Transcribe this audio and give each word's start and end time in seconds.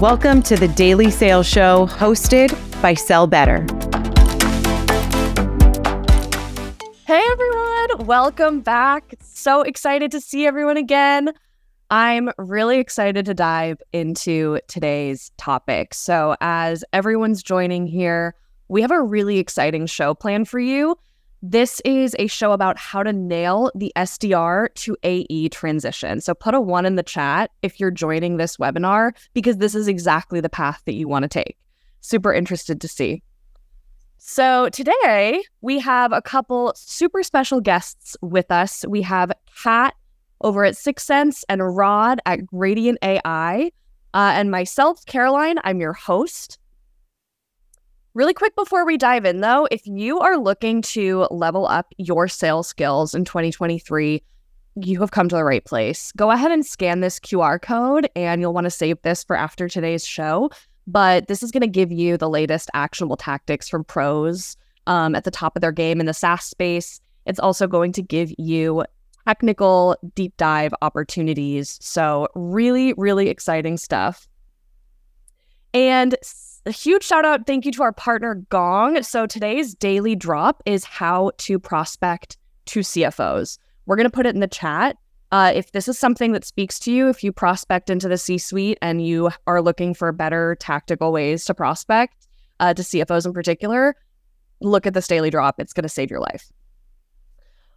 Welcome 0.00 0.42
to 0.42 0.56
the 0.56 0.66
Daily 0.66 1.08
Sales 1.08 1.46
Show 1.46 1.86
hosted 1.86 2.50
by 2.82 2.94
Sell 2.94 3.28
Better. 3.28 3.64
Hey 7.06 7.22
everyone, 7.30 8.04
welcome 8.04 8.60
back. 8.60 9.14
So 9.20 9.62
excited 9.62 10.10
to 10.10 10.20
see 10.20 10.46
everyone 10.46 10.76
again. 10.76 11.30
I'm 11.90 12.30
really 12.38 12.80
excited 12.80 13.24
to 13.26 13.34
dive 13.34 13.80
into 13.92 14.58
today's 14.66 15.30
topic. 15.36 15.94
So, 15.94 16.34
as 16.40 16.84
everyone's 16.92 17.40
joining 17.40 17.86
here, 17.86 18.34
we 18.66 18.82
have 18.82 18.90
a 18.90 19.00
really 19.00 19.38
exciting 19.38 19.86
show 19.86 20.12
planned 20.12 20.48
for 20.48 20.58
you. 20.58 20.96
This 21.46 21.82
is 21.84 22.16
a 22.18 22.26
show 22.26 22.52
about 22.52 22.78
how 22.78 23.02
to 23.02 23.12
nail 23.12 23.70
the 23.74 23.92
SDR 23.96 24.72
to 24.76 24.96
AE 25.02 25.50
transition. 25.50 26.22
So 26.22 26.32
put 26.32 26.54
a 26.54 26.60
one 26.60 26.86
in 26.86 26.96
the 26.96 27.02
chat 27.02 27.50
if 27.60 27.78
you're 27.78 27.90
joining 27.90 28.38
this 28.38 28.56
webinar, 28.56 29.12
because 29.34 29.58
this 29.58 29.74
is 29.74 29.86
exactly 29.86 30.40
the 30.40 30.48
path 30.48 30.80
that 30.86 30.94
you 30.94 31.06
want 31.06 31.24
to 31.24 31.28
take. 31.28 31.58
Super 32.00 32.32
interested 32.32 32.80
to 32.80 32.88
see. 32.88 33.22
So 34.16 34.70
today 34.70 35.42
we 35.60 35.78
have 35.80 36.14
a 36.14 36.22
couple 36.22 36.72
super 36.76 37.22
special 37.22 37.60
guests 37.60 38.16
with 38.22 38.50
us. 38.50 38.86
We 38.88 39.02
have 39.02 39.30
Kat 39.62 39.92
over 40.40 40.64
at 40.64 40.76
6sense 40.76 41.42
and 41.50 41.76
Rod 41.76 42.20
at 42.24 42.46
Gradient 42.46 42.96
AI, 43.02 43.70
uh, 44.14 44.32
and 44.34 44.50
myself, 44.50 45.04
Caroline. 45.04 45.56
I'm 45.62 45.78
your 45.78 45.92
host. 45.92 46.58
Really 48.14 48.32
quick 48.32 48.54
before 48.54 48.86
we 48.86 48.96
dive 48.96 49.24
in, 49.24 49.40
though, 49.40 49.66
if 49.72 49.84
you 49.88 50.20
are 50.20 50.38
looking 50.38 50.82
to 50.82 51.26
level 51.32 51.66
up 51.66 51.92
your 51.98 52.28
sales 52.28 52.68
skills 52.68 53.12
in 53.12 53.24
2023, 53.24 54.22
you 54.76 55.00
have 55.00 55.10
come 55.10 55.28
to 55.28 55.34
the 55.34 55.42
right 55.42 55.64
place. 55.64 56.12
Go 56.16 56.30
ahead 56.30 56.52
and 56.52 56.64
scan 56.64 57.00
this 57.00 57.18
QR 57.18 57.60
code, 57.60 58.08
and 58.14 58.40
you'll 58.40 58.54
want 58.54 58.66
to 58.66 58.70
save 58.70 59.02
this 59.02 59.24
for 59.24 59.34
after 59.34 59.68
today's 59.68 60.06
show. 60.06 60.48
But 60.86 61.26
this 61.26 61.42
is 61.42 61.50
going 61.50 61.62
to 61.62 61.66
give 61.66 61.90
you 61.90 62.16
the 62.16 62.28
latest 62.28 62.70
actionable 62.72 63.16
tactics 63.16 63.68
from 63.68 63.82
pros 63.82 64.56
um, 64.86 65.16
at 65.16 65.24
the 65.24 65.32
top 65.32 65.56
of 65.56 65.60
their 65.60 65.72
game 65.72 65.98
in 65.98 66.06
the 66.06 66.14
SaaS 66.14 66.44
space. 66.44 67.00
It's 67.26 67.40
also 67.40 67.66
going 67.66 67.90
to 67.94 68.02
give 68.02 68.32
you 68.38 68.84
technical 69.26 69.96
deep 70.14 70.36
dive 70.36 70.72
opportunities. 70.82 71.80
So, 71.82 72.28
really, 72.36 72.94
really 72.96 73.28
exciting 73.28 73.76
stuff. 73.76 74.28
And 75.72 76.14
a 76.66 76.70
huge 76.70 77.04
shout 77.04 77.24
out, 77.24 77.46
thank 77.46 77.66
you 77.66 77.72
to 77.72 77.82
our 77.82 77.92
partner 77.92 78.36
Gong. 78.48 79.02
So 79.02 79.26
today's 79.26 79.74
daily 79.74 80.16
drop 80.16 80.62
is 80.64 80.84
how 80.84 81.32
to 81.38 81.58
prospect 81.58 82.38
to 82.66 82.80
CFOs. 82.80 83.58
We're 83.86 83.96
going 83.96 84.08
to 84.08 84.10
put 84.10 84.26
it 84.26 84.34
in 84.34 84.40
the 84.40 84.48
chat. 84.48 84.96
Uh, 85.30 85.52
if 85.54 85.72
this 85.72 85.88
is 85.88 85.98
something 85.98 86.32
that 86.32 86.44
speaks 86.44 86.78
to 86.78 86.92
you, 86.92 87.08
if 87.08 87.22
you 87.24 87.32
prospect 87.32 87.90
into 87.90 88.08
the 88.08 88.16
C 88.16 88.38
suite 88.38 88.78
and 88.80 89.04
you 89.04 89.30
are 89.46 89.60
looking 89.60 89.92
for 89.92 90.10
better 90.12 90.56
tactical 90.60 91.12
ways 91.12 91.44
to 91.46 91.54
prospect 91.54 92.28
uh, 92.60 92.72
to 92.72 92.82
CFOs 92.82 93.26
in 93.26 93.32
particular, 93.32 93.96
look 94.60 94.86
at 94.86 94.94
this 94.94 95.08
daily 95.08 95.30
drop. 95.30 95.60
It's 95.60 95.72
going 95.72 95.82
to 95.82 95.88
save 95.88 96.10
your 96.10 96.20
life. 96.20 96.50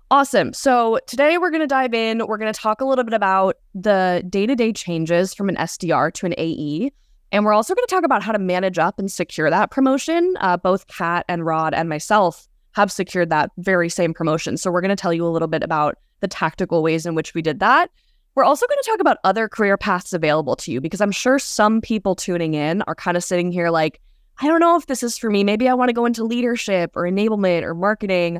Awesome. 0.09 0.53
So 0.53 0.99
today 1.07 1.37
we're 1.37 1.49
going 1.49 1.61
to 1.61 1.67
dive 1.67 1.93
in. 1.93 2.25
We're 2.25 2.37
going 2.37 2.53
to 2.53 2.57
talk 2.57 2.79
a 2.79 2.85
little 2.85 3.03
bit 3.03 3.13
about 3.13 3.57
the 3.75 4.23
day 4.29 4.45
to 4.45 4.55
day 4.55 4.71
changes 4.71 5.33
from 5.33 5.49
an 5.49 5.55
SDR 5.57 6.13
to 6.13 6.25
an 6.27 6.33
AE. 6.37 6.91
And 7.31 7.45
we're 7.45 7.53
also 7.53 7.75
going 7.75 7.85
to 7.87 7.93
talk 7.93 8.05
about 8.05 8.23
how 8.23 8.31
to 8.31 8.39
manage 8.39 8.79
up 8.79 8.99
and 8.99 9.11
secure 9.11 9.49
that 9.49 9.71
promotion. 9.71 10.35
Uh, 10.39 10.57
both 10.57 10.87
Kat 10.87 11.25
and 11.27 11.45
Rod 11.45 11.73
and 11.73 11.89
myself 11.89 12.47
have 12.71 12.91
secured 12.91 13.29
that 13.29 13.51
very 13.57 13.89
same 13.89 14.13
promotion. 14.13 14.55
So 14.55 14.71
we're 14.71 14.81
going 14.81 14.89
to 14.89 14.95
tell 14.95 15.13
you 15.13 15.25
a 15.25 15.29
little 15.29 15.47
bit 15.47 15.63
about 15.63 15.97
the 16.19 16.27
tactical 16.27 16.83
ways 16.83 17.05
in 17.05 17.15
which 17.15 17.33
we 17.33 17.41
did 17.41 17.59
that. 17.59 17.89
We're 18.35 18.43
also 18.43 18.67
going 18.67 18.77
to 18.81 18.89
talk 18.89 18.99
about 18.99 19.17
other 19.23 19.49
career 19.49 19.77
paths 19.77 20.13
available 20.13 20.55
to 20.57 20.71
you 20.71 20.79
because 20.79 21.01
I'm 21.01 21.11
sure 21.11 21.39
some 21.39 21.81
people 21.81 22.15
tuning 22.15 22.53
in 22.53 22.83
are 22.83 22.93
kind 22.93 23.17
of 23.17 23.23
sitting 23.23 23.51
here 23.51 23.71
like, 23.71 23.99
I 24.39 24.47
don't 24.47 24.59
know 24.59 24.77
if 24.77 24.85
this 24.85 25.01
is 25.01 25.17
for 25.17 25.31
me. 25.31 25.43
Maybe 25.43 25.67
I 25.67 25.73
want 25.73 25.89
to 25.89 25.93
go 25.93 26.05
into 26.05 26.23
leadership 26.23 26.91
or 26.95 27.03
enablement 27.03 27.63
or 27.63 27.73
marketing. 27.73 28.39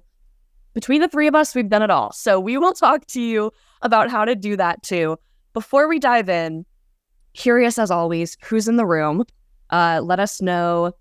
Between 0.76 1.02
the 1.02 1.08
three 1.08 1.26
of 1.26 1.34
us, 1.34 1.56
we've 1.56 1.70
done 1.70 1.82
it 1.82 1.90
all. 1.90 2.14
So 2.14 2.40
we 2.40 2.60
will 2.60 2.74
talk 2.74 3.08
to 3.08 3.22
you 3.22 3.52
about 3.82 4.12
how 4.12 4.24
to 4.24 4.36
do 4.36 4.56
that 4.56 4.84
too. 4.84 5.18
Before 5.54 5.88
we 5.88 5.98
dive 5.98 6.30
in, 6.30 6.64
Curious 7.38 7.78
as 7.78 7.92
always, 7.92 8.36
who's 8.44 8.68
in 8.68 8.78
the 8.78 8.86
room? 8.86 9.24
Uh, 9.70 10.02
let 10.04 10.20
us 10.20 10.42
know 10.42 10.92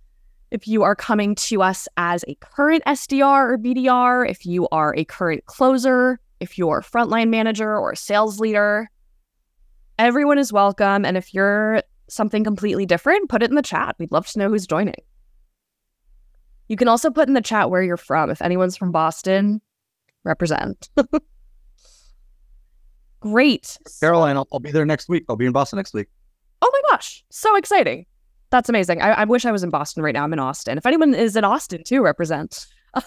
if 0.51 0.69
you 0.69 0.83
are 0.83 0.95
coming 0.95 1.35
to 1.35 1.63
us 1.63 1.89
as 1.97 2.27
a 2.29 2.35
current 2.37 2.83
SDR 2.87 3.53
or 3.53 3.59
BDR, 3.59 4.29
if 4.29 4.45
you 4.45 4.69
are 4.69 4.95
a 4.97 5.05
current 5.07 5.47
closer, 5.47 6.21
if 6.39 6.59
you're 6.59 6.79
a 6.79 6.83
frontline 6.83 7.31
manager 7.31 7.79
or 7.79 7.93
a 7.93 7.97
sales 7.97 8.39
leader. 8.39 8.91
Everyone 9.99 10.37
is 10.37 10.53
welcome. 10.53 11.07
And 11.07 11.17
if 11.17 11.33
you're 11.33 11.83
something 12.09 12.45
completely 12.45 12.85
different, 12.85 13.31
put 13.31 13.43
it 13.43 13.49
in 13.49 13.57
the 13.57 13.63
chat. 13.63 13.97
We'd 13.99 14.13
love 14.13 14.27
to 14.27 14.39
know 14.39 14.51
who's 14.51 14.67
joining. 14.67 14.95
You 16.69 16.77
can 16.77 16.87
also 16.87 17.11
put 17.11 17.29
in 17.29 17.35
the 17.35 17.41
chat 17.41 17.71
where 17.71 17.83
you're 17.83 17.97
from. 17.97 18.29
If 18.29 18.43
anyone's 18.43 18.77
from 18.77 18.93
Boston, 18.93 19.63
represent. 20.23 20.91
Great. 23.21 23.79
Caroline, 24.01 24.37
I'll, 24.37 24.49
I'll, 24.53 24.61
be 24.61 24.71
there 24.71 24.85
next 24.85 25.09
week. 25.09 25.25
I'll 25.31 25.37
be 25.37 25.47
in 25.47 25.53
Boston 25.53 25.79
next 25.79 25.95
week. 25.95 26.09
Oh 26.63 26.71
my 26.73 26.91
gosh, 26.91 27.25
so 27.31 27.57
exciting. 27.57 28.07
That's 28.51 28.69
amazing. 28.69 29.03
I, 29.03 29.11
I 29.11 29.25
wish 29.25 29.45
I 29.45 29.53
was 29.53 29.63
in 29.63 29.71
Boston 29.71 30.03
right 30.03 30.15
now. 30.15 30.25
I'm 30.25 30.33
in 30.33 30.39
Austin. 30.39 30.79
If 30.79 30.87
anyone 30.87 31.15
is 31.15 31.37
in 31.37 31.45
Austin 31.45 31.83
too, 31.85 32.03
represent. 32.03 32.67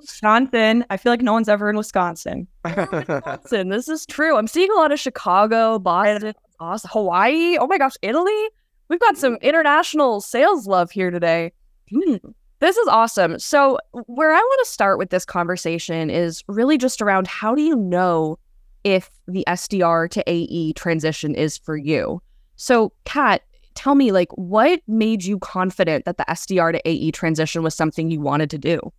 Wisconsin. 0.00 0.84
I 0.90 0.96
feel 0.96 1.12
like 1.12 1.22
no 1.22 1.32
one's 1.32 1.48
ever 1.48 1.70
in 1.70 1.76
Wisconsin. 1.76 2.46
Wisconsin. 2.64 3.68
This 3.68 3.88
is 3.88 4.04
true. 4.06 4.36
I'm 4.36 4.46
seeing 4.46 4.70
a 4.70 4.74
lot 4.74 4.92
of 4.92 5.00
Chicago, 5.00 5.78
Boston, 5.78 6.34
Austin, 6.60 6.90
Hawaii. 6.92 7.56
Oh 7.58 7.66
my 7.66 7.78
gosh, 7.78 7.94
Italy. 8.02 8.48
We've 8.88 9.00
got 9.00 9.16
some 9.16 9.36
international 9.36 10.20
sales 10.20 10.66
love 10.66 10.90
here 10.90 11.10
today. 11.10 11.52
Hmm. 11.90 12.16
This 12.58 12.76
is 12.76 12.88
awesome. 12.88 13.38
So, 13.38 13.78
where 14.06 14.32
I 14.32 14.38
want 14.38 14.66
to 14.66 14.70
start 14.70 14.98
with 14.98 15.10
this 15.10 15.24
conversation 15.24 16.10
is 16.10 16.44
really 16.46 16.78
just 16.78 17.02
around 17.02 17.26
how 17.26 17.54
do 17.54 17.62
you 17.62 17.74
know 17.74 18.38
if 18.84 19.10
the 19.26 19.44
SDR 19.48 20.08
to 20.10 20.22
AE 20.28 20.74
transition 20.74 21.34
is 21.34 21.58
for 21.58 21.76
you? 21.76 22.22
So, 22.62 22.92
Kat, 23.04 23.42
tell 23.74 23.96
me, 23.96 24.12
like, 24.12 24.30
what 24.34 24.82
made 24.86 25.24
you 25.24 25.40
confident 25.40 26.04
that 26.04 26.16
the 26.16 26.24
SDR 26.28 26.70
to 26.70 26.88
AE 26.88 27.10
transition 27.10 27.64
was 27.64 27.74
something 27.74 28.08
you 28.08 28.20
wanted 28.20 28.50
to 28.50 28.58
do? 28.58 28.92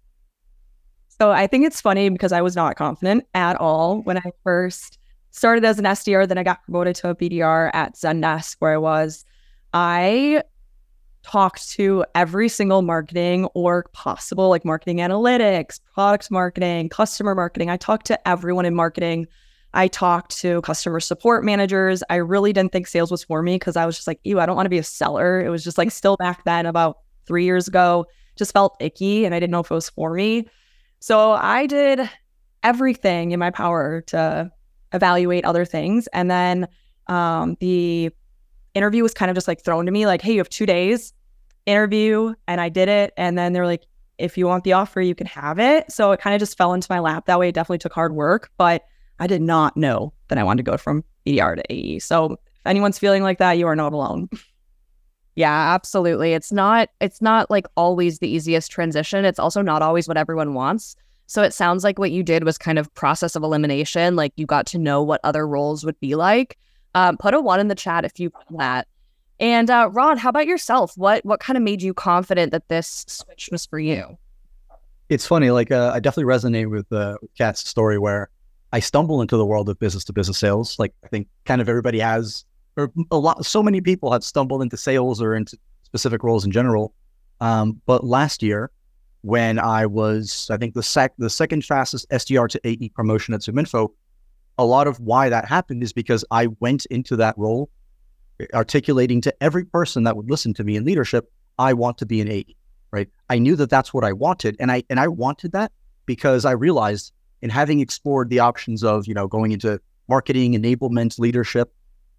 So, 1.07 1.31
I 1.31 1.47
think 1.47 1.65
it's 1.65 1.79
funny 1.79 2.09
because 2.09 2.33
I 2.33 2.41
was 2.41 2.57
not 2.57 2.75
confident 2.75 3.25
at 3.33 3.55
all 3.55 4.01
when 4.01 4.17
I 4.17 4.31
first 4.43 4.99
started 5.31 5.63
as 5.63 5.79
an 5.79 5.85
SDR. 5.85 6.27
Then 6.27 6.37
I 6.37 6.43
got 6.43 6.61
promoted 6.65 6.93
to 6.97 7.11
a 7.11 7.15
BDR 7.15 7.71
at 7.73 7.95
Zendesk, 7.95 8.57
where 8.59 8.73
I 8.73 8.77
was. 8.77 9.23
I 9.73 10.43
talked 11.23 11.69
to 11.69 12.03
every 12.15 12.49
single 12.49 12.81
marketing 12.81 13.45
or 13.53 13.85
possible, 13.93 14.49
like 14.49 14.65
marketing 14.65 14.97
analytics, 14.97 15.79
product 15.93 16.29
marketing, 16.29 16.89
customer 16.89 17.33
marketing. 17.33 17.69
I 17.69 17.77
talked 17.77 18.07
to 18.07 18.27
everyone 18.27 18.65
in 18.65 18.75
marketing 18.75 19.25
I 19.73 19.87
talked 19.87 20.37
to 20.41 20.61
customer 20.61 20.99
support 20.99 21.43
managers. 21.43 22.03
I 22.09 22.15
really 22.15 22.53
didn't 22.53 22.71
think 22.71 22.87
sales 22.87 23.09
was 23.11 23.23
for 23.23 23.41
me 23.41 23.55
because 23.55 23.75
I 23.75 23.85
was 23.85 23.95
just 23.95 24.07
like, 24.07 24.19
ew, 24.23 24.39
I 24.39 24.45
don't 24.45 24.55
want 24.55 24.65
to 24.65 24.71
be 24.71 24.77
a 24.77 24.83
seller. 24.83 25.43
It 25.43 25.49
was 25.49 25.63
just 25.63 25.77
like 25.77 25.91
still 25.91 26.15
back 26.17 26.43
then, 26.43 26.65
about 26.65 26.97
three 27.25 27.45
years 27.45 27.67
ago, 27.67 28.05
just 28.35 28.53
felt 28.53 28.77
icky 28.79 29.25
and 29.25 29.33
I 29.33 29.39
didn't 29.39 29.51
know 29.51 29.61
if 29.61 29.71
it 29.71 29.73
was 29.73 29.89
for 29.89 30.13
me. 30.13 30.47
So 30.99 31.31
I 31.31 31.65
did 31.65 32.09
everything 32.61 33.31
in 33.31 33.39
my 33.39 33.51
power 33.51 34.01
to 34.07 34.51
evaluate 34.93 35.43
other 35.45 35.65
things. 35.65 36.07
And 36.13 36.29
then 36.29 36.67
um, 37.07 37.57
the 37.59 38.11
interview 38.73 39.03
was 39.03 39.13
kind 39.13 39.29
of 39.29 39.35
just 39.35 39.47
like 39.47 39.63
thrown 39.63 39.85
to 39.85 39.91
me 39.91 40.05
like, 40.05 40.21
hey, 40.21 40.33
you 40.33 40.37
have 40.37 40.49
two 40.49 40.65
days 40.65 41.13
interview. 41.65 42.33
And 42.47 42.61
I 42.61 42.69
did 42.69 42.89
it. 42.89 43.13
And 43.17 43.37
then 43.37 43.53
they're 43.53 43.65
like, 43.65 43.83
if 44.17 44.37
you 44.37 44.47
want 44.47 44.63
the 44.63 44.73
offer, 44.73 45.01
you 45.01 45.15
can 45.15 45.27
have 45.27 45.59
it. 45.59 45.91
So 45.91 46.11
it 46.11 46.19
kind 46.19 46.35
of 46.35 46.39
just 46.39 46.57
fell 46.57 46.73
into 46.73 46.87
my 46.89 46.99
lap 46.99 47.25
that 47.25 47.39
way. 47.39 47.49
It 47.49 47.55
definitely 47.55 47.79
took 47.79 47.93
hard 47.93 48.13
work, 48.13 48.51
but 48.57 48.83
I 49.19 49.27
did 49.27 49.41
not 49.41 49.77
know 49.77 50.13
that 50.27 50.37
I 50.37 50.43
wanted 50.43 50.65
to 50.65 50.71
go 50.71 50.77
from 50.77 51.03
BDR 51.25 51.55
to 51.55 51.73
AE. 51.73 51.99
So 51.99 52.33
if 52.33 52.39
anyone's 52.65 52.99
feeling 52.99 53.23
like 53.23 53.37
that, 53.39 53.57
you 53.57 53.67
are 53.67 53.75
not 53.75 53.93
alone. 53.93 54.29
Yeah, 55.35 55.73
absolutely. 55.73 56.33
It's 56.33 56.51
not 56.51 56.89
it's 56.99 57.21
not 57.21 57.49
like 57.49 57.65
always 57.75 58.19
the 58.19 58.29
easiest 58.29 58.71
transition. 58.71 59.25
It's 59.25 59.39
also 59.39 59.61
not 59.61 59.81
always 59.81 60.07
what 60.07 60.17
everyone 60.17 60.53
wants. 60.53 60.95
So 61.25 61.41
it 61.41 61.53
sounds 61.53 61.83
like 61.83 61.97
what 61.97 62.11
you 62.11 62.21
did 62.21 62.43
was 62.43 62.57
kind 62.57 62.77
of 62.77 62.93
process 62.93 63.35
of 63.35 63.43
elimination. 63.43 64.15
Like 64.15 64.33
you 64.35 64.45
got 64.45 64.67
to 64.67 64.77
know 64.77 65.01
what 65.01 65.21
other 65.23 65.47
roles 65.47 65.83
would 65.83 65.99
be 65.99 66.15
like. 66.15 66.57
Um, 66.93 67.17
put 67.17 67.33
a 67.33 67.41
one 67.41 67.59
in 67.59 67.67
the 67.67 67.75
chat 67.75 68.05
if 68.05 68.19
you 68.19 68.31
that. 68.51 68.87
And 69.39 69.71
uh, 69.71 69.89
Rod, 69.91 70.19
how 70.19 70.29
about 70.29 70.45
yourself? 70.45 70.95
What 70.97 71.25
what 71.25 71.39
kind 71.39 71.57
of 71.57 71.63
made 71.63 71.81
you 71.81 71.93
confident 71.93 72.51
that 72.51 72.67
this 72.67 73.03
switch 73.07 73.49
was 73.51 73.65
for 73.65 73.79
you? 73.79 74.17
It's 75.09 75.25
funny. 75.25 75.49
Like 75.49 75.71
uh, 75.71 75.91
I 75.93 75.99
definitely 75.99 76.31
resonate 76.31 76.69
with 76.69 76.91
uh, 76.93 77.17
Kat's 77.35 77.67
story 77.67 77.97
where 77.97 78.29
I 78.73 78.79
stumble 78.79 79.21
into 79.21 79.37
the 79.37 79.45
world 79.45 79.69
of 79.69 79.79
business 79.79 80.03
to 80.05 80.13
business 80.13 80.39
sales. 80.39 80.77
Like 80.79 80.93
I 81.03 81.07
think 81.07 81.27
kind 81.45 81.61
of 81.61 81.69
everybody 81.69 81.99
has, 81.99 82.43
or 82.75 82.91
a 83.11 83.17
lot, 83.17 83.45
so 83.45 83.61
many 83.61 83.79
people 83.79 84.11
have 84.11 84.23
stumbled 84.23 84.63
into 84.63 84.77
sales 84.77 85.21
or 85.21 85.35
into 85.35 85.57
specific 85.83 86.23
roles 86.23 86.43
in 86.43 86.51
general. 86.51 86.93
Um, 87.39 87.79
but 87.85 88.03
last 88.03 88.41
year, 88.41 88.71
when 89.21 89.59
I 89.59 89.85
was, 89.85 90.49
I 90.51 90.57
think 90.57 90.73
the 90.73 90.83
sec 90.83 91.13
the 91.19 91.29
second 91.29 91.63
fastest 91.63 92.09
SDR 92.09 92.49
to 92.49 92.59
AE 92.65 92.89
promotion 92.89 93.35
at 93.35 93.41
ZoomInfo, 93.41 93.89
a 94.57 94.65
lot 94.65 94.87
of 94.87 94.99
why 94.99 95.29
that 95.29 95.45
happened 95.45 95.83
is 95.83 95.93
because 95.93 96.25
I 96.31 96.47
went 96.59 96.85
into 96.87 97.15
that 97.17 97.37
role 97.37 97.69
articulating 98.53 99.21
to 99.21 99.33
every 99.39 99.65
person 99.65 100.03
that 100.03 100.17
would 100.17 100.29
listen 100.29 100.53
to 100.55 100.63
me 100.63 100.75
in 100.75 100.83
leadership, 100.83 101.31
I 101.59 101.73
want 101.73 101.99
to 101.99 102.07
be 102.07 102.21
an 102.21 102.29
AE, 102.29 102.55
right? 102.91 103.07
I 103.29 103.37
knew 103.37 103.55
that 103.55 103.69
that's 103.69 103.93
what 103.93 104.03
I 104.03 104.13
wanted. 104.13 104.55
And 104.59 104.71
I, 104.71 104.83
and 104.89 104.99
I 104.99 105.07
wanted 105.07 105.51
that 105.51 105.71
because 106.07 106.43
I 106.43 106.51
realized 106.51 107.13
in 107.43 107.49
having 107.49 107.81
explored 107.81 108.29
the 108.29 108.39
options 108.39 108.85
of, 108.85 109.05
you 109.05 109.13
know, 109.13 109.27
going 109.27 109.51
into 109.51 109.79
marketing, 110.07 110.53
enablement, 110.53 111.19
leadership, 111.19 111.73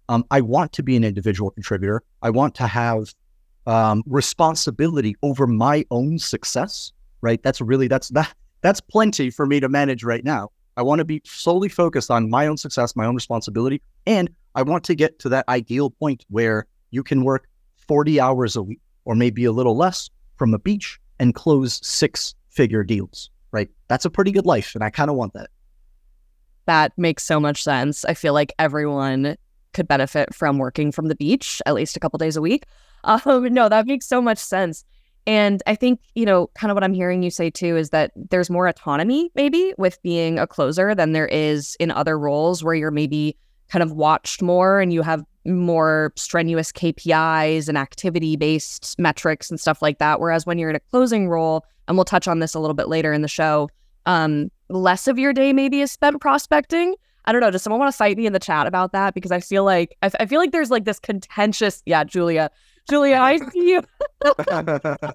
um, 0.07 0.23
I 0.29 0.39
want 0.39 0.71
to 0.73 0.83
be 0.83 0.95
an 0.95 1.03
individual 1.03 1.49
contributor. 1.49 2.03
I 2.21 2.29
want 2.29 2.53
to 2.55 2.67
have 2.67 3.13
um, 3.65 4.03
responsibility 4.05 5.15
over 5.23 5.47
my 5.47 5.83
own 5.89 6.19
success, 6.19 6.91
right? 7.21 7.41
That's 7.41 7.59
really, 7.59 7.87
that's, 7.87 8.09
that, 8.09 8.31
that's 8.61 8.79
plenty 8.79 9.31
for 9.31 9.47
me 9.47 9.59
to 9.59 9.67
manage 9.67 10.03
right 10.03 10.23
now. 10.23 10.51
I 10.77 10.83
want 10.83 10.99
to 10.99 11.05
be 11.05 11.23
solely 11.25 11.69
focused 11.69 12.11
on 12.11 12.29
my 12.29 12.45
own 12.45 12.57
success, 12.57 12.95
my 12.95 13.07
own 13.07 13.15
responsibility. 13.15 13.81
And 14.05 14.29
I 14.53 14.61
want 14.61 14.83
to 14.83 14.95
get 14.95 15.17
to 15.19 15.29
that 15.29 15.45
ideal 15.49 15.89
point 15.89 16.23
where 16.29 16.67
you 16.91 17.01
can 17.01 17.23
work 17.23 17.47
40 17.87 18.19
hours 18.19 18.55
a 18.55 18.61
week 18.61 18.81
or 19.05 19.15
maybe 19.15 19.43
a 19.45 19.51
little 19.51 19.75
less 19.75 20.07
from 20.35 20.53
a 20.53 20.59
beach 20.59 20.99
and 21.19 21.33
close 21.33 21.79
six 21.83 22.35
figure 22.49 22.83
deals, 22.83 23.31
right? 23.55 23.69
That's 23.87 24.05
a 24.05 24.09
pretty 24.09 24.31
good 24.31 24.45
life. 24.45 24.75
And 24.75 24.83
I 24.83 24.89
kind 24.89 25.09
of 25.09 25.15
want 25.15 25.33
that. 25.33 25.49
That 26.65 26.91
makes 26.97 27.23
so 27.23 27.39
much 27.39 27.63
sense. 27.63 28.05
I 28.05 28.13
feel 28.13 28.33
like 28.33 28.53
everyone 28.59 29.37
could 29.73 29.87
benefit 29.87 30.33
from 30.33 30.57
working 30.57 30.91
from 30.91 31.07
the 31.07 31.15
beach 31.15 31.61
at 31.65 31.73
least 31.73 31.97
a 31.97 31.99
couple 31.99 32.17
days 32.17 32.37
a 32.37 32.41
week. 32.41 32.65
Um, 33.07 33.53
no, 33.53 33.69
that 33.69 33.85
makes 33.85 34.07
so 34.07 34.19
much 34.19 34.39
sense. 34.39 34.83
And 35.27 35.61
I 35.67 35.75
think, 35.75 35.99
you 36.15 36.25
know, 36.25 36.47
kind 36.55 36.71
of 36.71 36.75
what 36.75 36.83
I'm 36.83 36.95
hearing 36.95 37.21
you 37.21 37.29
say 37.29 37.51
too 37.51 37.77
is 37.77 37.91
that 37.91 38.11
there's 38.15 38.49
more 38.49 38.65
autonomy 38.67 39.29
maybe 39.35 39.75
with 39.77 40.01
being 40.01 40.39
a 40.39 40.47
closer 40.47 40.95
than 40.95 41.11
there 41.11 41.27
is 41.27 41.77
in 41.79 41.91
other 41.91 42.17
roles 42.17 42.63
where 42.63 42.73
you're 42.73 42.89
maybe 42.89 43.37
kind 43.69 43.83
of 43.83 43.91
watched 43.91 44.41
more 44.41 44.79
and 44.79 44.91
you 44.91 45.03
have 45.03 45.23
more 45.45 46.13
strenuous 46.15 46.71
KPIs 46.71 47.67
and 47.67 47.77
activity 47.77 48.35
based 48.35 48.95
metrics 48.97 49.49
and 49.49 49.59
stuff 49.59 49.81
like 49.81 49.99
that. 49.99 50.19
Whereas 50.19 50.45
when 50.45 50.57
you're 50.57 50.69
in 50.69 50.75
a 50.75 50.79
closing 50.79 51.29
role, 51.29 51.63
and 51.87 51.97
we'll 51.97 52.05
touch 52.05 52.27
on 52.27 52.39
this 52.39 52.53
a 52.53 52.59
little 52.59 52.73
bit 52.73 52.87
later 52.87 53.13
in 53.13 53.21
the 53.21 53.27
show, 53.27 53.69
um, 54.05 54.51
less 54.69 55.07
of 55.07 55.19
your 55.19 55.33
day 55.33 55.53
maybe 55.53 55.81
is 55.81 55.91
spent 55.91 56.19
prospecting. 56.21 56.95
I 57.25 57.31
don't 57.31 57.41
know. 57.41 57.51
Does 57.51 57.63
someone 57.63 57.79
want 57.79 57.91
to 57.91 57.97
fight 57.97 58.17
me 58.17 58.27
in 58.27 58.33
the 58.33 58.39
chat 58.39 58.67
about 58.67 58.91
that? 58.91 59.13
Because 59.13 59.31
I 59.31 59.39
feel 59.39 59.63
like 59.63 59.97
I, 60.03 60.11
I 60.19 60.25
feel 60.25 60.39
like 60.39 60.51
there's 60.51 60.71
like 60.71 60.85
this 60.85 60.99
contentious. 60.99 61.81
Yeah, 61.85 62.03
Julia, 62.03 62.51
Julia, 62.87 63.17
I 63.17 63.37
see 63.37 63.71
you. 63.71 63.81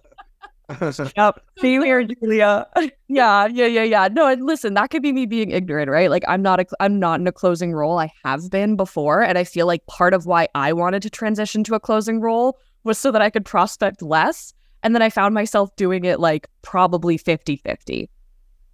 yep. 1.17 1.41
See 1.61 1.73
you 1.73 1.83
here, 1.83 2.05
Julia. 2.05 2.67
yeah, 3.09 3.47
yeah, 3.47 3.67
yeah, 3.67 3.83
yeah. 3.83 4.09
No, 4.11 4.27
and 4.27 4.45
listen, 4.45 4.75
that 4.75 4.91
could 4.91 5.03
be 5.03 5.13
me 5.13 5.27
being 5.27 5.51
ignorant, 5.51 5.91
right? 5.91 6.11
Like 6.11 6.25
I'm 6.27 6.43
not 6.43 6.65
I'm 6.81 6.99
not 6.99 7.21
in 7.21 7.27
a 7.27 7.33
closing 7.33 7.73
role. 7.73 7.99
I 7.99 8.13
have 8.25 8.51
been 8.51 8.77
before, 8.77 9.23
and 9.23 9.39
I 9.39 9.45
feel 9.45 9.67
like 9.67 9.87
part 9.87 10.15
of 10.15 10.27
why 10.27 10.49
I 10.55 10.73
wanted 10.73 11.03
to 11.03 11.11
transition 11.11 11.63
to 11.65 11.75
a 11.75 11.81
closing 11.81 12.21
role 12.21 12.59
was 12.83 12.99
so 12.99 13.13
that 13.13 13.23
I 13.23 13.31
could 13.31 13.45
prospect 13.45 14.03
less. 14.03 14.53
And 14.83 14.95
then 14.95 15.03
I 15.03 15.11
found 15.11 15.35
myself 15.35 15.75
doing 15.77 16.05
it 16.05 16.21
like 16.21 16.49
probably 16.63 17.19
50-50. 17.19 18.09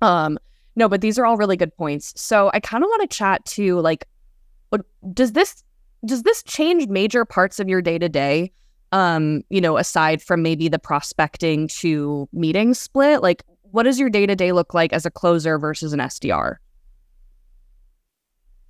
Um, 0.02 0.38
no, 0.76 0.88
but 0.88 1.00
these 1.00 1.18
are 1.18 1.26
all 1.26 1.36
really 1.36 1.56
good 1.56 1.74
points. 1.76 2.12
So 2.20 2.50
I 2.52 2.60
kind 2.60 2.84
of 2.84 2.88
want 2.88 3.10
to 3.10 3.16
chat 3.16 3.44
to 3.46 3.80
like, 3.80 4.06
what 4.70 4.82
does 5.12 5.32
this 5.32 5.62
does 6.04 6.22
this 6.22 6.42
change 6.44 6.86
major 6.88 7.24
parts 7.24 7.58
of 7.58 7.68
your 7.68 7.82
day 7.82 7.98
to 7.98 8.08
day? 8.08 8.52
um, 8.92 9.42
you 9.50 9.60
know, 9.60 9.76
aside 9.76 10.22
from 10.22 10.42
maybe 10.42 10.68
the 10.68 10.78
prospecting 10.78 11.68
to 11.68 12.28
meeting 12.32 12.74
split? 12.74 13.22
Like, 13.22 13.44
what 13.70 13.82
does 13.82 13.98
your 13.98 14.10
day 14.10 14.26
to 14.26 14.36
day 14.36 14.52
look 14.52 14.74
like 14.74 14.92
as 14.92 15.04
a 15.04 15.10
closer 15.10 15.58
versus 15.58 15.92
an 15.92 16.00
SDR? 16.00 16.56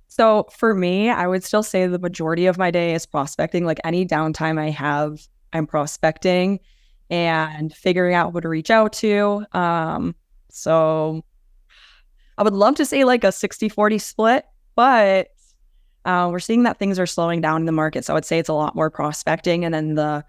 So 0.07 0.47
for 0.51 0.73
me, 0.73 1.09
I 1.09 1.27
would 1.27 1.43
still 1.43 1.63
say 1.63 1.85
the 1.85 1.99
majority 1.99 2.47
of 2.47 2.57
my 2.57 2.71
day 2.71 2.93
is 2.93 3.05
prospecting. 3.05 3.65
Like 3.65 3.79
any 3.83 4.05
downtime 4.05 4.59
I 4.59 4.69
have, 4.71 5.27
I'm 5.53 5.67
prospecting 5.67 6.59
and 7.09 7.73
figuring 7.73 8.13
out 8.13 8.31
who 8.31 8.41
to 8.41 8.49
reach 8.49 8.69
out 8.69 8.93
to. 8.93 9.45
Um, 9.53 10.15
so 10.49 11.23
I 12.37 12.43
would 12.43 12.53
love 12.53 12.75
to 12.75 12.85
say 12.85 13.03
like 13.03 13.23
a 13.23 13.31
60 13.31 13.69
40 13.69 13.97
split, 13.97 14.45
but 14.75 15.29
uh, 16.05 16.29
we're 16.31 16.39
seeing 16.39 16.63
that 16.63 16.79
things 16.79 16.99
are 16.99 17.05
slowing 17.05 17.41
down 17.41 17.61
in 17.61 17.65
the 17.65 17.71
market. 17.71 18.05
So 18.05 18.13
I 18.13 18.15
would 18.15 18.25
say 18.25 18.39
it's 18.39 18.49
a 18.49 18.53
lot 18.53 18.75
more 18.75 18.89
prospecting. 18.89 19.65
And 19.65 19.73
then 19.73 19.95
the 19.95 20.23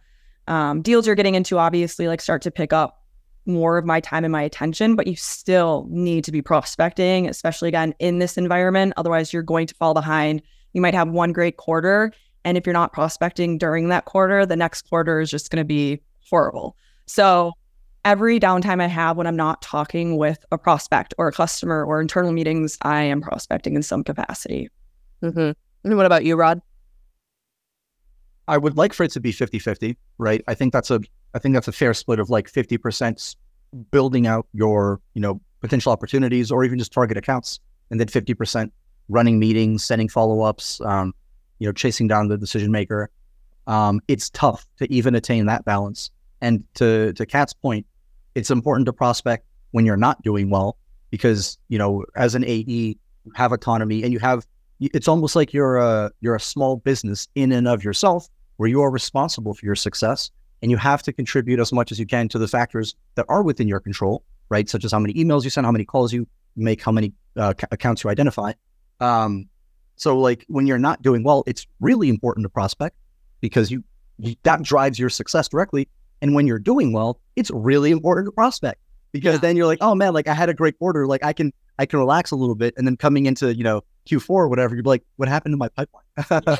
um, 0.49 0.83
deals 0.83 1.07
you're 1.07 1.17
getting 1.17 1.35
into 1.35 1.59
obviously 1.59 2.09
like 2.09 2.21
start 2.21 2.43
to 2.43 2.51
pick 2.51 2.73
up 2.73 3.03
more 3.47 3.79
of 3.79 3.85
my 3.85 4.01
time 4.01 4.25
and 4.25 4.33
my 4.33 4.43
attention, 4.43 4.97
but 4.97 5.07
you 5.07 5.17
still 5.17 5.87
need 5.89 6.25
to 6.25 6.33
be 6.33 6.43
prospecting, 6.43 7.29
especially 7.29 7.69
again 7.69 7.95
in 7.99 8.19
this 8.19 8.37
environment. 8.37 8.93
Otherwise, 8.97 9.33
you're 9.33 9.43
going 9.43 9.67
to 9.67 9.75
fall 9.75 9.95
behind. 9.95 10.43
You 10.73 10.81
might 10.81 10.95
have 10.95 11.09
one 11.09 11.33
great 11.33 11.57
quarter. 11.57 12.13
And 12.45 12.57
if 12.57 12.67
you're 12.67 12.73
not 12.73 12.93
prospecting 12.93 13.59
during 13.59 13.89
that 13.89 14.05
quarter, 14.05 14.45
the 14.47 14.57
next 14.57 14.83
quarter 14.83 15.21
is 15.21 15.31
just 15.31 15.51
going 15.51 15.61
to 15.61 15.65
be 15.65 16.01
horrible. 16.31 16.77
So 17.07 17.53
every 18.05 18.39
downtime 18.41 18.81
I 18.81 18.87
have 18.87 19.17
when 19.17 19.27
I'm 19.27 19.37
not 19.37 19.63
talking 19.63 20.17
with 20.17 20.45
a 20.53 20.59
prospect 20.59 21.15
or 21.19 21.29
a 21.29 21.33
customer 21.33 21.85
or 21.85 22.01
internal 22.01 22.33
meetings, 22.33 22.79
I 22.83 23.03
am 23.03 23.21
prospecting 23.21 23.75
in 23.75 23.83
some 23.83 24.05
capacity. 24.05 24.69
Mm-hmm. 25.23 25.51
And 25.85 25.97
what 25.97 26.07
about 26.07 26.25
you, 26.25 26.37
Rod? 26.37 26.61
I 28.47 28.57
would 28.57 28.77
like 28.77 28.95
for 28.95 29.03
it 29.03 29.11
to 29.13 29.21
be 29.21 29.33
50-50, 29.33 29.97
right? 30.17 30.43
I 30.49 30.55
think 30.55 30.73
that's 30.73 30.91
a 30.91 31.01
I 31.35 31.39
think 31.39 31.55
that's 31.55 31.69
a 31.69 31.73
fair 31.73 31.93
split 31.93 32.19
of 32.19 32.31
like 32.31 32.51
50% 32.51 33.37
building 33.91 34.27
out 34.27 34.47
your, 34.55 35.01
you 35.13 35.21
know, 35.21 35.41
potential 35.61 35.93
opportunities 35.93 36.51
or 36.51 36.65
even 36.65 36.79
just 36.79 36.93
target 36.93 37.19
accounts 37.19 37.61
and 37.91 38.01
then 38.01 38.09
50% 38.09 38.71
running 39.11 39.39
meetings, 39.39 39.85
sending 39.85 40.09
follow-ups, 40.09 40.81
um, 40.81 41.15
you 41.59 41.67
know, 41.67 41.73
chasing 41.73 42.09
down 42.09 42.29
the 42.29 42.39
decision 42.39 42.73
maker. 42.73 43.11
Um, 43.67 44.01
it's 44.09 44.31
tough 44.31 44.67
to 44.79 44.91
even 44.93 45.15
attain 45.15 45.47
that 45.47 45.65
balance. 45.67 46.11
And 46.41 46.65
to 46.75 47.13
to 47.15 47.27
Kat's 47.27 47.53
point, 47.53 47.87
it's 48.35 48.51
important 48.51 48.87
to 48.87 48.93
prospect 48.93 49.47
when 49.73 49.85
you're 49.85 49.97
not 49.97 50.23
doing 50.23 50.51
well 50.51 50.77
because, 51.11 51.59
you 51.69 51.79
know, 51.79 52.05
as 52.17 52.35
an 52.35 52.45
AE, 52.45 52.65
you 53.25 53.33
have 53.35 53.53
autonomy 53.53 54.03
and 54.03 54.13
you 54.13 54.19
have 54.19 54.47
it's 54.81 55.09
almost 55.09 55.35
like 55.35 55.53
you're 55.53 55.77
a 55.77 56.11
you're 56.21 56.37
a 56.37 56.41
small 56.41 56.77
business 56.77 57.29
in 57.35 57.53
and 57.53 57.67
of 57.67 57.83
yourself 57.83 58.29
where 58.57 58.69
you 58.69 58.81
are 58.81 58.91
responsible 58.91 59.55
for 59.55 59.67
your 59.67 59.75
success 59.75 60.31
and 60.63 60.71
you 60.71 60.77
have 60.77 61.03
to 61.03 61.13
contribute 61.13 61.61
as 61.61 61.73
much 61.73 61.93
as 61.93 61.99
you 61.99 62.07
can 62.07 62.29
to 62.29 62.39
the 62.39 62.49
factors 62.49 62.95
that 63.15 63.27
are 63.29 63.43
within 63.43 63.69
your 63.69 63.81
control 63.81 64.23
right? 64.51 64.69
Such 64.69 64.85
as 64.85 64.93
how 64.93 64.99
many 64.99 65.15
emails 65.15 65.45
you 65.45 65.51
send 65.51 65.67
how 65.67 65.73
many 65.73 65.85
calls 65.85 66.13
you 66.13 66.27
make 66.57 66.83
how 66.83 66.93
many 66.93 67.13
uh, 67.37 67.55
accounts 67.71 68.03
you 68.03 68.11
identify. 68.11 68.53
Um, 69.01 69.49
so 69.97 70.19
like 70.19 70.45
when 70.49 70.67
you're 70.67 70.79
not 70.79 71.03
doing 71.03 71.23
well 71.23 71.45
it's 71.47 71.67
really 71.81 72.09
important 72.09 72.45
to 72.45 72.49
prospect 72.49 72.97
because 73.41 73.71
you, 73.71 73.83
you 74.19 74.35
that 74.45 74.63
drives 74.63 74.99
your 74.99 75.11
success 75.11 75.49
directly 75.49 75.89
and 76.23 76.35
when 76.35 76.47
you're 76.47 76.59
doing 76.59 76.93
well 76.93 77.21
it's 77.37 77.51
really 77.53 77.91
important 77.91 78.27
to 78.27 78.33
prospect 78.33 78.81
because 79.13 79.35
yeah. 79.35 79.41
then 79.41 79.57
you're 79.57 79.67
like 79.67 79.79
oh 79.81 79.95
man 79.95 80.13
like 80.13 80.29
i 80.29 80.35
had 80.35 80.49
a 80.49 80.55
great 80.55 80.79
quarter 80.79 81.07
like 81.07 81.25
i 81.25 81.33
can 81.33 81.53
i 81.79 81.87
can 81.87 81.99
relax 81.99 82.31
a 82.31 82.37
little 82.37 82.55
bit 82.55 82.75
and 82.77 82.87
then 82.87 82.97
coming 82.97 83.27
into 83.27 83.55
you 83.55 83.65
know 83.65 83.83
Q4 84.09 84.31
or 84.31 84.49
whatever, 84.49 84.75
you'd 84.75 84.85
be 84.85 84.89
like, 84.89 85.05
what 85.17 85.29
happened 85.29 85.53
to 85.53 85.57
my 85.57 85.69
pipeline? 85.69 86.59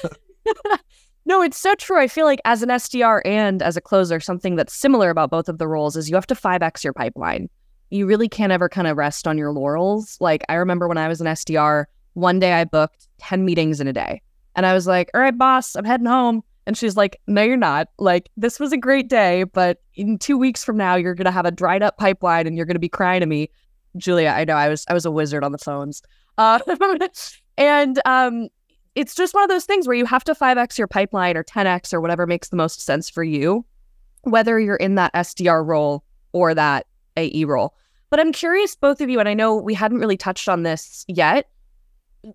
no, 1.25 1.43
it's 1.43 1.57
so 1.57 1.75
true. 1.75 2.01
I 2.01 2.07
feel 2.07 2.27
like 2.27 2.41
as 2.45 2.63
an 2.63 2.69
SDR 2.69 3.23
and 3.25 3.63
as 3.63 3.77
a 3.77 3.81
closer, 3.81 4.21
something 4.21 4.57
that's 4.57 4.75
similar 4.75 5.11
about 5.11 5.31
both 5.31 5.49
of 5.49 5.59
the 5.59 5.67
roles 5.67 5.97
is 5.97 6.09
you 6.09 6.15
have 6.15 6.27
to 6.29 6.35
5X 6.35 6.85
your 6.85 6.93
pipeline. 6.93 7.49
You 7.91 8.07
really 8.07 8.29
can't 8.29 8.53
ever 8.53 8.69
kind 8.69 8.87
of 8.87 8.97
rest 8.97 9.27
on 9.27 9.39
your 9.39 9.53
laurels. 9.53 10.19
Like 10.21 10.45
I 10.49 10.55
remember 10.55 10.89
when 10.89 10.99
I 10.99 11.09
was 11.09 11.21
an 11.21 11.27
SDR, 11.27 11.87
one 12.15 12.39
day 12.39 12.53
I 12.53 12.65
booked 12.65 13.09
10 13.19 13.45
meetings 13.45 13.81
in 13.81 13.89
a 13.89 13.93
day. 13.93 14.21
And 14.55 14.67
I 14.67 14.75
was 14.75 14.87
like, 14.87 15.11
all 15.15 15.21
right, 15.21 15.37
boss, 15.37 15.75
I'm 15.75 15.85
heading 15.85 16.07
home. 16.07 16.43
And 16.69 16.77
she's 16.77 16.99
like, 16.99 17.19
no, 17.27 17.43
you're 17.43 17.57
not. 17.57 17.89
Like, 17.99 18.29
this 18.37 18.61
was 18.61 18.75
a 18.75 18.77
great 18.77 19.09
day, 19.09 19.45
but 19.45 19.81
in 19.95 20.19
two 20.19 20.37
weeks 20.37 20.63
from 20.63 20.77
now, 20.77 20.97
you're 20.97 21.15
to 21.25 21.31
have 21.31 21.47
a 21.47 21.51
dried 21.51 21.83
up 21.83 21.97
pipeline 21.97 22.47
and 22.47 22.59
you're 22.59 22.67
to 22.67 22.79
be 22.79 22.91
crying 22.91 23.21
to 23.21 23.27
me. 23.27 23.49
Julia, 23.97 24.29
I 24.37 24.45
know 24.45 24.55
I 24.55 24.69
was 24.69 24.85
I 24.87 24.93
was 24.93 25.07
a 25.07 25.11
wizard 25.11 25.43
on 25.43 25.53
the 25.53 25.59
phones. 25.59 26.03
Uh, 26.37 26.59
and 27.57 27.99
um, 28.05 28.49
it's 28.95 29.15
just 29.15 29.33
one 29.33 29.43
of 29.43 29.49
those 29.49 29.65
things 29.65 29.87
where 29.87 29.97
you 29.97 30.05
have 30.05 30.25
to 30.25 30.35
5x 30.35 30.77
your 30.77 30.87
pipeline 30.87 31.39
or 31.39 31.43
10x 31.43 31.95
or 31.95 32.03
whatever 32.03 32.27
makes 32.27 32.51
the 32.51 32.57
most 32.57 32.83
sense 32.83 33.09
for 33.09 33.25
you, 33.25 33.65
whether 34.25 34.61
you're 34.61 34.77
in 34.77 34.97
that 34.97 35.15
SDR 35.15 35.67
role 35.67 36.05
or 36.33 36.55
that 36.55 36.87
AE 37.17 37.47
role. 37.47 37.75
But 38.11 38.21
I'm 38.21 38.31
curious, 38.31 38.77
both 38.77 39.01
of 39.01 39.09
you, 39.09 39.21
and 39.21 39.29
I 39.29 39.33
know 39.33 39.57
we 39.57 39.73
hadn't 39.73 40.01
really 40.01 40.19
touched 40.19 40.51
on 40.51 40.65
this 40.65 41.07
yet. 41.09 41.49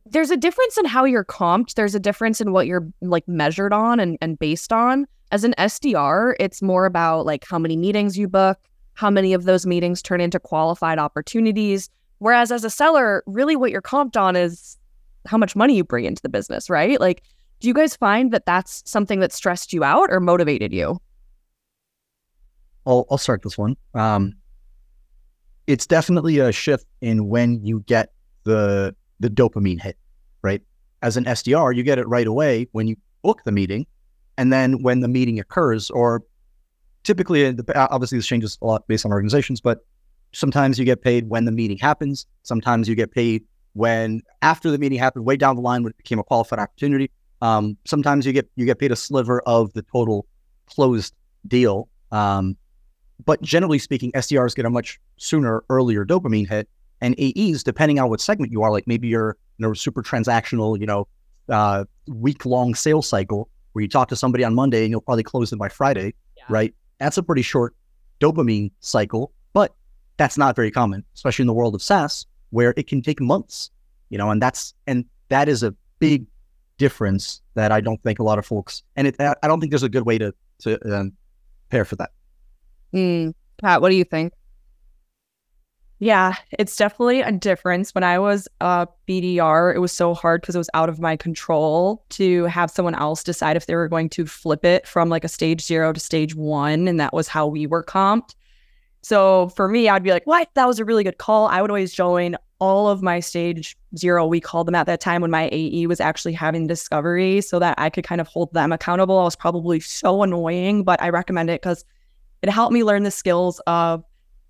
There's 0.06 0.32
a 0.32 0.38
difference 0.38 0.78
in 0.78 0.86
how 0.86 1.06
you're 1.06 1.26
comped. 1.26 1.76
There's 1.76 1.96
a 1.96 2.00
difference 2.00 2.42
in 2.42 2.52
what 2.52 2.68
you're 2.68 2.88
like 3.02 3.28
measured 3.28 3.74
on 3.74 4.00
and, 4.00 4.18
and 4.22 4.38
based 4.40 4.74
on. 4.74 5.06
As 5.32 5.44
an 5.44 5.56
SDR, 5.58 6.36
it's 6.40 6.62
more 6.62 6.86
about 6.86 7.26
like 7.26 7.46
how 7.48 7.58
many 7.58 7.76
meetings 7.76 8.18
you 8.18 8.28
book, 8.28 8.60
how 8.94 9.10
many 9.10 9.34
of 9.34 9.46
those 9.46 9.66
meetings 9.66 10.02
turn 10.02 10.22
into 10.22 10.40
qualified 10.40 11.00
opportunities, 11.00 11.90
Whereas 12.24 12.54
as 12.54 12.64
a 12.64 12.70
seller, 12.70 13.22
really 13.26 13.58
what 13.58 13.70
you're 13.70 13.82
comped 13.82 14.16
on 14.16 14.38
is 14.38 14.78
how 15.26 15.38
much 15.38 15.58
money 15.58 15.76
you 15.76 15.84
bring 15.84 16.06
into 16.06 16.22
the 16.22 16.30
business, 16.30 16.70
right? 16.70 16.98
Like, 16.98 17.22
do 17.60 17.68
you 17.68 17.74
guys 17.74 17.98
find 17.98 18.32
that 18.32 18.46
that's 18.46 18.82
something 18.86 19.20
that 19.20 19.34
stressed 19.34 19.74
you 19.74 19.84
out 19.84 20.08
or 20.10 20.22
motivated 20.22 20.72
you? 20.72 21.02
I'll, 22.86 23.06
I'll 23.12 23.18
start 23.18 23.42
this 23.42 23.58
one. 23.58 23.76
Um, 23.94 24.36
it's 25.68 25.86
definitely 25.86 26.40
a 26.40 26.54
shift 26.54 26.86
in 27.02 27.28
when 27.28 27.62
you 27.66 27.82
get 27.82 28.14
the 28.46 28.96
the 29.24 29.30
dopamine 29.30 29.82
hit, 29.82 29.98
right? 30.42 30.62
As 31.02 31.18
an 31.18 31.24
SDR, 31.24 31.76
you 31.76 31.82
get 31.82 31.98
it 31.98 32.08
right 32.08 32.28
away 32.28 32.68
when 32.74 32.88
you 32.88 32.98
book 33.24 33.42
the 33.46 33.52
meeting, 33.52 33.88
And 34.38 34.52
then 34.52 34.82
when 34.84 35.00
the 35.00 35.08
meeting 35.08 35.40
occurs, 35.40 35.90
or 35.90 36.24
typically, 37.04 37.56
obviously, 37.76 38.18
this 38.18 38.28
changes 38.28 38.58
a 38.62 38.66
lot 38.66 38.86
based 38.88 39.06
on 39.06 39.12
organizations, 39.12 39.62
but 39.62 39.86
sometimes 40.34 40.78
you 40.78 40.86
get 40.86 41.02
paid 41.02 41.30
when 41.30 41.46
the 41.46 41.52
meeting 41.52 41.78
happens. 41.78 42.26
Sometimes 42.44 42.90
you 42.90 42.96
get 42.96 43.12
paid 43.12 43.46
when 43.74 44.22
after 44.42 44.70
the 44.72 44.78
meeting 44.78 45.00
happened, 45.00 45.26
way 45.26 45.38
down 45.38 45.56
the 45.56 45.62
line 45.62 45.84
when 45.84 45.92
it 45.92 45.98
became 45.98 46.20
a 46.20 46.24
qualified 46.24 46.60
opportunity. 46.60 47.10
Um, 47.42 47.78
sometimes 47.86 48.26
you 48.26 48.34
get 48.34 48.50
you 48.56 48.66
get 48.66 48.80
paid 48.80 48.92
a 48.92 48.96
sliver 48.96 49.42
of 49.42 49.72
the 49.74 49.84
total 49.84 50.26
closed 50.66 51.14
deal. 51.48 51.88
Um, 52.12 52.58
but 53.24 53.42
generally 53.42 53.80
speaking, 53.80 54.12
SDRs 54.14 54.56
get 54.56 54.66
a 54.66 54.70
much 54.70 55.00
sooner, 55.18 55.64
earlier 55.70 56.06
dopamine 56.06 56.50
hit, 56.50 56.68
and 57.04 57.16
AEs, 57.20 57.64
depending 57.64 58.00
on 58.00 58.10
what 58.10 58.22
segment 58.22 58.52
you 58.52 58.64
are, 58.64 58.72
like 58.72 58.88
maybe 58.88 59.10
you're 59.10 59.38
you 59.58 59.68
know 59.68 59.74
super 59.74 60.02
transactional, 60.02 60.80
you 60.80 60.86
know, 60.86 61.08
uh, 61.50 61.84
week 62.08 62.46
long 62.46 62.74
sales 62.74 63.08
cycle 63.08 63.50
where 63.74 63.84
you 63.84 63.90
talk 63.90 64.08
to 64.08 64.16
somebody 64.16 64.44
on 64.44 64.56
Monday 64.56 64.84
and 64.84 64.92
you'll 64.92 65.02
probably 65.02 65.24
close 65.24 65.50
them 65.50 65.60
by 65.60 65.68
Friday, 65.68 66.14
yeah. 66.38 66.44
right? 66.48 66.74
That's 67.00 67.18
a 67.18 67.24
pretty 67.24 67.42
short 67.42 67.76
dopamine 68.20 68.72
cycle, 68.80 69.34
but 69.52 69.76
that's 70.18 70.38
not 70.38 70.56
very 70.56 70.72
common, 70.72 71.04
especially 71.14 71.44
in 71.44 71.48
the 71.48 71.54
world 71.54 71.76
of 71.76 71.82
SaaS 71.82 72.26
where 72.52 72.74
it 72.78 72.88
can 72.88 73.02
take 73.02 73.20
months, 73.20 73.70
you 74.10 74.18
know, 74.18 74.30
and 74.30 74.42
that's 74.42 74.74
and 74.88 75.06
that 75.28 75.50
is 75.50 75.62
a 75.62 75.76
big 76.00 76.26
difference 76.78 77.42
that 77.56 77.72
I 77.72 77.82
don't 77.82 78.02
think 78.02 78.20
a 78.20 78.24
lot 78.24 78.40
of 78.40 78.46
folks, 78.46 78.82
and 78.96 79.08
it, 79.08 79.16
I 79.20 79.48
don't 79.48 79.60
think 79.60 79.72
there's 79.72 79.84
a 79.84 79.90
good 79.90 80.06
way 80.06 80.18
to 80.20 80.34
to 80.60 80.96
um, 80.96 81.12
prepare 81.68 81.84
for 81.84 81.98
that. 81.98 82.12
Mm. 82.94 83.34
Kat, 83.60 83.82
what 83.82 83.90
do 83.90 83.96
you 83.96 84.04
think? 84.06 84.34
Yeah, 86.04 86.36
it's 86.60 86.76
definitely 86.76 87.22
a 87.22 87.32
difference. 87.32 87.96
When 87.96 88.04
I 88.04 88.20
was 88.20 88.50
a 88.60 88.90
BDR, 89.08 89.74
it 89.74 89.80
was 89.80 89.94
so 89.94 90.14
hard 90.14 90.42
because 90.42 90.54
it 90.54 90.58
was 90.58 90.70
out 90.74 90.90
of 90.90 91.00
my 91.00 91.16
control 91.16 92.04
to 92.10 92.44
have 92.44 92.70
someone 92.70 92.94
else 92.94 93.24
decide 93.24 93.56
if 93.56 93.68
they 93.68 93.76
were 93.76 93.88
going 93.88 94.10
to 94.10 94.26
flip 94.26 94.66
it 94.66 94.86
from 94.86 95.08
like 95.08 95.24
a 95.24 95.30
stage 95.30 95.62
zero 95.62 95.94
to 95.94 96.02
stage 96.02 96.36
one. 96.36 96.90
And 96.90 97.00
that 97.00 97.14
was 97.14 97.30
how 97.30 97.48
we 97.48 97.68
were 97.68 97.86
comped. 97.86 98.36
So 99.02 99.48
for 99.56 99.70
me, 99.70 99.88
I'd 99.88 100.04
be 100.04 100.12
like, 100.12 100.28
what? 100.28 100.50
That 100.56 100.68
was 100.68 100.78
a 100.78 100.84
really 100.84 101.06
good 101.06 101.20
call. 101.20 101.48
I 101.48 101.62
would 101.62 101.72
always 101.72 101.94
join 101.94 102.36
all 102.60 102.90
of 102.90 103.02
my 103.02 103.22
stage 103.22 103.78
zero, 103.98 104.28
we 104.28 104.42
called 104.42 104.68
them 104.68 104.76
at 104.76 104.88
that 104.88 105.00
time 105.00 105.22
when 105.22 105.32
my 105.32 105.48
AE 105.54 105.88
was 105.88 106.02
actually 106.02 106.34
having 106.34 106.68
discovery 106.68 107.40
so 107.40 107.60
that 107.60 107.76
I 107.78 107.90
could 107.90 108.04
kind 108.04 108.20
of 108.20 108.28
hold 108.28 108.54
them 108.54 108.74
accountable. 108.74 109.20
I 109.20 109.24
was 109.24 109.38
probably 109.38 109.80
so 109.80 110.22
annoying, 110.22 110.84
but 110.84 111.02
I 111.02 111.10
recommend 111.10 111.50
it 111.50 111.62
because 111.62 111.86
it 112.42 112.50
helped 112.50 112.74
me 112.74 112.84
learn 112.84 113.04
the 113.04 113.12
skills 113.12 113.62
of, 113.68 114.04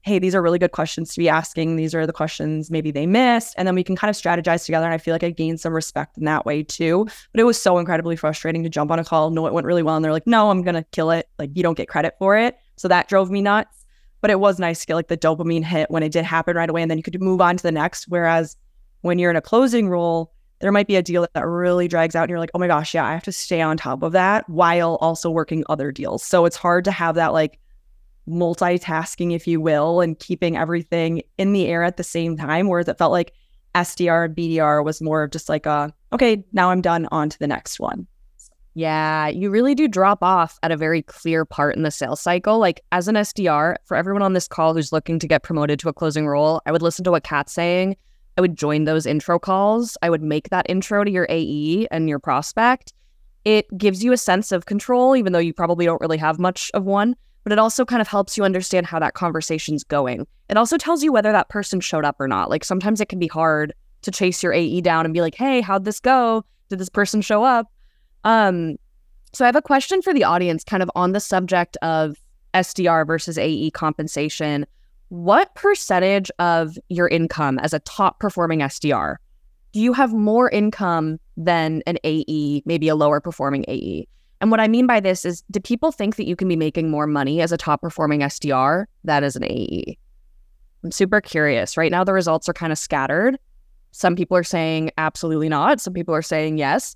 hey, 0.04 0.20
these 0.20 0.36
are 0.36 0.42
really 0.42 0.60
good 0.60 0.72
questions 0.72 1.14
to 1.14 1.20
be 1.20 1.30
asking. 1.30 1.78
These 1.78 1.96
are 1.96 2.06
the 2.06 2.14
questions 2.14 2.70
maybe 2.70 2.92
they 2.92 3.06
missed. 3.06 3.56
And 3.58 3.68
then 3.68 3.74
we 3.74 3.84
can 3.84 3.96
kind 3.96 4.10
of 4.10 4.16
strategize 4.16 4.66
together. 4.66 4.86
And 4.86 4.94
I 4.94 4.98
feel 4.98 5.14
like 5.14 5.24
I 5.24 5.30
gained 5.30 5.62
some 5.62 5.74
respect 5.74 6.18
in 6.18 6.26
that 6.26 6.46
way 6.46 6.62
too. 6.62 7.06
But 7.32 7.40
it 7.40 7.46
was 7.46 7.62
so 7.62 7.78
incredibly 7.78 8.16
frustrating 8.16 8.64
to 8.64 8.70
jump 8.70 8.92
on 8.92 9.00
a 9.00 9.06
call, 9.06 9.32
know 9.32 9.48
it 9.48 9.54
went 9.54 9.66
really 9.66 9.84
well. 9.84 9.96
And 9.96 10.04
they're 10.04 10.12
like, 10.12 10.28
no, 10.28 10.50
I'm 10.50 10.62
going 10.62 10.76
to 10.76 10.84
kill 10.92 11.10
it. 11.12 11.30
Like, 11.40 11.52
you 11.54 11.64
don't 11.64 11.78
get 11.78 11.88
credit 11.88 12.16
for 12.20 12.38
it. 12.38 12.58
So 12.76 12.88
that 12.90 13.08
drove 13.08 13.32
me 13.32 13.42
nuts 13.42 13.84
but 14.24 14.32
it 14.32 14.40
was 14.40 14.58
nice 14.58 14.80
to 14.80 14.88
get 14.88 14.96
like 14.96 15.10
the 15.10 15.18
dopamine 15.18 15.66
hit 15.66 15.92
when 15.92 16.02
it 16.02 16.14
did 16.14 16.24
happen 16.24 16.56
right 16.56 16.70
away. 16.70 16.82
And 16.82 16.90
then 16.90 16.98
you 16.98 17.04
could 17.04 17.22
move 17.22 17.42
on 17.42 17.58
to 17.58 17.62
the 17.62 17.74
next. 17.74 18.06
Whereas 18.08 18.56
when 19.02 19.20
you're 19.20 19.30
in 19.30 19.36
a 19.36 19.42
closing 19.42 19.90
role, 19.90 20.32
there 20.62 20.72
might 20.72 20.88
be 20.88 20.96
a 20.96 21.02
deal 21.02 21.28
that 21.34 21.46
really 21.46 21.90
drags 21.90 22.16
out 22.16 22.24
and 22.24 22.30
you're 22.30 22.40
like, 22.40 22.52
oh 22.54 22.60
my 22.60 22.68
gosh, 22.68 22.94
yeah, 22.94 23.06
I 23.06 23.12
have 23.12 23.24
to 23.24 23.34
stay 23.34 23.60
on 23.60 23.76
top 23.76 24.02
of 24.02 24.14
that 24.14 24.48
while 24.48 24.96
also 25.02 25.30
working 25.30 25.66
other 25.68 25.92
deals. 25.92 26.24
So 26.24 26.46
it's 26.46 26.56
hard 26.56 26.86
to 26.86 26.92
have 26.92 27.16
that 27.16 27.34
like 27.34 27.60
multitasking, 28.28 29.34
if 29.34 29.48
you 29.48 29.60
will, 29.60 30.02
and 30.02 30.20
keeping 30.20 30.58
everything 30.58 31.22
in 31.38 31.54
the 31.54 31.68
air 31.68 31.84
at 31.84 31.98
the 31.98 32.04
same 32.04 32.38
time. 32.38 32.68
Whereas 32.68 32.88
it 32.88 32.98
felt 32.98 33.12
like 33.12 33.34
SDR 33.76 34.26
and 34.26 34.36
BDR 34.36 34.84
was 34.84 35.02
more 35.02 35.24
of 35.24 35.32
just 35.32 35.50
like 35.50 35.66
a, 35.66 35.94
okay, 36.12 36.44
now 36.54 36.70
I'm 36.70 36.82
done, 36.82 37.08
on 37.12 37.30
to 37.30 37.40
the 37.40 37.48
next 37.48 37.80
one. 37.80 38.08
Yeah, 38.76 39.28
you 39.28 39.52
really 39.52 39.76
do 39.76 39.88
drop 39.88 40.24
off 40.24 40.58
at 40.64 40.72
a 40.72 40.78
very 40.78 41.04
clear 41.04 41.46
part 41.46 41.76
in 41.76 41.84
the 41.84 41.92
sales 41.92 42.22
cycle. 42.22 42.58
Like 42.58 42.82
as 42.92 43.08
an 43.08 43.16
SDR, 43.16 43.76
for 43.86 43.96
everyone 43.96 44.24
on 44.24 44.34
this 44.34 44.48
call 44.48 44.74
who's 44.74 44.92
looking 44.92 45.20
to 45.20 45.28
get 45.28 45.44
promoted 45.44 45.80
to 45.80 45.90
a 45.90 45.94
closing 45.94 46.28
role, 46.28 46.62
I 46.66 46.72
would 46.72 46.82
listen 46.82 47.04
to 47.04 47.12
what 47.12 47.24
Kat's 47.24 47.54
saying. 47.54 47.96
I 48.36 48.42
would 48.42 48.58
join 48.58 48.86
those 48.86 49.06
intro 49.06 49.38
calls. 49.38 49.96
I 50.02 50.10
would 50.10 50.24
make 50.24 50.50
that 50.50 50.66
intro 50.68 51.04
to 51.04 51.12
your 51.12 51.28
AE 51.30 51.88
and 51.92 52.10
your 52.10 52.18
prospect. 52.18 52.94
It 53.46 53.68
gives 53.78 54.04
you 54.04 54.12
a 54.12 54.18
sense 54.18 54.52
of 54.52 54.66
control, 54.66 55.16
even 55.16 55.34
though 55.34 55.40
you 55.40 55.54
probably 55.54 55.86
don't 55.86 56.02
really 56.02 56.18
have 56.18 56.40
much 56.40 56.72
of 56.74 56.84
one, 56.84 57.16
but 57.44 57.52
it 57.52 57.60
also 57.60 57.86
kind 57.86 58.02
of 58.02 58.08
helps 58.08 58.38
you 58.38 58.44
understand 58.44 58.86
how 58.86 59.00
that 59.00 59.14
conversation's 59.14 59.84
going. 59.84 60.26
It 60.50 60.58
also 60.58 60.78
tells 60.78 61.04
you 61.04 61.12
whether 61.12 61.32
that 61.32 61.50
person 61.50 61.80
showed 61.80 62.06
up 62.06 62.16
or 62.20 62.28
not. 62.28 62.50
Like 62.50 62.64
sometimes 62.64 63.02
it 63.02 63.10
can 63.10 63.20
be 63.20 63.28
hard 63.28 63.74
to 64.04 64.12
chase 64.12 64.44
your 64.44 64.54
AE 64.54 64.82
down 64.82 65.06
and 65.06 65.14
be 65.14 65.22
like, 65.22 65.36
hey, 65.36 65.62
how'd 65.62 65.86
this 65.86 66.00
go? 66.00 66.44
Did 66.70 66.80
this 66.80 66.90
person 66.90 67.22
show 67.22 67.44
up? 67.44 67.68
Um, 68.24 68.76
so 69.34 69.46
I 69.46 69.48
have 69.48 69.56
a 69.56 69.62
question 69.62 70.02
for 70.02 70.14
the 70.14 70.24
audience, 70.24 70.64
kind 70.64 70.84
of 70.84 70.92
on 70.96 71.12
the 71.12 71.20
subject 71.20 71.78
of 71.82 72.18
SDR 72.54 73.06
versus 73.08 73.38
AE 73.38 73.72
compensation. 73.72 74.66
What 75.10 75.54
percentage 75.56 76.32
of 76.40 76.78
your 76.90 77.08
income 77.08 77.60
as 77.60 77.74
a 77.74 77.80
top 77.80 78.20
performing 78.20 78.60
SDR 78.60 79.18
do 79.74 79.82
you 79.82 79.92
have 79.94 80.14
more 80.14 80.50
income 80.52 81.20
than 81.36 81.82
an 81.88 81.98
AE, 82.04 82.62
maybe 82.66 82.88
a 82.88 82.96
lower 82.96 83.20
performing 83.20 83.66
AE? 83.68 84.08
And 84.44 84.52
what 84.52 84.60
I 84.60 84.68
mean 84.68 84.86
by 84.86 85.00
this 85.00 85.26
is, 85.26 85.42
do 85.50 85.60
people 85.60 85.92
think 85.92 86.18
that 86.18 86.28
you 86.28 86.36
can 86.36 86.48
be 86.48 86.56
making 86.56 86.92
more 86.92 87.08
money 87.08 87.42
as 87.42 87.52
a 87.52 87.58
top 87.58 87.82
performing 87.82 88.20
SDR 88.20 88.86
than 89.06 89.24
as 89.24 89.36
an 89.36 89.46
AE? 89.46 89.98
I'm 90.84 90.92
super 90.92 91.22
curious. 91.22 91.78
Right 91.78 91.92
now, 91.92 92.04
the 92.04 92.14
results 92.14 92.50
are 92.50 92.54
kind 92.54 92.72
of 92.72 92.78
scattered. 92.78 93.40
Some 93.92 94.16
people 94.16 94.36
are 94.36 94.44
saying 94.44 94.92
absolutely 94.98 95.50
not. 95.50 95.80
Some 95.80 95.94
people 95.94 96.14
are 96.14 96.22
saying 96.22 96.58
yes 96.58 96.96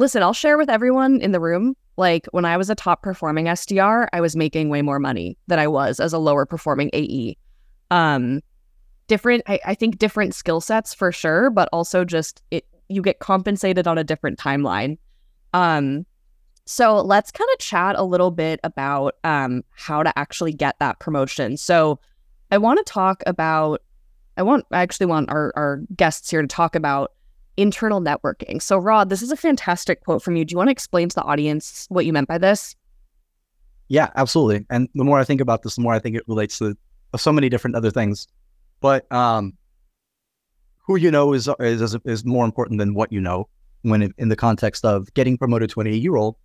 listen, 0.00 0.22
I'll 0.22 0.32
share 0.32 0.56
with 0.56 0.70
everyone 0.70 1.20
in 1.20 1.32
the 1.32 1.40
room. 1.40 1.76
Like 1.96 2.26
when 2.32 2.46
I 2.46 2.56
was 2.56 2.70
a 2.70 2.74
top 2.74 3.02
performing 3.02 3.44
SDR, 3.44 4.08
I 4.12 4.20
was 4.20 4.34
making 4.34 4.70
way 4.70 4.82
more 4.82 4.98
money 4.98 5.36
than 5.46 5.58
I 5.58 5.68
was 5.68 6.00
as 6.00 6.12
a 6.12 6.18
lower 6.18 6.46
performing 6.46 6.90
AE. 6.94 7.36
Um, 7.90 8.40
different, 9.06 9.42
I, 9.46 9.60
I 9.66 9.74
think 9.74 9.98
different 9.98 10.34
skill 10.34 10.62
sets 10.62 10.94
for 10.94 11.12
sure, 11.12 11.50
but 11.50 11.68
also 11.72 12.04
just 12.04 12.42
it, 12.50 12.64
you 12.88 13.02
get 13.02 13.18
compensated 13.18 13.86
on 13.86 13.98
a 13.98 14.04
different 14.04 14.38
timeline. 14.38 14.96
Um, 15.52 16.06
so 16.70 17.00
let's 17.00 17.32
kind 17.32 17.50
of 17.52 17.58
chat 17.58 17.96
a 17.98 18.04
little 18.04 18.30
bit 18.30 18.60
about 18.62 19.16
um, 19.24 19.64
how 19.72 20.04
to 20.04 20.16
actually 20.16 20.52
get 20.52 20.78
that 20.78 21.00
promotion. 21.00 21.56
So 21.56 21.98
I 22.52 22.58
want 22.58 22.78
to 22.78 22.84
talk 22.84 23.24
about, 23.26 23.82
I 24.36 24.44
want, 24.44 24.64
I 24.70 24.80
actually 24.80 25.06
want 25.06 25.30
our, 25.30 25.52
our 25.56 25.82
guests 25.96 26.30
here 26.30 26.40
to 26.40 26.46
talk 26.46 26.76
about 26.76 27.10
internal 27.56 28.00
networking. 28.00 28.62
So, 28.62 28.78
Rod, 28.78 29.10
this 29.10 29.20
is 29.20 29.32
a 29.32 29.36
fantastic 29.36 30.04
quote 30.04 30.22
from 30.22 30.36
you. 30.36 30.44
Do 30.44 30.52
you 30.52 30.58
want 30.58 30.68
to 30.68 30.72
explain 30.72 31.08
to 31.08 31.14
the 31.16 31.24
audience 31.24 31.86
what 31.88 32.06
you 32.06 32.12
meant 32.12 32.28
by 32.28 32.38
this? 32.38 32.76
Yeah, 33.88 34.10
absolutely. 34.14 34.64
And 34.70 34.88
the 34.94 35.02
more 35.02 35.18
I 35.18 35.24
think 35.24 35.40
about 35.40 35.62
this, 35.62 35.74
the 35.74 35.82
more 35.82 35.92
I 35.92 35.98
think 35.98 36.14
it 36.14 36.22
relates 36.28 36.56
to 36.58 36.76
so 37.16 37.32
many 37.32 37.48
different 37.48 37.74
other 37.74 37.90
things. 37.90 38.28
But 38.80 39.10
um, 39.10 39.54
who 40.86 40.94
you 40.94 41.10
know 41.10 41.32
is, 41.32 41.48
is 41.58 41.96
is 42.04 42.24
more 42.24 42.44
important 42.44 42.78
than 42.78 42.94
what 42.94 43.12
you 43.12 43.20
know 43.20 43.48
when 43.82 44.02
it, 44.02 44.12
in 44.18 44.28
the 44.28 44.36
context 44.36 44.84
of 44.84 45.12
getting 45.14 45.36
promoted 45.36 45.70
to 45.70 45.80
an 45.80 45.88
AE 45.88 46.06
role. 46.06 46.38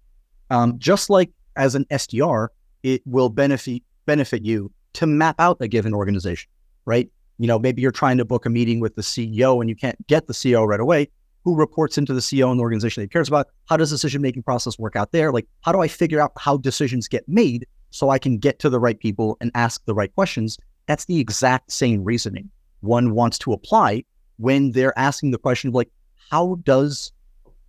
Um, 0.50 0.78
just 0.78 1.10
like 1.10 1.32
as 1.56 1.76
an 1.76 1.86
SDR, 1.86 2.50
it 2.84 3.02
will 3.06 3.30
benefit 3.30 3.84
benefit 4.06 4.44
you 4.44 4.72
to 4.94 5.08
map 5.08 5.36
out 5.40 5.58
a 5.60 5.68
given 5.68 5.94
organization, 5.94 6.50
right? 6.86 7.10
you 7.38 7.48
know, 7.48 7.60
maybe 7.60 7.82
you're 7.82 7.92
trying 7.92 8.18
to 8.18 8.26
book 8.26 8.46
a 8.46 8.50
meeting 8.50 8.80
with 8.80 8.96
the 8.96 9.02
CEO 9.02 9.60
and 9.60 9.70
you 9.70 9.76
can't 9.76 10.08
get 10.08 10.28
the 10.28 10.34
CEO 10.34 10.66
right 10.68 10.80
away. 10.80 11.10
Who 11.44 11.56
reports 11.56 11.98
into 11.98 12.14
the 12.14 12.22
CEO 12.22 12.52
in 12.52 12.58
the 12.58 12.64
organization 12.64 13.04
that 13.04 13.12
cares 13.12 13.28
about? 13.28 13.48
How 13.66 13.78
does 13.78 13.90
decision 13.90 14.22
making 14.22 14.44
process 14.44 14.80
work 14.80 14.96
out 14.96 15.12
there? 15.12 15.32
Like, 15.32 15.48
how 15.62 15.72
do 15.72 15.82
I 15.82 15.88
figure 15.88 16.20
out 16.20 16.32
how 16.38 16.58
decisions 16.58 17.08
get 17.08 17.28
made 17.28 17.68
so 17.92 18.10
I 18.10 18.18
can 18.18 18.38
get 18.38 18.60
to 18.60 18.70
the 18.70 18.80
right 18.80 19.00
people 19.00 19.38
and 19.42 19.52
ask 19.54 19.84
the 19.86 19.94
right 19.94 20.14
questions? 20.16 20.58
That's 20.88 21.06
the 21.06 21.20
exact 21.20 21.72
same 21.72 22.04
reasoning 22.04 22.50
one 22.82 23.12
wants 23.12 23.38
to 23.40 23.52
apply 23.52 24.04
when 24.38 24.72
they're 24.72 24.98
asking 24.98 25.32
the 25.32 25.38
question 25.38 25.70
of 25.70 25.74
like, 25.74 25.90
how 26.30 26.56
does 26.64 27.12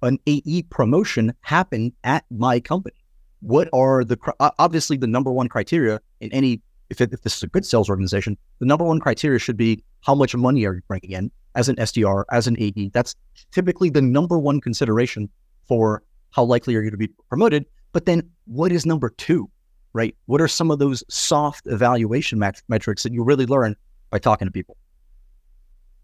an 0.06 0.18
AE 0.26 0.62
promotion 0.70 1.34
happen 1.42 1.92
at 2.04 2.24
my 2.30 2.60
company? 2.60 2.96
What 3.40 3.68
are 3.72 4.04
the 4.04 4.18
obviously 4.58 4.96
the 4.96 5.06
number 5.06 5.30
one 5.30 5.48
criteria 5.48 6.00
in 6.20 6.32
any 6.32 6.62
if, 6.90 7.00
it, 7.00 7.12
if 7.12 7.22
this 7.22 7.36
is 7.36 7.42
a 7.42 7.48
good 7.48 7.66
sales 7.66 7.90
organization, 7.90 8.36
the 8.60 8.66
number 8.66 8.84
one 8.84 9.00
criteria 9.00 9.38
should 9.38 9.56
be 9.56 9.82
how 10.02 10.14
much 10.14 10.34
money 10.34 10.64
are 10.64 10.74
you 10.74 10.82
bringing 10.86 11.12
in 11.12 11.30
as 11.54 11.68
an 11.68 11.76
SDR, 11.76 12.24
as 12.30 12.46
an 12.46 12.56
AE. 12.60 12.90
That's 12.92 13.14
typically 13.50 13.90
the 13.90 14.02
number 14.02 14.38
one 14.38 14.60
consideration 14.60 15.28
for 15.66 16.02
how 16.30 16.44
likely 16.44 16.76
are 16.76 16.82
you 16.82 16.90
to 16.90 16.96
be 16.96 17.08
promoted. 17.28 17.66
But 17.92 18.06
then 18.06 18.28
what 18.44 18.72
is 18.72 18.86
number 18.86 19.10
two, 19.10 19.50
right? 19.92 20.14
What 20.26 20.40
are 20.40 20.48
some 20.48 20.70
of 20.70 20.78
those 20.78 21.02
soft 21.08 21.66
evaluation 21.66 22.38
mat- 22.38 22.62
metrics 22.68 23.02
that 23.02 23.12
you 23.12 23.24
really 23.24 23.46
learn 23.46 23.74
by 24.10 24.18
talking 24.18 24.46
to 24.46 24.52
people? 24.52 24.76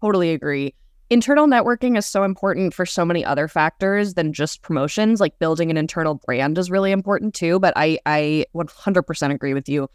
Totally 0.01 0.31
agree. 0.31 0.73
Internal 1.13 1.45
networking 1.45 1.95
is 1.95 2.07
so 2.07 2.23
important 2.23 2.73
for 2.73 2.87
so 2.87 3.05
many 3.05 3.23
other 3.23 3.47
factors 3.47 4.15
than 4.15 4.33
just 4.33 4.63
promotions. 4.63 5.21
Like 5.21 5.37
building 5.37 5.69
an 5.69 5.77
internal 5.77 6.15
brand 6.15 6.57
is 6.57 6.71
really 6.71 6.91
important 6.91 7.35
too. 7.35 7.59
But 7.59 7.71
I, 7.75 7.99
I 8.07 8.47
100% 8.55 9.31
agree 9.31 9.53
with 9.53 9.69
you. 9.69 9.87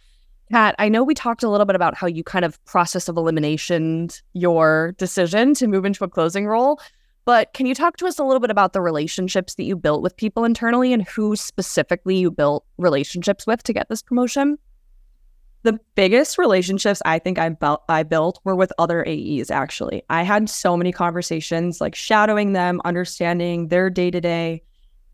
Kat, 0.52 0.76
I 0.78 0.88
know 0.88 1.02
we 1.02 1.14
talked 1.14 1.42
a 1.42 1.48
little 1.48 1.66
bit 1.66 1.74
about 1.74 1.96
how 1.96 2.06
you 2.06 2.22
kind 2.22 2.44
of 2.44 2.64
process 2.66 3.08
of 3.08 3.16
elimination 3.16 4.10
your 4.34 4.94
decision 4.96 5.54
to 5.54 5.66
move 5.66 5.84
into 5.84 6.04
a 6.04 6.08
closing 6.08 6.46
role, 6.46 6.78
But 7.28 7.52
can 7.52 7.66
you 7.66 7.74
talk 7.74 7.98
to 7.98 8.06
us 8.06 8.18
a 8.18 8.24
little 8.24 8.40
bit 8.40 8.50
about 8.50 8.72
the 8.72 8.80
relationships 8.80 9.56
that 9.56 9.64
you 9.64 9.76
built 9.76 10.00
with 10.00 10.16
people 10.16 10.44
internally 10.44 10.94
and 10.94 11.02
who 11.02 11.36
specifically 11.36 12.16
you 12.16 12.30
built 12.30 12.64
relationships 12.78 13.46
with 13.46 13.62
to 13.64 13.74
get 13.74 13.90
this 13.90 14.02
promotion? 14.02 14.56
The 15.62 15.78
biggest 15.94 16.38
relationships 16.38 17.02
I 17.04 17.18
think 17.18 17.38
I 17.38 17.48
built 17.48 17.82
I 17.88 18.02
built 18.02 18.40
were 18.44 18.54
with 18.54 18.72
other 18.78 19.06
AEs 19.06 19.50
actually. 19.50 20.02
I 20.08 20.22
had 20.22 20.48
so 20.48 20.76
many 20.76 20.92
conversations 20.92 21.80
like 21.80 21.94
shadowing 21.94 22.52
them, 22.52 22.80
understanding 22.84 23.68
their 23.68 23.90
day-to-day. 23.90 24.62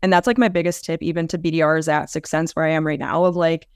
And 0.01 0.13
that's 0.13 0.27
like 0.27 0.37
my 0.37 0.49
biggest 0.49 0.85
tip 0.85 1.01
even 1.01 1.27
to 1.29 1.37
BDRs 1.37 1.91
at 1.91 2.09
6sense 2.09 2.55
where 2.55 2.65
I 2.65 2.69
am 2.69 2.85
right 2.85 2.99
now 2.99 3.25
of 3.25 3.35
like 3.35 3.67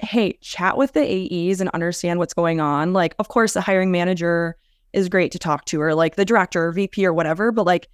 hey, 0.00 0.38
chat 0.40 0.76
with 0.76 0.92
the 0.92 1.00
AEs 1.02 1.60
and 1.60 1.70
understand 1.70 2.20
what's 2.20 2.34
going 2.34 2.60
on. 2.60 2.92
Like 2.92 3.14
of 3.18 3.28
course 3.28 3.54
the 3.54 3.60
hiring 3.60 3.90
manager 3.90 4.56
is 4.92 5.08
great 5.08 5.32
to 5.32 5.38
talk 5.38 5.64
to 5.66 5.80
or 5.80 5.94
like 5.94 6.16
the 6.16 6.24
director 6.24 6.66
or 6.66 6.72
VP 6.72 7.04
or 7.04 7.12
whatever, 7.12 7.52
but 7.52 7.66
like 7.66 7.88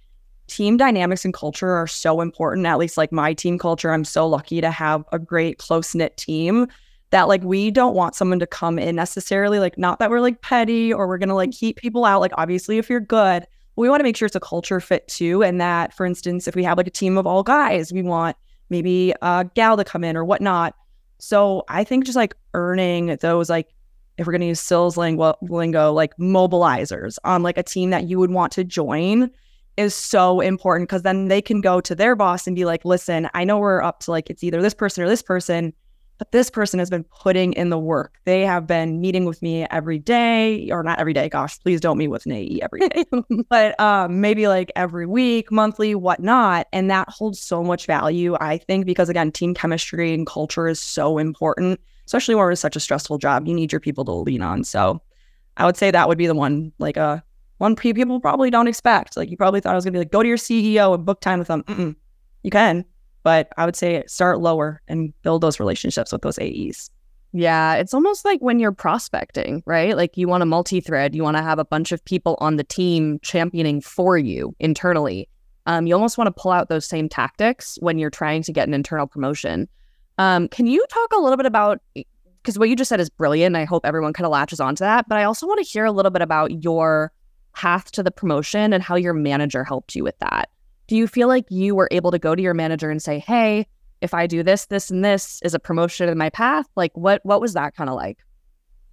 team 0.47 0.77
dynamics 0.77 1.25
and 1.25 1.33
culture 1.33 1.71
are 1.71 1.87
so 1.87 2.21
important. 2.21 2.65
At 2.67 2.77
least 2.77 2.97
like 2.97 3.11
my 3.11 3.33
team 3.33 3.57
culture, 3.57 3.91
I'm 3.91 4.05
so 4.05 4.27
lucky 4.27 4.61
to 4.61 4.71
have 4.71 5.03
a 5.11 5.19
great 5.19 5.57
close 5.57 5.95
knit 5.95 6.15
team 6.17 6.67
that 7.11 7.27
like 7.27 7.43
we 7.43 7.71
don't 7.71 7.95
want 7.95 8.15
someone 8.15 8.39
to 8.39 8.47
come 8.47 8.79
in 8.79 8.95
necessarily 8.95 9.59
like 9.59 9.77
not 9.77 9.99
that 9.99 10.09
we're 10.09 10.19
like 10.19 10.41
petty 10.41 10.91
or 10.91 11.07
we're 11.07 11.17
going 11.17 11.29
to 11.29 11.35
like 11.35 11.49
mm-hmm. 11.49 11.65
keep 11.65 11.77
people 11.77 12.05
out 12.05 12.21
like 12.21 12.31
obviously 12.37 12.77
if 12.77 12.89
you're 12.89 12.99
good 12.99 13.45
we 13.75 13.89
want 13.89 13.99
to 13.99 14.03
make 14.03 14.15
sure 14.15 14.25
it's 14.25 14.35
a 14.35 14.39
culture 14.39 14.79
fit 14.79 15.07
too 15.07 15.43
and 15.43 15.59
that 15.59 15.93
for 15.93 16.05
instance 16.05 16.47
if 16.47 16.55
we 16.55 16.63
have 16.63 16.77
like 16.77 16.87
a 16.87 16.91
team 16.91 17.17
of 17.17 17.27
all 17.27 17.43
guys 17.43 17.91
we 17.93 18.01
want 18.01 18.35
maybe 18.69 19.13
a 19.21 19.49
gal 19.53 19.77
to 19.77 19.83
come 19.83 20.03
in 20.03 20.17
or 20.17 20.25
whatnot. 20.25 20.75
So 21.19 21.63
i 21.69 21.83
think 21.83 22.05
just 22.05 22.15
like 22.15 22.35
earning 22.53 23.17
those 23.21 23.49
like 23.49 23.69
if 24.17 24.25
we're 24.25 24.31
going 24.31 24.41
to 24.41 24.47
use 24.47 24.61
sales 24.61 24.97
lingo, 24.97 25.35
lingo 25.41 25.91
like 25.91 26.15
mobilizers 26.17 27.17
on 27.23 27.43
like 27.43 27.57
a 27.57 27.63
team 27.63 27.89
that 27.89 28.05
you 28.05 28.17
would 28.19 28.31
want 28.31 28.51
to 28.53 28.63
join 28.63 29.29
is 29.77 29.93
so 29.93 30.39
important 30.39 30.87
because 30.87 31.01
then 31.01 31.27
they 31.27 31.41
can 31.41 31.59
go 31.59 31.81
to 31.81 31.93
their 31.93 32.15
boss 32.15 32.47
and 32.47 32.55
be 32.55 32.65
like 32.65 32.85
listen 32.85 33.29
i 33.33 33.43
know 33.43 33.57
we're 33.57 33.81
up 33.81 33.99
to 33.99 34.11
like 34.11 34.29
it's 34.29 34.43
either 34.43 34.61
this 34.61 34.73
person 34.73 35.03
or 35.03 35.07
this 35.09 35.21
person 35.21 35.73
but 36.17 36.31
this 36.31 36.49
person 36.49 36.79
has 36.79 36.89
been 36.89 37.03
putting 37.03 37.53
in 37.53 37.69
the 37.69 37.77
work. 37.77 38.19
They 38.23 38.41
have 38.41 38.65
been 38.65 39.01
meeting 39.01 39.25
with 39.25 39.41
me 39.41 39.65
every 39.69 39.99
day, 39.99 40.69
or 40.71 40.83
not 40.83 40.99
every 40.99 41.13
day. 41.13 41.27
Gosh, 41.27 41.59
please 41.59 41.81
don't 41.81 41.97
meet 41.97 42.07
with 42.07 42.25
an 42.25 42.31
AE 42.31 42.59
every 42.61 42.87
day, 42.87 43.05
but 43.49 43.79
um, 43.79 44.21
maybe 44.21 44.47
like 44.47 44.71
every 44.75 45.05
week, 45.05 45.51
monthly, 45.51 45.93
whatnot. 45.93 46.67
And 46.71 46.89
that 46.89 47.09
holds 47.09 47.41
so 47.41 47.63
much 47.63 47.85
value, 47.85 48.37
I 48.39 48.57
think, 48.57 48.85
because 48.85 49.09
again, 49.09 49.31
team 49.31 49.53
chemistry 49.53 50.13
and 50.13 50.25
culture 50.25 50.67
is 50.67 50.79
so 50.79 51.17
important, 51.17 51.81
especially 52.05 52.35
when 52.35 52.51
it's 52.51 52.61
such 52.61 52.75
a 52.75 52.79
stressful 52.81 53.17
job. 53.17 53.47
You 53.47 53.53
need 53.53 53.71
your 53.71 53.81
people 53.81 54.05
to 54.05 54.11
lean 54.11 54.41
on. 54.41 54.63
So 54.63 55.01
I 55.57 55.65
would 55.65 55.77
say 55.77 55.91
that 55.91 56.07
would 56.07 56.17
be 56.17 56.27
the 56.27 56.35
one, 56.35 56.71
like 56.79 56.97
a 56.97 57.01
uh, 57.01 57.19
one 57.57 57.75
people 57.75 58.19
probably 58.19 58.49
don't 58.49 58.67
expect. 58.67 59.15
Like 59.15 59.29
you 59.29 59.37
probably 59.37 59.61
thought 59.61 59.71
I 59.71 59.75
was 59.75 59.85
gonna 59.85 59.93
be 59.93 59.99
like, 59.99 60.11
go 60.11 60.21
to 60.21 60.27
your 60.27 60.37
CEO 60.37 60.93
and 60.93 61.05
book 61.05 61.21
time 61.21 61.39
with 61.39 61.47
them. 61.47 61.63
Mm-mm. 61.63 61.95
You 62.43 62.51
can, 62.51 62.85
but 63.25 63.51
I 63.57 63.65
would 63.65 63.75
say 63.75 64.03
start 64.05 64.39
lower 64.39 64.83
and 64.87 65.11
build 65.23 65.41
those 65.41 65.59
relationships 65.59 66.11
with 66.11 66.21
those 66.21 66.37
AEs. 66.37 66.91
Yeah, 67.33 67.73
it's 67.73 67.91
almost 67.91 68.23
like 68.23 68.39
when 68.39 68.59
you're 68.59 68.71
prospecting, 68.71 69.63
right? 69.65 69.97
Like 69.97 70.15
you 70.15 70.27
want 70.27 70.43
a 70.43 70.45
multi 70.45 70.79
thread, 70.79 71.15
you 71.15 71.23
want 71.23 71.35
to 71.35 71.41
have 71.41 71.57
a 71.57 71.65
bunch 71.65 71.91
of 71.91 72.05
people 72.05 72.37
on 72.39 72.57
the 72.57 72.63
team 72.63 73.19
championing 73.23 73.81
for 73.81 74.15
you 74.15 74.55
internally. 74.59 75.27
Um, 75.65 75.87
you 75.87 75.95
almost 75.95 76.19
want 76.19 76.27
to 76.27 76.39
pull 76.39 76.51
out 76.51 76.69
those 76.69 76.85
same 76.85 77.09
tactics 77.09 77.79
when 77.81 77.97
you're 77.97 78.11
trying 78.11 78.43
to 78.43 78.53
get 78.53 78.67
an 78.67 78.75
internal 78.75 79.07
promotion. 79.07 79.67
Um, 80.19 80.47
can 80.47 80.67
you 80.67 80.85
talk 80.87 81.11
a 81.11 81.19
little 81.19 81.35
bit 81.35 81.47
about 81.47 81.81
because 81.95 82.59
what 82.59 82.69
you 82.69 82.75
just 82.75 82.89
said 82.89 82.99
is 82.99 83.09
brilliant. 83.09 83.55
I 83.55 83.65
hope 83.65 83.87
everyone 83.87 84.13
kind 84.13 84.27
of 84.27 84.31
latches 84.31 84.59
onto 84.59 84.83
that. 84.83 85.09
But 85.09 85.17
I 85.17 85.23
also 85.23 85.47
want 85.47 85.57
to 85.57 85.67
hear 85.67 85.83
a 85.83 85.91
little 85.91 86.11
bit 86.11 86.21
about 86.21 86.63
your 86.63 87.11
path 87.53 87.91
to 87.93 88.03
the 88.03 88.11
promotion 88.11 88.71
and 88.71 88.83
how 88.83 88.95
your 88.95 89.13
manager 89.13 89.63
helped 89.63 89.95
you 89.95 90.03
with 90.03 90.17
that 90.19 90.47
do 90.87 90.95
you 90.95 91.07
feel 91.07 91.27
like 91.27 91.45
you 91.49 91.75
were 91.75 91.87
able 91.91 92.11
to 92.11 92.19
go 92.19 92.35
to 92.35 92.41
your 92.41 92.53
manager 92.53 92.89
and 92.89 93.01
say, 93.01 93.19
"Hey, 93.19 93.67
if 94.01 94.13
I 94.13 94.27
do 94.27 94.43
this, 94.43 94.65
this, 94.67 94.89
and 94.89 95.03
this, 95.03 95.41
is 95.43 95.53
a 95.53 95.59
promotion 95.59 96.09
in 96.09 96.17
my 96.17 96.29
path?" 96.29 96.67
Like, 96.75 96.95
what 96.95 97.21
what 97.25 97.41
was 97.41 97.53
that 97.53 97.75
kind 97.75 97.89
of 97.89 97.95
like? 97.95 98.19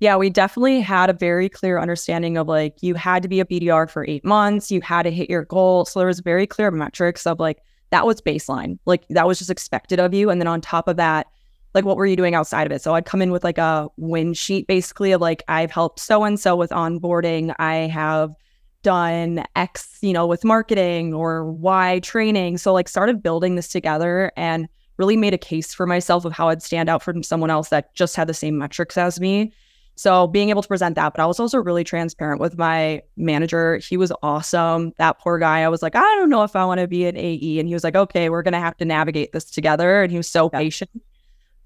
Yeah, 0.01 0.17
we 0.17 0.31
definitely 0.31 0.81
had 0.81 1.11
a 1.11 1.13
very 1.13 1.49
clear 1.49 1.79
understanding 1.79 2.37
of 2.37 2.49
like 2.49 2.75
you 2.83 2.95
had 2.95 3.23
to 3.23 3.29
be 3.29 3.39
a 3.39 3.45
BDR 3.45 3.89
for 3.89 4.05
eight 4.07 4.25
months, 4.25 4.71
you 4.71 4.81
had 4.81 5.03
to 5.05 5.11
hit 5.11 5.31
your 5.31 5.45
goal. 5.45 5.85
So 5.85 6.01
there 6.01 6.09
was 6.09 6.21
very 6.21 6.47
clear 6.47 6.71
metrics 6.71 7.27
of 7.27 7.39
like 7.39 7.59
that 7.91 8.07
was 8.07 8.21
baseline, 8.21 8.79
like 8.87 9.07
that 9.11 9.27
was 9.27 9.39
just 9.39 9.51
expected 9.51 10.01
of 10.01 10.13
you, 10.15 10.31
and 10.31 10.41
then 10.41 10.49
on 10.49 10.61
top 10.61 10.89
of 10.89 10.97
that. 10.97 11.27
Like, 11.75 11.87
what 11.87 11.97
were 11.97 12.05
you 12.05 12.17
doing 12.17 12.35
outside 12.35 12.67
of 12.67 12.73
it? 12.73 12.83
So, 12.83 12.95
I'd 12.95 13.07
come 13.07 13.23
in 13.23 13.31
with 13.31 13.45
like 13.45 13.57
a 13.57 13.89
win 13.97 14.35
sheet 14.35 14.67
basically 14.67 15.13
of 15.13 15.23
like, 15.23 15.43
I've 15.49 15.71
helped 15.71 16.01
so 16.01 16.23
and 16.23 16.39
so 16.39 16.55
with 16.55 16.69
onboarding. 16.71 17.55
I 17.59 17.75
have 17.87 18.35
done 18.83 19.45
X, 19.57 19.99
you 20.01 20.13
know, 20.13 20.27
with 20.27 20.45
marketing 20.45 21.15
or 21.15 21.51
Y 21.53 22.01
training. 22.01 22.59
So 22.59 22.73
like 22.73 22.89
started 22.89 23.23
building 23.23 23.55
this 23.55 23.69
together 23.69 24.33
and 24.37 24.69
really 24.99 25.17
made 25.17 25.35
a 25.35 25.39
case 25.39 25.73
for 25.75 25.87
myself 25.87 26.25
of 26.25 26.33
how 26.33 26.49
I'd 26.49 26.63
stand 26.63 26.89
out 26.89 27.03
from 27.03 27.23
someone 27.23 27.51
else 27.51 27.71
that 27.71 27.95
just 27.95 28.15
had 28.17 28.29
the 28.29 28.35
same 28.35 28.59
metrics 28.59 28.97
as 28.97 29.21
me. 29.21 29.53
So 29.95 30.27
being 30.27 30.51
able 30.51 30.63
to 30.63 30.69
present 30.69 30.95
that, 30.95 31.13
but 31.13 31.23
I 31.23 31.27
was 31.27 31.39
also 31.39 31.59
really 31.59 31.85
transparent 31.85 32.41
with 32.41 32.57
my 32.57 33.03
manager. 33.17 33.77
He 33.77 33.97
was 33.97 34.13
awesome. 34.23 34.93
That 34.97 35.19
poor 35.19 35.39
guy, 35.39 35.61
I 35.61 35.69
was 35.69 35.83
like, 35.83 35.95
I 35.95 36.01
don't 36.01 36.31
know 36.31 36.45
if 36.45 36.57
I 36.57 36.65
want 36.65 36.81
to 36.81 36.89
be 36.89 37.05
an 37.05 37.17
AE. 37.17 37.59
And 37.59 37.69
he 37.69 37.75
was 37.75 37.85
like, 37.85 37.95
okay, 37.95 38.31
we're 38.31 38.43
going 38.43 38.53
to 38.53 38.59
have 38.59 38.77
to 38.79 38.85
navigate 38.85 39.33
this 39.33 39.45
together. 39.45 40.03
And 40.03 40.11
he 40.11 40.17
was 40.17 40.29
so 40.29 40.49
patient. 40.49 40.91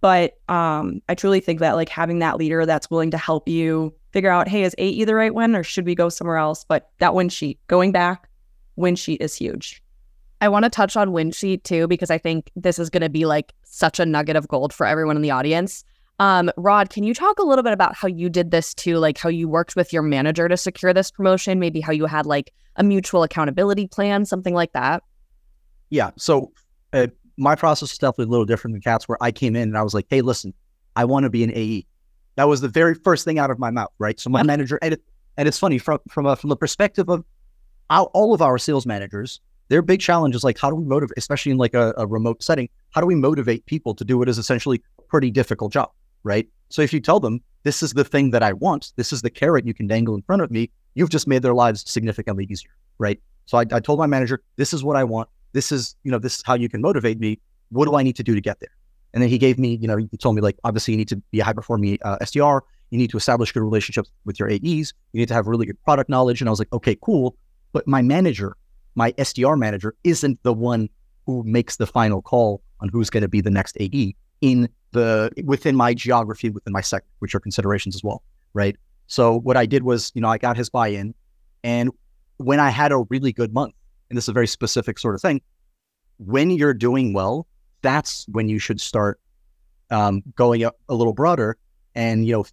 But 0.00 0.38
um, 0.48 1.00
I 1.08 1.14
truly 1.14 1.40
think 1.40 1.60
that 1.60 1.76
like 1.76 1.88
having 1.88 2.18
that 2.18 2.36
leader 2.36 2.66
that's 2.66 2.90
willing 2.90 3.10
to 3.12 3.18
help 3.18 3.48
you 3.48 3.94
figure 4.16 4.30
out, 4.30 4.48
hey, 4.48 4.62
is 4.62 4.74
AE 4.78 5.04
the 5.04 5.14
right 5.14 5.34
one 5.34 5.54
or 5.54 5.62
should 5.62 5.84
we 5.84 5.94
go 5.94 6.08
somewhere 6.08 6.38
else? 6.38 6.64
But 6.66 6.88
that 7.00 7.14
win 7.14 7.28
sheet, 7.28 7.58
going 7.66 7.92
back, 7.92 8.30
win 8.76 8.96
sheet 8.96 9.20
is 9.20 9.34
huge. 9.34 9.82
I 10.40 10.48
want 10.48 10.64
to 10.64 10.70
touch 10.70 10.96
on 10.96 11.12
win 11.12 11.32
sheet 11.32 11.64
too, 11.64 11.86
because 11.86 12.10
I 12.10 12.16
think 12.16 12.50
this 12.56 12.78
is 12.78 12.88
going 12.88 13.02
to 13.02 13.10
be 13.10 13.26
like 13.26 13.52
such 13.64 14.00
a 14.00 14.06
nugget 14.06 14.34
of 14.34 14.48
gold 14.48 14.72
for 14.72 14.86
everyone 14.86 15.16
in 15.16 15.22
the 15.22 15.30
audience. 15.30 15.84
Um, 16.18 16.50
Rod, 16.56 16.88
can 16.88 17.04
you 17.04 17.12
talk 17.12 17.38
a 17.38 17.42
little 17.42 17.62
bit 17.62 17.74
about 17.74 17.94
how 17.94 18.08
you 18.08 18.30
did 18.30 18.52
this 18.52 18.72
too? 18.72 18.96
Like 18.96 19.18
how 19.18 19.28
you 19.28 19.50
worked 19.50 19.76
with 19.76 19.92
your 19.92 20.00
manager 20.00 20.48
to 20.48 20.56
secure 20.56 20.94
this 20.94 21.10
promotion, 21.10 21.60
maybe 21.60 21.82
how 21.82 21.92
you 21.92 22.06
had 22.06 22.24
like 22.24 22.54
a 22.76 22.82
mutual 22.82 23.22
accountability 23.22 23.86
plan, 23.86 24.24
something 24.24 24.54
like 24.54 24.72
that? 24.72 25.02
Yeah. 25.90 26.12
So 26.16 26.52
uh, 26.94 27.08
my 27.36 27.54
process 27.54 27.92
is 27.92 27.98
definitely 27.98 28.30
a 28.30 28.30
little 28.30 28.46
different 28.46 28.76
than 28.76 28.80
Kat's, 28.80 29.06
where 29.06 29.18
I 29.22 29.30
came 29.30 29.54
in 29.56 29.64
and 29.64 29.76
I 29.76 29.82
was 29.82 29.92
like, 29.92 30.06
hey, 30.08 30.22
listen, 30.22 30.54
I 30.96 31.04
want 31.04 31.24
to 31.24 31.30
be 31.30 31.44
an 31.44 31.52
AE. 31.54 31.84
That 32.36 32.44
was 32.44 32.60
the 32.60 32.68
very 32.68 32.94
first 32.94 33.24
thing 33.24 33.38
out 33.38 33.50
of 33.50 33.58
my 33.58 33.70
mouth, 33.70 33.92
right? 33.98 34.18
So 34.20 34.30
my 34.30 34.42
manager, 34.42 34.78
and, 34.82 34.94
it, 34.94 35.02
and 35.36 35.48
it's 35.48 35.58
funny 35.58 35.78
from 35.78 35.98
from 36.08 36.26
a, 36.26 36.36
from 36.36 36.50
the 36.50 36.56
perspective 36.56 37.08
of 37.08 37.24
our, 37.90 38.04
all 38.14 38.34
of 38.34 38.42
our 38.42 38.58
sales 38.58 38.86
managers, 38.86 39.40
their 39.68 39.82
big 39.82 40.00
challenge 40.00 40.34
is 40.34 40.44
like, 40.44 40.58
how 40.58 40.70
do 40.70 40.76
we 40.76 40.84
motivate, 40.84 41.14
especially 41.16 41.52
in 41.52 41.58
like 41.58 41.74
a, 41.74 41.94
a 41.96 42.06
remote 42.06 42.42
setting, 42.42 42.68
how 42.90 43.00
do 43.00 43.06
we 43.06 43.14
motivate 43.14 43.66
people 43.66 43.94
to 43.94 44.04
do 44.04 44.18
what 44.18 44.28
is 44.28 44.38
essentially 44.38 44.82
a 44.98 45.02
pretty 45.02 45.30
difficult 45.30 45.72
job, 45.72 45.90
right? 46.22 46.48
So 46.68 46.82
if 46.82 46.92
you 46.92 47.00
tell 47.00 47.20
them 47.20 47.40
this 47.62 47.82
is 47.82 47.92
the 47.92 48.04
thing 48.04 48.30
that 48.30 48.42
I 48.42 48.52
want, 48.52 48.92
this 48.96 49.12
is 49.12 49.22
the 49.22 49.30
carrot 49.30 49.66
you 49.66 49.74
can 49.74 49.86
dangle 49.86 50.14
in 50.14 50.22
front 50.22 50.42
of 50.42 50.50
me, 50.50 50.70
you've 50.94 51.10
just 51.10 51.26
made 51.26 51.42
their 51.42 51.54
lives 51.54 51.88
significantly 51.90 52.46
easier, 52.48 52.70
right? 52.98 53.20
So 53.46 53.58
I, 53.58 53.64
I 53.72 53.80
told 53.80 53.98
my 53.98 54.06
manager, 54.06 54.42
this 54.56 54.72
is 54.72 54.84
what 54.84 54.96
I 54.96 55.04
want. 55.04 55.28
This 55.52 55.72
is, 55.72 55.96
you 56.02 56.10
know, 56.10 56.18
this 56.18 56.36
is 56.36 56.42
how 56.44 56.54
you 56.54 56.68
can 56.68 56.80
motivate 56.80 57.18
me. 57.18 57.40
What 57.70 57.86
do 57.86 57.96
I 57.96 58.02
need 58.02 58.16
to 58.16 58.22
do 58.22 58.34
to 58.34 58.40
get 58.40 58.60
there? 58.60 58.70
And 59.16 59.22
then 59.22 59.30
he 59.30 59.38
gave 59.38 59.58
me, 59.58 59.78
you 59.80 59.88
know, 59.88 59.96
he 59.96 60.06
told 60.18 60.36
me 60.36 60.42
like, 60.42 60.58
obviously 60.62 60.92
you 60.92 60.98
need 60.98 61.08
to 61.08 61.16
be 61.16 61.40
a 61.40 61.44
high 61.44 61.54
performing 61.54 61.96
uh, 62.02 62.18
SDR. 62.18 62.60
You 62.90 62.98
need 62.98 63.08
to 63.12 63.16
establish 63.16 63.50
good 63.50 63.62
relationships 63.62 64.10
with 64.26 64.38
your 64.38 64.50
AEs. 64.50 64.92
You 65.12 65.20
need 65.20 65.28
to 65.28 65.32
have 65.32 65.46
really 65.46 65.64
good 65.64 65.82
product 65.84 66.10
knowledge. 66.10 66.42
And 66.42 66.50
I 66.50 66.52
was 66.52 66.58
like, 66.58 66.70
okay, 66.70 66.98
cool. 67.00 67.34
But 67.72 67.88
my 67.88 68.02
manager, 68.02 68.58
my 68.94 69.12
SDR 69.12 69.58
manager, 69.58 69.94
isn't 70.04 70.42
the 70.42 70.52
one 70.52 70.90
who 71.24 71.42
makes 71.44 71.76
the 71.76 71.86
final 71.86 72.20
call 72.20 72.60
on 72.80 72.90
who's 72.90 73.08
going 73.08 73.22
to 73.22 73.28
be 73.28 73.40
the 73.40 73.50
next 73.50 73.78
AE 73.80 74.14
in 74.42 74.68
the 74.92 75.30
within 75.44 75.76
my 75.76 75.94
geography, 75.94 76.50
within 76.50 76.74
my 76.74 76.82
sector, 76.82 77.08
which 77.20 77.34
are 77.34 77.40
considerations 77.40 77.94
as 77.94 78.04
well, 78.04 78.22
right? 78.52 78.76
So 79.06 79.38
what 79.38 79.56
I 79.56 79.64
did 79.64 79.82
was, 79.82 80.12
you 80.14 80.20
know, 80.20 80.28
I 80.28 80.36
got 80.36 80.58
his 80.58 80.68
buy-in, 80.68 81.14
and 81.64 81.90
when 82.36 82.60
I 82.60 82.68
had 82.68 82.92
a 82.92 82.98
really 83.08 83.32
good 83.32 83.54
month, 83.54 83.72
and 84.10 84.16
this 84.18 84.26
is 84.26 84.28
a 84.28 84.34
very 84.34 84.46
specific 84.46 84.98
sort 84.98 85.14
of 85.14 85.22
thing, 85.22 85.40
when 86.18 86.50
you're 86.50 86.74
doing 86.74 87.14
well, 87.14 87.46
that's 87.86 88.26
when 88.32 88.48
you 88.48 88.58
should 88.58 88.80
start 88.80 89.20
um, 89.90 90.22
going 90.34 90.64
a, 90.64 90.72
a 90.88 90.94
little 90.94 91.12
broader 91.12 91.56
and 91.94 92.26
you 92.26 92.32
know 92.32 92.44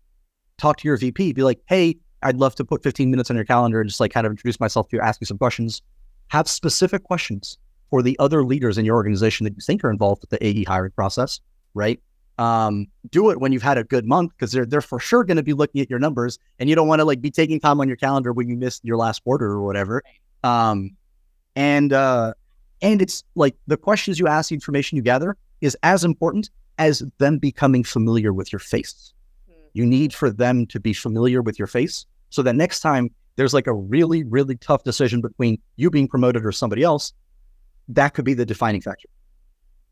talk 0.60 0.78
to 0.78 0.88
your 0.88 0.96
VP. 0.96 1.34
Be 1.34 1.44
like, 1.44 1.60
hey, 1.66 1.98
I'd 2.22 2.38
love 2.38 2.54
to 2.56 2.64
put 2.64 2.84
15 2.84 3.10
minutes 3.10 3.32
on 3.32 3.36
your 3.36 3.46
calendar 3.46 3.82
and 3.82 3.90
just 3.90 4.00
like 4.00 4.14
kind 4.14 4.28
of 4.28 4.32
introduce 4.32 4.60
myself 4.60 4.88
to 4.90 4.98
you, 4.98 5.02
ask 5.02 5.20
you 5.20 5.26
some 5.26 5.40
questions. 5.40 5.82
Have 6.28 6.48
specific 6.48 7.04
questions 7.04 7.58
for 7.90 8.04
the 8.04 8.16
other 8.20 8.44
leaders 8.44 8.78
in 8.78 8.86
your 8.86 8.96
organization 8.96 9.44
that 9.44 9.56
you 9.56 9.62
think 9.62 9.84
are 9.84 9.90
involved 9.90 10.22
with 10.22 10.30
the 10.30 10.46
AE 10.46 10.64
hiring 10.64 10.92
process, 10.92 11.40
right? 11.74 12.00
Um, 12.38 12.88
do 13.10 13.30
it 13.32 13.40
when 13.40 13.52
you've 13.52 13.64
had 13.64 13.78
a 13.78 13.84
good 13.84 14.06
month 14.06 14.32
because 14.32 14.52
they're 14.52 14.66
they're 14.66 14.82
for 14.82 15.00
sure 15.00 15.24
going 15.24 15.38
to 15.38 15.44
be 15.44 15.54
looking 15.54 15.82
at 15.82 15.90
your 15.90 16.00
numbers, 16.00 16.40
and 16.58 16.70
you 16.70 16.76
don't 16.76 16.88
want 16.88 17.00
to 17.00 17.06
like 17.06 17.22
be 17.22 17.30
taking 17.30 17.60
time 17.60 17.80
on 17.80 17.88
your 17.88 17.98
calendar 17.98 18.34
when 18.34 18.48
you 18.48 18.56
missed 18.56 18.84
your 18.86 18.98
last 18.98 19.24
quarter 19.24 19.46
or 19.46 19.64
whatever. 19.64 20.04
Um, 20.44 20.98
and 21.56 21.94
uh, 21.94 22.34
and 22.84 23.02
it's 23.02 23.24
like 23.34 23.56
the 23.66 23.78
questions 23.78 24.20
you 24.20 24.28
ask, 24.28 24.50
the 24.50 24.56
information 24.56 24.98
you 24.98 25.02
gather 25.02 25.38
is 25.62 25.76
as 25.82 26.04
important 26.04 26.50
as 26.78 27.02
them 27.18 27.40
becoming 27.40 27.84
familiar 27.84 28.34
with 28.34 28.52
your 28.52 28.60
face. 28.60 29.14
Mm-hmm. 29.50 29.62
You 29.74 29.86
need 29.86 30.14
for 30.14 30.30
them 30.30 30.68
to 30.68 30.80
be 30.80 30.94
familiar 30.94 31.42
with 31.42 31.58
your 31.58 31.68
face 31.68 32.06
so 32.30 32.44
that 32.44 32.56
next 32.56 32.82
time 32.82 33.10
there's 33.38 33.54
like 33.54 33.68
a 33.68 33.74
really, 33.74 34.24
really 34.24 34.58
tough 34.58 34.84
decision 34.84 35.22
between 35.22 35.60
you 35.78 35.90
being 35.90 36.08
promoted 36.08 36.46
or 36.46 36.52
somebody 36.52 36.84
else, 36.84 37.14
that 37.88 38.14
could 38.14 38.26
be 38.26 38.34
the 38.34 38.46
defining 38.46 38.82
factor. 38.82 39.08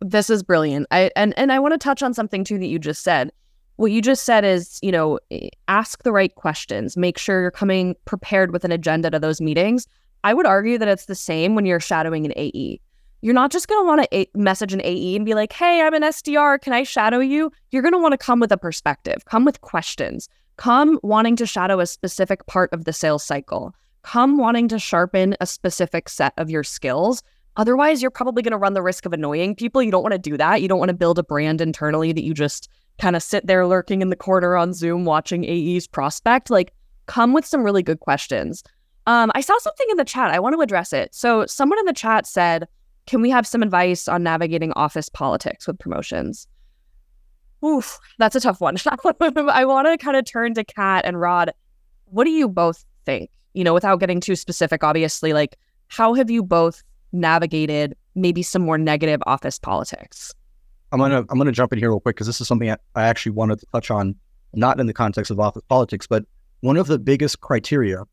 This 0.02 0.30
is 0.30 0.44
brilliant. 0.44 0.88
I 0.92 1.12
and 1.16 1.34
and 1.38 1.52
I 1.52 1.60
want 1.60 1.74
to 1.74 1.78
touch 1.78 2.04
on 2.04 2.14
something 2.14 2.44
too 2.44 2.60
that 2.60 2.66
you 2.66 2.80
just 2.80 3.04
said. 3.04 3.32
What 3.78 3.92
you 3.92 4.02
just 4.02 4.26
said 4.26 4.44
is, 4.44 4.80
you 4.82 4.92
know, 4.92 5.20
ask 5.68 6.04
the 6.04 6.12
right 6.12 6.34
questions. 6.36 6.98
Make 6.98 7.18
sure 7.18 7.42
you're 7.42 7.52
coming 7.52 7.96
prepared 8.06 8.52
with 8.52 8.66
an 8.66 8.72
agenda 8.72 9.10
to 9.12 9.20
those 9.20 9.40
meetings. 9.40 9.88
I 10.24 10.34
would 10.34 10.46
argue 10.46 10.78
that 10.78 10.88
it's 10.88 11.06
the 11.06 11.16
same 11.16 11.56
when 11.56 11.66
you're 11.66 11.80
shadowing 11.80 12.26
an 12.26 12.34
AE. 12.36 12.80
You're 13.22 13.34
not 13.34 13.52
just 13.52 13.68
going 13.68 13.84
to 13.84 13.88
want 13.88 14.02
to 14.02 14.18
a- 14.18 14.30
message 14.36 14.74
an 14.74 14.82
AE 14.84 15.16
and 15.16 15.26
be 15.26 15.36
like, 15.36 15.54
"Hey, 15.54 15.82
I'm 15.82 15.94
an 15.94 16.04
SDR. 16.04 16.60
Can 16.60 16.74
I 16.74 16.84
shadow 16.84 17.20
you?" 17.20 17.52
You're 17.72 17.84
going 17.84 17.94
to 17.94 18.00
want 18.00 18.14
to 18.14 18.18
come 18.18 18.40
with 18.40 18.52
a 18.52 18.58
perspective. 18.58 19.26
Come 19.26 19.46
with 19.46 19.62
questions. 19.62 20.28
Come 20.58 21.00
wanting 21.04 21.36
to 21.38 21.46
shadow 21.46 21.80
a 21.80 21.86
specific 21.86 22.46
part 22.48 22.72
of 22.74 22.86
the 22.86 22.94
sales 22.94 23.24
cycle. 23.24 23.74
Come 24.04 24.38
wanting 24.38 24.68
to 24.70 24.80
sharpen 24.80 25.36
a 25.40 25.46
specific 25.46 26.10
set 26.10 26.34
of 26.38 26.50
your 26.50 26.64
skills. 26.64 27.22
Otherwise, 27.58 28.02
you're 28.02 28.10
probably 28.10 28.42
going 28.42 28.52
to 28.52 28.58
run 28.58 28.74
the 28.74 28.82
risk 28.82 29.06
of 29.06 29.14
annoying 29.14 29.56
people. 29.56 29.84
You 29.84 29.92
don't 29.92 30.04
want 30.04 30.14
to 30.14 30.20
do 30.20 30.38
that. 30.38 30.62
You 30.62 30.68
don't 30.68 30.80
want 30.80 30.90
to 30.90 30.96
build 30.96 31.20
a 31.20 31.24
brand 31.24 31.62
internally 31.62 32.12
that 32.14 32.24
you 32.24 32.34
just 32.34 32.70
kind 32.98 33.16
of 33.16 33.22
sit 33.24 33.46
there 33.46 33.68
lurking 33.68 34.02
in 34.02 34.10
the 34.10 34.16
corner 34.16 34.56
on 34.56 34.74
Zoom 34.74 35.06
watching 35.06 35.46
AEs 35.46 35.88
prospect. 35.88 36.50
Like, 36.50 36.74
come 37.08 37.34
with 37.34 37.46
some 37.46 37.64
really 37.64 37.84
good 37.84 38.00
questions. 38.00 38.64
Um, 39.08 39.32
I 39.34 39.42
saw 39.42 39.58
something 39.60 39.88
in 39.90 39.98
the 39.98 40.06
chat. 40.06 40.32
I 40.32 40.40
want 40.40 40.56
to 40.56 40.62
address 40.62 40.94
it. 40.94 41.14
So, 41.14 41.46
someone 41.46 41.80
in 41.80 41.86
the 41.86 41.94
chat 41.94 42.28
said, 42.28 42.68
Can 43.08 43.22
we 43.22 43.30
have 43.30 43.48
some 43.48 43.64
advice 43.64 44.08
on 44.08 44.24
navigating 44.24 44.72
office 44.74 45.10
politics 45.10 45.68
with 45.68 45.80
promotions? 45.80 46.48
Oof, 47.64 48.00
that's 48.18 48.36
a 48.36 48.40
tough 48.40 48.62
one. 48.62 48.78
I 49.20 49.66
want 49.66 49.88
to 49.88 49.98
kind 49.98 50.18
of 50.18 50.26
turn 50.26 50.54
to 50.56 50.64
Kat 50.64 51.06
and 51.06 51.20
Rod. 51.20 51.52
What 52.06 52.24
do 52.24 52.32
you 52.32 52.48
both 52.48 52.86
think? 53.06 53.30
You 53.54 53.64
know, 53.64 53.74
without 53.74 54.00
getting 54.00 54.20
too 54.20 54.36
specific, 54.36 54.84
obviously, 54.84 55.34
like, 55.34 55.58
how 55.88 56.14
have 56.14 56.30
you 56.30 56.42
both 56.42 56.84
navigated 57.12 57.96
maybe 58.16 58.42
some 58.42 58.62
more 58.62 58.78
negative 58.78 59.22
office 59.26 59.60
politics? 59.60 60.34
I'm 60.92 61.00
gonna 61.00 61.26
I'm 61.30 61.38
gonna 61.38 61.52
jump 61.52 61.72
in 61.74 61.80
here 61.80 61.90
real 61.90 62.00
quick 62.00 62.16
because 62.16 62.28
this 62.28 62.42
is 62.42 62.48
something 62.48 62.70
I, 62.70 62.78
I 62.96 63.04
actually 63.04 63.32
wanted 63.34 63.60
to 63.60 63.66
touch 63.68 63.92
on, 63.92 64.16
not 64.54 64.80
in 64.80 64.88
the 64.88 64.94
context 64.94 65.32
of 65.32 65.40
office 65.40 65.64
politics, 65.70 66.08
but 66.08 66.26
one 66.62 66.78
of 66.78 66.88
the 66.88 67.00
biggest 67.00 67.42
criteria 67.42 68.04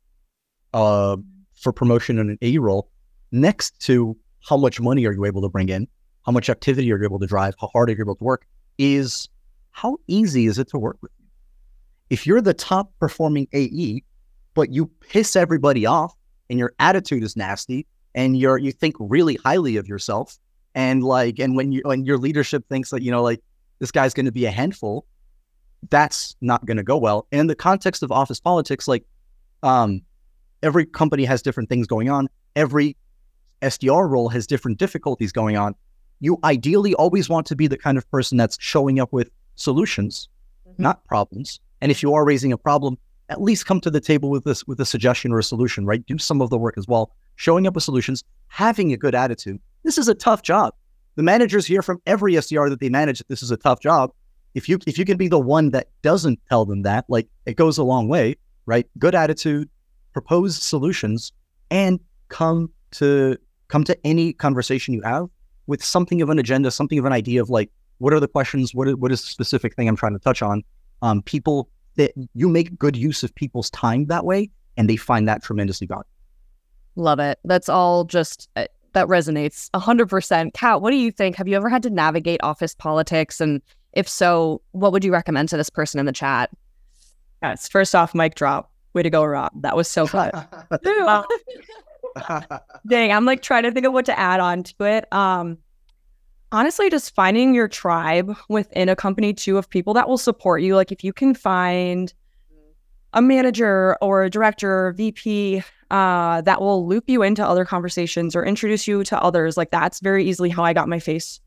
uh, 0.74 1.16
for 1.54 1.72
promotion 1.72 2.18
in 2.18 2.31
an 2.31 2.38
A 2.42 2.59
role, 2.59 2.90
next 3.33 3.78
to 3.81 4.16
how 4.48 4.57
much 4.57 4.81
money 4.81 5.07
are 5.07 5.12
you 5.12 5.24
able 5.24 5.42
to 5.42 5.48
bring 5.48 5.68
in, 5.68 5.88
how 6.24 6.33
much 6.33 6.48
activity 6.48 6.92
are 6.92 6.98
you 6.98 7.04
able 7.04 7.18
to 7.18 7.26
drive, 7.26 7.54
how 7.61 7.68
hard 7.68 7.90
are 7.90 7.92
you 7.92 8.00
able 8.00 8.16
to 8.16 8.24
work, 8.24 8.46
is 8.78 9.28
how 9.70 9.96
easy 10.07 10.46
is 10.46 10.59
it 10.59 10.68
to 10.68 10.78
work 10.78 10.96
with 11.00 11.12
you? 11.18 11.26
If 12.11 12.26
you're 12.26 12.40
the 12.40 12.54
top 12.54 12.90
performing 12.98 13.48
AE, 13.52 14.02
but 14.54 14.72
you 14.72 14.87
piss 14.87 15.37
everybody 15.37 15.87
off 15.87 16.14
and 16.48 16.59
your 16.59 16.72
attitude 16.78 17.22
is 17.22 17.37
nasty 17.37 17.87
and 18.14 18.37
you're 18.37 18.59
you 18.59 18.72
think 18.72 18.96
really 18.98 19.37
highly 19.37 19.76
of 19.76 19.87
yourself, 19.87 20.38
and 20.74 21.04
like 21.04 21.38
and 21.38 21.57
when 21.57 21.72
you 21.72 21.83
when 21.85 22.04
your 22.04 22.18
leadership 22.18 22.64
thinks 22.68 22.90
that 22.90 23.02
you 23.02 23.11
know 23.11 23.22
like 23.22 23.42
this 23.78 23.90
guy's 23.90 24.14
going 24.14 24.26
to 24.26 24.33
be 24.33 24.44
a 24.44 24.50
handful 24.50 25.04
that's 25.90 26.37
not 26.40 26.64
going 26.66 26.76
to 26.76 26.83
go 26.83 26.96
well 26.96 27.26
and 27.31 27.42
in 27.42 27.46
the 27.46 27.54
context 27.54 28.02
of 28.02 28.11
office 28.11 28.40
politics 28.40 28.88
like 28.88 29.04
um 29.62 30.00
every 30.62 30.85
company 30.85 31.25
has 31.25 31.42
different 31.42 31.68
things 31.68 31.87
going 31.87 32.09
on 32.09 32.29
every 32.57 32.97
sdr 33.62 34.09
role 34.09 34.29
has 34.29 34.47
different 34.47 34.79
difficulties 34.79 35.33
going 35.33 35.57
on 35.57 35.75
you 36.21 36.38
ideally 36.44 36.94
always 36.94 37.29
want 37.29 37.47
to 37.47 37.57
be 37.57 37.66
the 37.66 37.79
kind 37.79 37.99
of 37.99 38.09
person 38.11 38.37
that's 38.37 38.57
showing 38.61 39.01
up 39.01 39.12
with 39.12 39.31
solutions 39.57 40.29
mm-hmm. 40.68 40.83
not 40.83 41.05
problems 41.05 41.61
and 41.81 41.90
if 41.90 42.03
you 42.03 42.14
are 42.14 42.25
raising 42.25 42.53
a 42.53 42.59
problem 42.59 42.97
at 43.31 43.42
least 43.42 43.66
come 43.66 43.81
to 43.81 43.90
the 43.90 44.01
table 44.01 44.31
with 44.31 44.44
this 44.44 44.66
with 44.66 44.81
a 44.81 44.87
suggestion 44.87 45.33
or 45.33 45.38
a 45.38 45.42
solution 45.42 45.85
right 45.87 46.05
do 46.07 46.18
some 46.18 46.40
of 46.40 46.51
the 46.51 46.59
work 46.59 46.79
as 46.79 46.87
well 46.87 47.12
showing 47.37 47.66
up 47.66 47.75
with 47.75 47.85
solutions 47.85 48.25
having 48.49 48.92
a 48.92 48.97
good 48.97 49.14
attitude 49.14 49.61
this 49.85 49.99
is 49.99 50.09
a 50.09 50.14
tough 50.14 50.42
job. 50.42 50.75
The 51.16 51.23
managers 51.23 51.66
hear 51.66 51.83
from 51.83 52.01
every 52.07 52.35
SDR 52.35 52.68
that 52.68 52.81
they 52.81 52.88
manage 52.88 53.18
that 53.18 53.29
this 53.29 53.42
is 53.42 53.51
a 53.51 53.57
tough 53.57 53.81
job. 53.81 54.12
If 54.55 54.68
you 54.68 54.79
if 54.87 54.99
you 54.99 55.05
can 55.05 55.16
be 55.16 55.29
the 55.29 55.38
one 55.38 55.71
that 55.71 55.88
doesn't 56.03 56.40
tell 56.49 56.64
them 56.64 56.83
that, 56.83 57.05
like 57.09 57.29
it 57.47 57.57
goes 57.57 57.79
a 57.79 57.83
long 57.83 58.09
way, 58.09 58.37
right? 58.66 58.87
Good 58.99 59.14
attitude, 59.14 59.68
propose 60.12 60.57
solutions, 60.57 61.33
and 61.71 62.01
come 62.29 62.71
to 62.92 63.37
come 63.68 63.85
to 63.85 63.99
any 64.07 64.33
conversation 64.33 64.94
you 64.94 65.03
have 65.03 65.29
with 65.66 65.85
something 65.85 66.23
of 66.23 66.31
an 66.31 66.38
agenda, 66.38 66.71
something 66.71 66.99
of 66.99 67.05
an 67.05 67.12
idea 67.12 67.40
of 67.40 67.51
like 67.51 67.71
what 67.99 68.12
are 68.12 68.21
the 68.21 68.29
questions, 68.29 68.75
what 68.75 68.88
is, 68.88 68.97
what 68.97 69.12
is 69.12 69.21
the 69.21 69.29
specific 69.29 69.75
thing 69.75 69.88
I'm 69.88 69.97
trying 69.97 70.14
to 70.14 70.18
touch 70.18 70.42
on. 70.42 70.62
Um, 71.03 71.23
people 71.23 71.68
that 71.97 72.12
you 72.35 72.49
make 72.49 72.79
good 72.79 72.97
use 72.97 73.23
of 73.23 73.35
people's 73.35 73.71
time 73.71 74.07
that 74.07 74.25
way, 74.25 74.51
and 74.77 74.88
they 74.88 74.97
find 74.97 75.29
that 75.29 75.42
tremendously 75.42 75.87
valuable. 75.87 76.09
Love 76.97 77.21
it. 77.21 77.38
That's 77.44 77.68
all 77.68 78.05
just 78.05 78.49
uh, 78.57 78.66
that 78.94 79.07
resonates 79.07 79.71
100%. 79.71 80.55
Kat, 80.55 80.81
what 80.81 80.90
do 80.90 80.97
you 80.97 81.11
think? 81.11 81.37
Have 81.37 81.47
you 81.47 81.57
ever 81.57 81.68
had 81.68 81.83
to 81.85 81.90
navigate 81.90 82.40
office 82.42 82.75
politics? 82.75 83.40
And 83.40 83.61
if 83.92 84.09
so, 84.09 84.62
what 84.73 84.92
would 84.92 85.05
you 85.05 85.12
recommend 85.12 85.49
to 85.51 85.57
this 85.57 85.71
person 85.71 86.01
in 86.01 86.07
the 86.07 86.12
chat? 86.12 86.51
Yes, 87.42 87.68
first 87.68 87.94
off, 87.94 88.14
mic 88.14 88.35
drop. 88.35 88.73
Way 88.94 89.03
to 89.03 89.11
go, 89.11 89.24
Rod. 89.24 89.51
That 89.61 89.77
was 89.77 89.88
so 89.88 90.07
fun. 90.07 90.31
Dang, 92.88 93.12
I'm 93.12 93.24
like 93.24 93.42
trying 93.42 93.64
to 93.64 93.70
think 93.70 93.87
of 93.87 93.92
what 93.92 94.07
to 94.07 94.18
add 94.18 94.40
on 94.40 94.62
to 94.62 94.85
it. 94.85 95.12
Um, 95.12 95.59
honestly, 96.53 96.90
just 96.90 97.14
finding 97.14 97.55
your 97.55 97.68
tribe 97.68 98.35
within 98.48 98.88
a 98.88 98.96
company 98.96 99.33
too 99.33 99.59
of 99.59 99.68
people 99.68 99.94
that 99.94 100.09
will 100.09 100.18
support 100.18 100.62
you. 100.62 100.74
Like 100.74 100.90
if 100.90 101.05
you 101.05 101.12
can 101.12 101.35
find 101.35 102.12
a 103.14 103.22
manager 103.22 103.96
or 104.01 104.24
a 104.24 104.31
director 104.31 104.87
or 104.87 104.92
VP 104.92 105.62
uh, 105.90 106.40
that 106.42 106.61
will 106.61 106.87
loop 106.87 107.05
you 107.07 107.22
into 107.22 107.46
other 107.46 107.64
conversations 107.64 108.37
or 108.37 108.44
introduce 108.44 108.87
you 108.87 109.05
to 109.05 109.22
others. 109.22 109.57
Like 109.57 109.70
that's 109.70 110.01
very 110.01 110.24
easily 110.24 110.51
how 110.51 110.62
I 110.62 110.72
got 110.72 110.88
my 110.88 110.98
face 110.98 111.40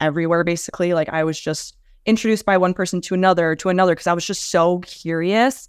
everywhere, 0.00 0.44
basically. 0.44 0.94
Like 0.94 1.08
I 1.08 1.24
was 1.24 1.40
just 1.40 1.76
introduced 2.06 2.44
by 2.44 2.56
one 2.56 2.74
person 2.74 3.00
to 3.02 3.14
another, 3.14 3.56
to 3.56 3.68
another, 3.68 3.92
because 3.92 4.06
I 4.06 4.12
was 4.12 4.24
just 4.24 4.50
so 4.50 4.78
curious. 4.80 5.68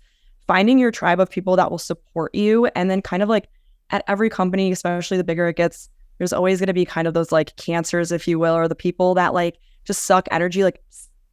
Finding 0.50 0.80
your 0.80 0.90
tribe 0.90 1.20
of 1.20 1.30
people 1.30 1.56
that 1.58 1.70
will 1.70 1.78
support 1.78 2.34
you. 2.34 2.66
And 2.74 2.90
then 2.90 3.04
kind 3.04 3.22
of 3.22 3.30
like 3.30 3.50
at 3.92 4.04
every 4.08 4.32
company, 4.32 4.72
especially 4.72 5.18
the 5.18 5.24
bigger 5.24 5.48
it 5.48 5.58
gets, 5.58 5.92
there's 6.18 6.34
always 6.34 6.58
going 6.58 6.66
to 6.66 6.74
be 6.74 6.86
kind 6.86 7.08
of 7.08 7.14
those 7.14 7.32
like 7.32 7.56
cancers, 7.56 8.12
if 8.12 8.28
you 8.28 8.40
will, 8.40 8.56
or 8.56 8.68
the 8.68 8.74
people 8.74 9.14
that 9.14 9.36
like 9.36 9.58
just 9.86 10.06
suck 10.06 10.28
energy. 10.32 10.64
Like 10.64 10.82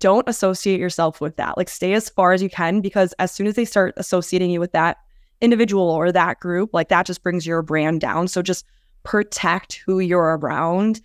don't 0.00 0.28
associate 0.28 0.78
yourself 0.78 1.22
with 1.22 1.36
that. 1.36 1.56
Like 1.56 1.70
stay 1.70 1.94
as 1.94 2.10
far 2.10 2.34
as 2.34 2.42
you 2.42 2.50
can 2.50 2.82
because 2.82 3.14
as 3.18 3.32
soon 3.32 3.46
as 3.46 3.54
they 3.54 3.64
start 3.64 3.94
associating 3.96 4.50
you 4.50 4.60
with 4.60 4.72
that 4.72 4.98
individual 5.40 5.88
or 5.88 6.12
that 6.12 6.38
group, 6.38 6.74
like 6.74 6.90
that 6.90 7.06
just 7.06 7.22
brings 7.22 7.46
your 7.46 7.62
brand 7.62 8.02
down. 8.02 8.28
So 8.28 8.42
just 8.42 8.66
protect 9.02 9.80
who 9.86 9.98
you're 9.98 10.36
around. 10.36 11.00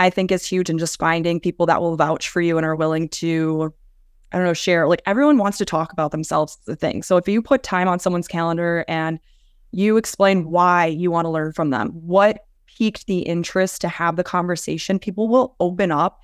I 0.00 0.10
think 0.10 0.32
is 0.32 0.44
huge 0.44 0.70
and 0.70 0.80
just 0.80 0.98
finding 0.98 1.38
people 1.38 1.66
that 1.66 1.80
will 1.80 1.94
vouch 1.94 2.28
for 2.28 2.40
you 2.40 2.56
and 2.56 2.66
are 2.66 2.74
willing 2.74 3.08
to 3.10 3.72
I 4.34 4.38
don't 4.38 4.46
know, 4.46 4.52
share. 4.52 4.88
Like 4.88 5.00
everyone 5.06 5.38
wants 5.38 5.58
to 5.58 5.64
talk 5.64 5.92
about 5.92 6.10
themselves, 6.10 6.58
the 6.66 6.74
thing. 6.74 7.04
So 7.04 7.16
if 7.16 7.28
you 7.28 7.40
put 7.40 7.62
time 7.62 7.86
on 7.86 8.00
someone's 8.00 8.26
calendar 8.26 8.84
and 8.88 9.20
you 9.70 9.96
explain 9.96 10.50
why 10.50 10.86
you 10.86 11.12
want 11.12 11.26
to 11.26 11.30
learn 11.30 11.52
from 11.52 11.70
them, 11.70 11.90
what 11.90 12.44
piqued 12.66 13.06
the 13.06 13.20
interest 13.20 13.80
to 13.82 13.88
have 13.88 14.16
the 14.16 14.24
conversation, 14.24 14.98
people 14.98 15.28
will 15.28 15.54
open 15.60 15.92
up 15.92 16.18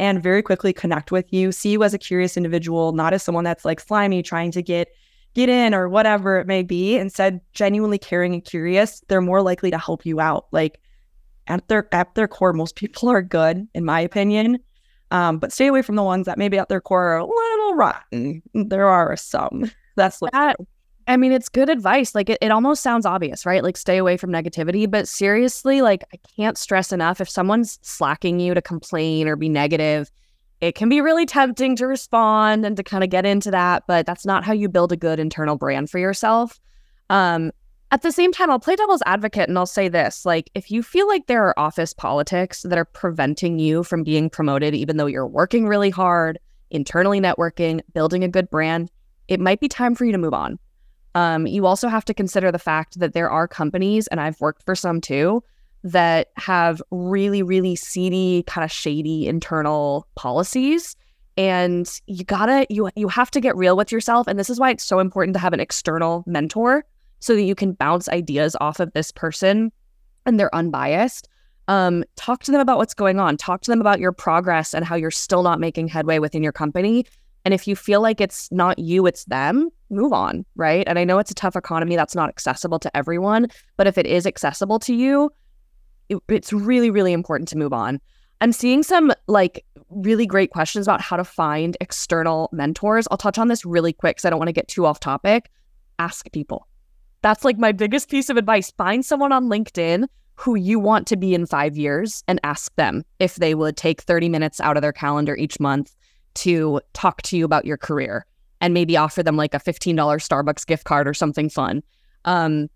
and 0.00 0.20
very 0.20 0.42
quickly 0.42 0.72
connect 0.72 1.12
with 1.12 1.32
you, 1.32 1.52
see 1.52 1.70
you 1.70 1.84
as 1.84 1.94
a 1.94 1.98
curious 1.98 2.36
individual, 2.36 2.90
not 2.94 3.12
as 3.12 3.22
someone 3.22 3.44
that's 3.44 3.64
like 3.64 3.78
slimy 3.78 4.24
trying 4.24 4.50
to 4.50 4.60
get 4.62 4.88
get 5.34 5.48
in 5.48 5.72
or 5.72 5.88
whatever 5.88 6.40
it 6.40 6.48
may 6.48 6.64
be. 6.64 6.96
Instead, 6.96 7.40
genuinely 7.52 7.96
caring 7.96 8.34
and 8.34 8.44
curious, 8.44 9.04
they're 9.06 9.20
more 9.20 9.40
likely 9.40 9.70
to 9.70 9.78
help 9.78 10.04
you 10.04 10.18
out. 10.18 10.46
Like 10.50 10.80
at 11.46 11.68
their 11.68 11.86
at 11.94 12.12
their 12.16 12.26
core, 12.26 12.52
most 12.52 12.74
people 12.74 13.08
are 13.12 13.22
good, 13.22 13.68
in 13.72 13.84
my 13.84 14.00
opinion. 14.00 14.58
Um, 15.12 15.38
but 15.38 15.52
stay 15.52 15.66
away 15.66 15.82
from 15.82 15.94
the 15.96 16.02
ones 16.02 16.24
that 16.24 16.38
maybe 16.38 16.58
at 16.58 16.70
their 16.70 16.80
core 16.80 17.12
are 17.12 17.18
a 17.18 17.26
little 17.26 17.74
rotten. 17.74 18.42
There 18.54 18.88
are 18.88 19.14
some. 19.16 19.70
That's 19.94 20.18
that. 20.32 20.56
I 21.06 21.18
mean, 21.18 21.32
it's 21.32 21.50
good 21.50 21.68
advice. 21.68 22.14
Like 22.14 22.30
it, 22.30 22.38
it 22.40 22.50
almost 22.50 22.82
sounds 22.82 23.04
obvious, 23.04 23.44
right? 23.44 23.62
Like 23.62 23.76
stay 23.76 23.98
away 23.98 24.16
from 24.16 24.30
negativity. 24.30 24.90
But 24.90 25.06
seriously, 25.06 25.82
like 25.82 26.04
I 26.14 26.18
can't 26.36 26.56
stress 26.56 26.92
enough 26.92 27.20
if 27.20 27.28
someone's 27.28 27.78
slacking 27.82 28.40
you 28.40 28.54
to 28.54 28.62
complain 28.62 29.28
or 29.28 29.36
be 29.36 29.50
negative, 29.50 30.10
it 30.62 30.76
can 30.76 30.88
be 30.88 31.02
really 31.02 31.26
tempting 31.26 31.76
to 31.76 31.86
respond 31.86 32.64
and 32.64 32.74
to 32.78 32.82
kind 32.82 33.04
of 33.04 33.10
get 33.10 33.26
into 33.26 33.50
that, 33.50 33.82
but 33.86 34.06
that's 34.06 34.24
not 34.24 34.44
how 34.44 34.54
you 34.54 34.68
build 34.68 34.92
a 34.92 34.96
good 34.96 35.20
internal 35.20 35.56
brand 35.56 35.90
for 35.90 35.98
yourself. 35.98 36.58
Um, 37.10 37.52
at 37.92 38.00
the 38.00 38.10
same 38.10 38.32
time, 38.32 38.50
I'll 38.50 38.58
play 38.58 38.74
devil's 38.74 39.02
advocate 39.04 39.50
and 39.50 39.58
I'll 39.58 39.66
say 39.66 39.86
this 39.86 40.24
like, 40.24 40.50
if 40.54 40.70
you 40.70 40.82
feel 40.82 41.06
like 41.06 41.26
there 41.26 41.44
are 41.44 41.58
office 41.58 41.92
politics 41.92 42.62
that 42.62 42.78
are 42.78 42.86
preventing 42.86 43.58
you 43.58 43.84
from 43.84 44.02
being 44.02 44.30
promoted, 44.30 44.74
even 44.74 44.96
though 44.96 45.06
you're 45.06 45.26
working 45.26 45.68
really 45.68 45.90
hard, 45.90 46.38
internally 46.70 47.20
networking, 47.20 47.82
building 47.92 48.24
a 48.24 48.28
good 48.28 48.48
brand, 48.48 48.90
it 49.28 49.40
might 49.40 49.60
be 49.60 49.68
time 49.68 49.94
for 49.94 50.06
you 50.06 50.12
to 50.12 50.16
move 50.16 50.32
on. 50.32 50.58
Um, 51.14 51.46
you 51.46 51.66
also 51.66 51.88
have 51.88 52.06
to 52.06 52.14
consider 52.14 52.50
the 52.50 52.58
fact 52.58 52.98
that 52.98 53.12
there 53.12 53.28
are 53.28 53.46
companies, 53.46 54.06
and 54.06 54.22
I've 54.22 54.40
worked 54.40 54.62
for 54.64 54.74
some 54.74 55.02
too, 55.02 55.44
that 55.84 56.28
have 56.36 56.80
really, 56.90 57.42
really 57.42 57.76
seedy, 57.76 58.42
kind 58.46 58.64
of 58.64 58.72
shady 58.72 59.26
internal 59.26 60.06
policies. 60.14 60.96
And 61.36 61.86
you 62.06 62.24
gotta, 62.24 62.66
you 62.70 62.88
you 62.96 63.08
have 63.08 63.30
to 63.32 63.40
get 63.40 63.54
real 63.54 63.76
with 63.76 63.92
yourself. 63.92 64.26
And 64.26 64.38
this 64.38 64.48
is 64.48 64.58
why 64.58 64.70
it's 64.70 64.84
so 64.84 64.98
important 64.98 65.34
to 65.34 65.40
have 65.40 65.52
an 65.52 65.60
external 65.60 66.24
mentor 66.26 66.86
so 67.22 67.34
that 67.36 67.42
you 67.42 67.54
can 67.54 67.72
bounce 67.72 68.08
ideas 68.08 68.56
off 68.60 68.80
of 68.80 68.92
this 68.92 69.12
person 69.12 69.72
and 70.26 70.38
they're 70.38 70.54
unbiased. 70.54 71.28
Um, 71.68 72.04
talk 72.16 72.42
to 72.42 72.52
them 72.52 72.60
about 72.60 72.78
what's 72.78 72.94
going 72.94 73.20
on. 73.20 73.36
Talk 73.36 73.62
to 73.62 73.70
them 73.70 73.80
about 73.80 74.00
your 74.00 74.10
progress 74.10 74.74
and 74.74 74.84
how 74.84 74.96
you're 74.96 75.12
still 75.12 75.44
not 75.44 75.60
making 75.60 75.86
headway 75.86 76.18
within 76.18 76.42
your 76.42 76.52
company. 76.52 77.06
And 77.44 77.54
if 77.54 77.68
you 77.68 77.76
feel 77.76 78.00
like 78.00 78.20
it's 78.20 78.50
not 78.50 78.78
you, 78.78 79.06
it's 79.06 79.24
them, 79.26 79.70
move 79.88 80.12
on, 80.12 80.44
right? 80.56 80.84
And 80.88 80.98
I 80.98 81.04
know 81.04 81.18
it's 81.18 81.30
a 81.30 81.34
tough 81.34 81.54
economy 81.54 81.94
that's 81.94 82.16
not 82.16 82.28
accessible 82.28 82.80
to 82.80 82.96
everyone, 82.96 83.46
but 83.76 83.86
if 83.86 83.96
it 83.96 84.06
is 84.06 84.26
accessible 84.26 84.80
to 84.80 84.94
you, 84.94 85.30
it, 86.08 86.18
it's 86.28 86.52
really, 86.52 86.90
really 86.90 87.12
important 87.12 87.48
to 87.50 87.58
move 87.58 87.72
on. 87.72 88.00
I'm 88.40 88.52
seeing 88.52 88.82
some 88.82 89.12
like 89.28 89.64
really 89.90 90.26
great 90.26 90.50
questions 90.50 90.88
about 90.88 91.00
how 91.00 91.16
to 91.16 91.24
find 91.24 91.76
external 91.80 92.48
mentors. 92.52 93.06
I'll 93.12 93.16
touch 93.16 93.38
on 93.38 93.46
this 93.46 93.64
really 93.64 93.92
quick 93.92 94.16
because 94.16 94.24
I 94.24 94.30
don't 94.30 94.40
want 94.40 94.48
to 94.48 94.52
get 94.52 94.66
too 94.66 94.86
off 94.86 94.98
topic. 94.98 95.50
Ask 96.00 96.30
people. 96.32 96.66
That's 97.22 97.44
like 97.44 97.58
my 97.58 97.72
biggest 97.72 98.10
piece 98.10 98.28
of 98.28 98.36
advice. 98.36 98.72
Find 98.72 99.04
someone 99.04 99.32
on 99.32 99.48
LinkedIn 99.48 100.06
who 100.34 100.56
you 100.56 100.78
want 100.78 101.06
to 101.06 101.16
be 101.16 101.34
in 101.34 101.46
five 101.46 101.76
years 101.76 102.24
and 102.26 102.40
ask 102.42 102.74
them 102.74 103.04
if 103.18 103.36
they 103.36 103.54
would 103.54 103.76
take 103.76 104.02
30 104.02 104.28
minutes 104.28 104.60
out 104.60 104.76
of 104.76 104.82
their 104.82 104.92
calendar 104.92 105.36
each 105.36 105.60
month 105.60 105.94
to 106.34 106.80
talk 106.94 107.22
to 107.22 107.36
you 107.36 107.44
about 107.44 107.64
your 107.64 107.76
career 107.76 108.26
and 108.60 108.74
maybe 108.74 108.96
offer 108.96 109.22
them 109.22 109.36
like 109.36 109.54
a 109.54 109.58
$15 109.58 109.94
Starbucks 109.94 110.66
gift 110.66 110.84
card 110.84 111.06
or 111.06 111.14
something 111.14 111.48
fun. 111.48 111.82
Um, 112.24 112.68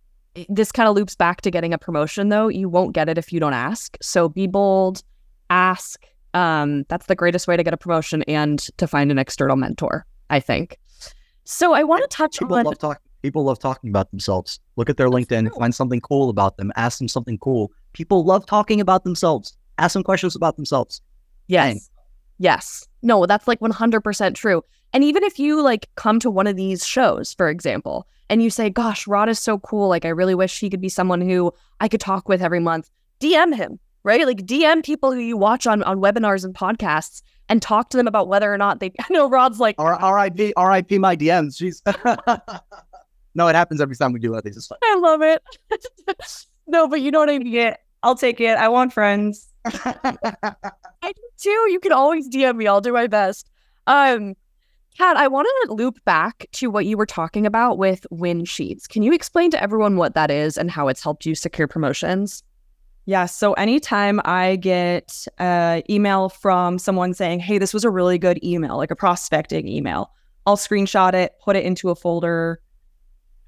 this 0.49 0.71
kind 0.71 0.89
of 0.89 0.95
loops 0.95 1.17
back 1.17 1.41
to 1.41 1.51
getting 1.51 1.73
a 1.73 1.79
promotion 1.79 2.29
though. 2.29 2.49
You 2.49 2.69
won't 2.69 2.93
get 2.93 3.09
it 3.09 3.19
if 3.19 3.33
you 3.33 3.41
don't 3.41 3.55
ask. 3.55 3.97
So 4.03 4.29
be 4.29 4.47
bold, 4.47 5.03
ask. 5.51 6.05
Um, 6.35 6.85
that's 6.89 7.07
the 7.07 7.15
greatest 7.15 7.49
way 7.49 7.57
to 7.57 7.65
get 7.65 7.73
a 7.73 7.79
promotion 7.79 8.23
and 8.25 8.59
to 8.77 8.87
find 8.87 9.11
an 9.11 9.19
external 9.19 9.57
mentor, 9.57 10.05
I 10.29 10.41
think. 10.41 10.79
So 11.45 11.73
I 11.73 11.85
want 11.85 12.03
to 12.03 12.15
touch 12.15 12.39
people 12.39 12.57
on 12.57 12.65
love 12.65 12.79
talk, 12.79 13.01
people 13.27 13.43
love 13.43 13.59
talking 13.59 13.91
about 13.91 14.09
themselves. 14.13 14.61
Look 14.77 14.89
at 14.89 14.99
their 14.99 15.09
LinkedIn, 15.09 15.53
find 15.59 15.75
something 15.75 16.01
cool 16.01 16.31
about 16.31 16.59
them, 16.59 16.73
ask 16.77 16.99
them 16.99 17.09
something 17.09 17.39
cool. 17.39 17.73
People 17.93 18.25
love 18.25 18.47
talking 18.47 18.81
about 18.81 19.03
themselves. 19.03 19.57
Ask 19.79 19.95
them 19.95 20.05
questions 20.05 20.37
about 20.37 20.55
themselves. 20.55 21.03
Yes. 21.49 21.73
Dang. 21.73 21.81
Yes. 22.39 22.87
No, 23.03 23.27
that's 23.27 23.49
like 23.49 23.59
100% 23.59 24.35
true. 24.37 24.63
And 24.93 25.03
even 25.03 25.25
if 25.25 25.41
you 25.41 25.61
like 25.61 25.89
come 25.97 26.21
to 26.21 26.31
one 26.31 26.47
of 26.47 26.55
these 26.55 26.87
shows, 26.87 27.35
for 27.35 27.49
example, 27.49 28.07
and 28.31 28.45
you 28.45 28.49
say, 28.49 28.71
gosh, 28.71 29.09
Rod 29.09 29.29
is 29.29 29.41
so 29.41 29.59
cool. 29.59 29.89
Like, 29.89 30.05
I 30.05 30.11
really 30.11 30.37
wish 30.37 30.61
he 30.61 30.71
could 30.71 30.81
be 30.81 30.89
someone 30.89 31.21
who 31.21 31.53
I 31.81 31.89
could 31.89 32.01
talk 32.01 32.29
with 32.29 32.43
every 32.43 32.61
month. 32.61 32.91
DM 33.21 33.57
him, 33.57 33.81
right? 34.05 34.25
Like, 34.25 34.47
DM 34.47 34.85
people 34.85 35.11
who 35.11 35.19
you 35.19 35.37
watch 35.37 35.67
on, 35.67 35.83
on 35.83 35.99
webinars 35.99 36.45
and 36.45 36.55
podcasts 36.55 37.23
and 37.49 37.63
talk 37.63 37.91
to 37.91 37.97
them 37.97 38.07
about 38.07 38.29
whether 38.29 38.53
or 38.53 38.59
not 38.59 38.81
they. 38.81 38.93
I 39.01 39.07
know 39.11 39.29
Rod's 39.29 39.61
like, 39.61 39.77
R- 39.79 40.15
RIP, 40.15 40.53
RIP 40.57 40.93
my 41.01 41.17
DMs. 41.17 41.57
Jeez. 41.61 41.83
no, 43.37 43.49
it 43.49 43.55
happens 43.55 43.81
every 43.81 43.95
time 43.95 44.13
we 44.13 44.19
do 44.19 44.31
one 44.31 44.39
of 44.39 44.45
these. 44.45 44.57
It's 44.57 44.67
fun. 44.67 44.79
I 44.83 44.99
love 44.99 45.23
it. 45.23 45.43
no, 46.67 46.89
but 46.89 47.01
you 47.03 47.11
know 47.11 47.21
what 47.21 47.31
I 47.31 47.39
mean. 47.39 47.75
I'll 48.03 48.17
take 48.17 48.41
it. 48.41 48.57
I 48.57 48.69
want 48.69 48.93
friends. 48.93 49.49
I 49.65 50.33
do 51.03 51.23
too. 51.39 51.67
You 51.71 51.79
can 51.81 51.93
always 51.93 52.29
DM 52.29 52.57
me. 52.57 52.67
I'll 52.67 52.81
do 52.81 52.93
my 52.93 53.07
best. 53.07 53.51
Um, 53.87 54.35
Kat, 54.97 55.19
I 55.19 55.29
want 55.29 55.47
to 55.67 55.75
loop 55.75 56.03
back 56.07 56.47
to 56.53 56.71
what 56.71 56.87
you 56.87 56.97
were 56.97 57.07
talking 57.07 57.45
about 57.45 57.77
with 57.77 58.07
win 58.11 58.47
sheets. 58.47 58.87
Can 58.87 59.03
you 59.03 59.13
explain 59.13 59.51
to 59.51 59.63
everyone 59.63 59.97
what 59.97 60.15
that 60.15 60.31
is 60.31 60.57
and 60.57 60.71
how 60.71 60.89
it's 60.89 61.03
helped 61.03 61.27
you 61.27 61.35
secure 61.35 61.69
promotions? 61.69 62.43
Yeah. 63.05 63.27
So 63.27 63.53
anytime 63.53 64.21
I 64.25 64.57
get 64.57 65.27
an 65.39 65.83
email 65.91 66.31
from 66.31 66.79
someone 66.79 67.13
saying, 67.13 67.41
hey, 67.41 67.59
this 67.59 67.75
was 67.75 67.85
a 67.85 67.91
really 67.91 68.19
good 68.19 68.43
email, 68.43 68.79
like 68.79 68.91
a 68.91 68.97
prospecting 68.97 69.69
email, 69.69 70.11
I'll 70.47 70.57
screenshot 70.57 71.13
it, 71.13 71.35
put 71.43 71.57
it 71.57 71.65
into 71.65 71.91
a 71.91 71.95
folder. 71.95 72.61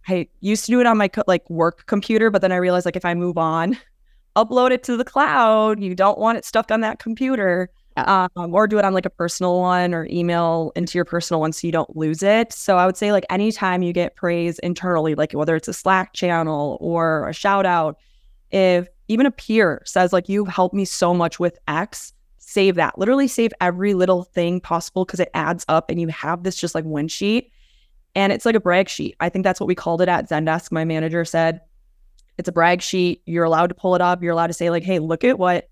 I 0.08 0.28
used 0.40 0.64
to 0.66 0.72
do 0.72 0.80
it 0.80 0.86
on 0.86 0.96
my 0.96 1.08
co- 1.08 1.24
like 1.26 1.48
work 1.50 1.86
computer, 1.86 2.30
but 2.30 2.42
then 2.42 2.52
I 2.52 2.56
realized 2.56 2.86
like 2.86 2.96
if 2.96 3.04
I 3.04 3.14
move 3.14 3.38
on, 3.38 3.76
upload 4.36 4.70
it 4.70 4.82
to 4.84 4.96
the 4.96 5.04
cloud. 5.04 5.80
You 5.80 5.94
don't 5.94 6.18
want 6.18 6.38
it 6.38 6.44
stuck 6.44 6.70
on 6.70 6.80
that 6.80 6.98
computer. 6.98 7.70
Um, 7.96 8.54
or 8.54 8.68
do 8.68 8.78
it 8.78 8.84
on 8.84 8.94
like 8.94 9.06
a 9.06 9.10
personal 9.10 9.58
one 9.58 9.92
or 9.92 10.06
email 10.08 10.70
into 10.76 10.96
your 10.96 11.04
personal 11.04 11.40
one 11.40 11.52
so 11.52 11.66
you 11.66 11.72
don't 11.72 11.96
lose 11.96 12.22
it. 12.22 12.52
So 12.52 12.76
I 12.76 12.86
would 12.86 12.96
say 12.96 13.10
like 13.10 13.24
anytime 13.28 13.82
you 13.82 13.92
get 13.92 14.14
praise 14.14 14.60
internally, 14.60 15.16
like 15.16 15.32
whether 15.32 15.56
it's 15.56 15.66
a 15.66 15.72
Slack 15.72 16.12
channel 16.12 16.78
or 16.80 17.28
a 17.28 17.32
shout 17.32 17.66
out, 17.66 17.98
if 18.52 18.86
even 19.08 19.26
a 19.26 19.32
peer 19.32 19.82
says 19.84 20.12
like 20.12 20.28
you've 20.28 20.46
helped 20.46 20.76
me 20.76 20.84
so 20.84 21.12
much 21.12 21.40
with 21.40 21.58
X, 21.66 22.12
save 22.38 22.76
that. 22.76 22.98
Literally 22.98 23.26
save 23.26 23.52
every 23.60 23.94
little 23.94 24.22
thing 24.22 24.60
possible 24.60 25.04
because 25.04 25.18
it 25.18 25.30
adds 25.34 25.64
up 25.68 25.90
and 25.90 26.00
you 26.00 26.06
have 26.08 26.44
this 26.44 26.54
just 26.56 26.76
like 26.76 26.84
win 26.84 27.08
sheet. 27.08 27.50
And 28.14 28.32
it's 28.32 28.44
like 28.44 28.54
a 28.54 28.60
brag 28.60 28.88
sheet. 28.88 29.16
I 29.20 29.28
think 29.28 29.44
that's 29.44 29.60
what 29.60 29.66
we 29.66 29.74
called 29.74 30.02
it 30.02 30.08
at 30.08 30.28
Zendesk. 30.28 30.72
My 30.72 30.84
manager 30.84 31.24
said 31.24 31.60
it's 32.36 32.48
a 32.48 32.52
brag 32.52 32.82
sheet. 32.82 33.22
You're 33.26 33.44
allowed 33.44 33.68
to 33.68 33.74
pull 33.74 33.94
it 33.94 34.00
up. 34.00 34.22
You're 34.22 34.32
allowed 34.32 34.48
to 34.48 34.52
say, 34.52 34.70
like, 34.70 34.82
hey, 34.82 34.98
look 34.98 35.24
at 35.24 35.38
what 35.38 35.68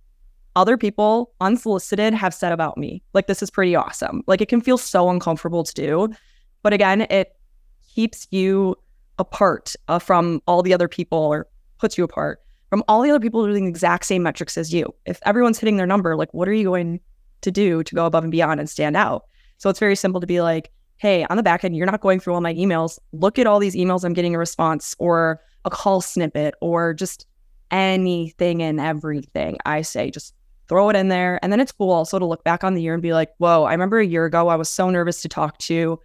other 0.55 0.77
people 0.77 1.33
unsolicited 1.40 2.14
have 2.14 2.35
said 2.35 2.53
about 2.53 2.79
me. 2.79 3.03
Like, 3.14 3.27
this 3.27 3.42
is 3.42 3.51
pretty 3.51 3.75
awesome. 3.77 4.22
Like, 4.27 4.40
it 4.40 4.49
can 4.49 4.61
feel 4.61 4.79
so 4.79 5.11
uncomfortable 5.11 5.64
to 5.64 5.75
do. 5.75 6.09
But 6.62 6.72
again, 6.72 7.03
it 7.03 7.37
keeps 7.94 8.27
you 8.31 8.77
apart 9.18 9.75
uh, 9.88 9.99
from 9.99 10.42
all 10.46 10.62
the 10.62 10.75
other 10.75 10.88
people 10.88 11.18
or 11.18 11.46
puts 11.79 11.96
you 11.96 12.05
apart 12.05 12.40
from 12.70 12.83
all 12.88 13.03
the 13.03 13.11
other 13.11 13.20
people 13.20 13.46
doing 13.46 13.64
the 13.64 13.70
exact 13.70 14.05
same 14.05 14.22
metrics 14.22 14.59
as 14.59 14.72
you. 14.72 14.92
If 15.05 15.20
everyone's 15.25 15.59
hitting 15.59 15.77
their 15.77 15.87
number, 15.87 16.16
like, 16.16 16.33
what 16.35 16.49
are 16.49 16.53
you 16.53 16.64
going 16.64 17.01
to 17.42 17.51
do 17.51 17.83
to 17.83 17.94
go 17.94 18.07
above 18.07 18.25
and 18.25 18.31
beyond 18.31 18.61
and 18.61 18.68
stand 18.68 18.96
out? 18.96 19.25
So 19.59 19.70
it's 19.70 19.79
very 19.79 19.96
simple 19.96 20.20
to 20.20 20.27
be 20.27 20.40
like, 20.40 20.72
hey, 20.98 21.26
on 21.28 21.37
the 21.37 21.42
back 21.42 21.64
end, 21.64 21.76
you're 21.76 21.87
not 21.87 22.00
going 22.00 22.20
through 22.20 22.35
all 22.35 22.40
my 22.40 22.54
emails. 22.54 22.98
Look 23.12 23.38
at 23.38 23.46
all 23.46 23.59
these 23.59 23.74
emails 23.74 24.04
I'm 24.04 24.14
getting 24.14 24.35
a 24.35 24.38
response 24.38 24.94
or 24.98 25.40
a 25.64 25.70
call 25.70 26.00
snippet 26.00 26.54
or 26.61 26.94
just 26.94 27.26
anything 27.70 28.62
and 28.62 28.80
everything. 28.80 29.59
I 29.66 29.82
say 29.82 30.11
just 30.11 30.35
throw 30.68 30.88
it 30.90 30.96
in 30.96 31.09
there. 31.09 31.38
And 31.42 31.52
then 31.52 31.61
it's 31.61 31.72
cool 31.72 31.90
also 31.90 32.18
to 32.18 32.24
look 32.24 32.44
back 32.44 32.64
on 32.64 32.74
the 32.74 32.82
year 32.82 32.94
and 32.94 33.02
be 33.02 33.12
like, 33.12 33.32
whoa, 33.38 33.64
I 33.64 33.72
remember 33.72 33.98
a 33.98 34.06
year 34.06 34.24
ago, 34.24 34.48
I 34.48 34.56
was 34.56 34.68
so 34.68 34.90
nervous 34.90 35.22
to 35.22 35.28
talk 35.28 35.59
to 35.59 36.00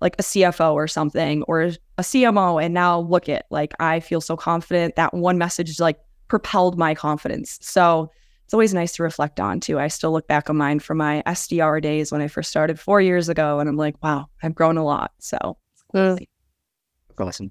like 0.00 0.16
a 0.18 0.22
CFO 0.22 0.74
or 0.74 0.88
something 0.88 1.42
or 1.44 1.62
a 1.62 2.02
CMO. 2.02 2.62
And 2.62 2.74
now 2.74 3.00
look 3.00 3.28
at 3.28 3.46
like, 3.50 3.72
I 3.80 4.00
feel 4.00 4.20
so 4.20 4.36
confident. 4.36 4.96
That 4.96 5.14
one 5.14 5.38
message 5.38 5.78
like 5.78 5.98
propelled 6.28 6.76
my 6.76 6.94
confidence. 6.94 7.58
So 7.62 8.10
it's 8.52 8.54
always 8.54 8.74
nice 8.74 8.92
to 8.96 9.02
reflect 9.02 9.40
on 9.40 9.60
too. 9.60 9.78
I 9.78 9.88
still 9.88 10.12
look 10.12 10.26
back 10.26 10.50
on 10.50 10.58
mine 10.58 10.78
from 10.78 10.98
my 10.98 11.22
SDR 11.24 11.80
days 11.80 12.12
when 12.12 12.20
I 12.20 12.28
first 12.28 12.50
started 12.50 12.78
four 12.78 13.00
years 13.00 13.30
ago. 13.30 13.58
And 13.58 13.66
I'm 13.66 13.78
like, 13.78 13.96
wow, 14.02 14.26
I've 14.42 14.54
grown 14.54 14.76
a 14.76 14.84
lot. 14.84 15.12
So 15.20 15.56
Mm. 15.94 16.26
Awesome. 17.18 17.50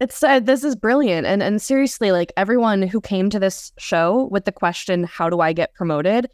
It's 0.00 0.22
uh, 0.22 0.40
this 0.40 0.64
is 0.64 0.74
brilliant, 0.74 1.26
and 1.26 1.42
and 1.42 1.60
seriously, 1.60 2.12
like 2.12 2.32
everyone 2.36 2.82
who 2.82 3.00
came 3.00 3.28
to 3.30 3.38
this 3.38 3.72
show 3.78 4.28
with 4.30 4.46
the 4.46 4.52
question, 4.52 5.04
"How 5.04 5.28
do 5.28 5.40
I 5.40 5.52
get 5.52 5.74
promoted?" 5.74 6.30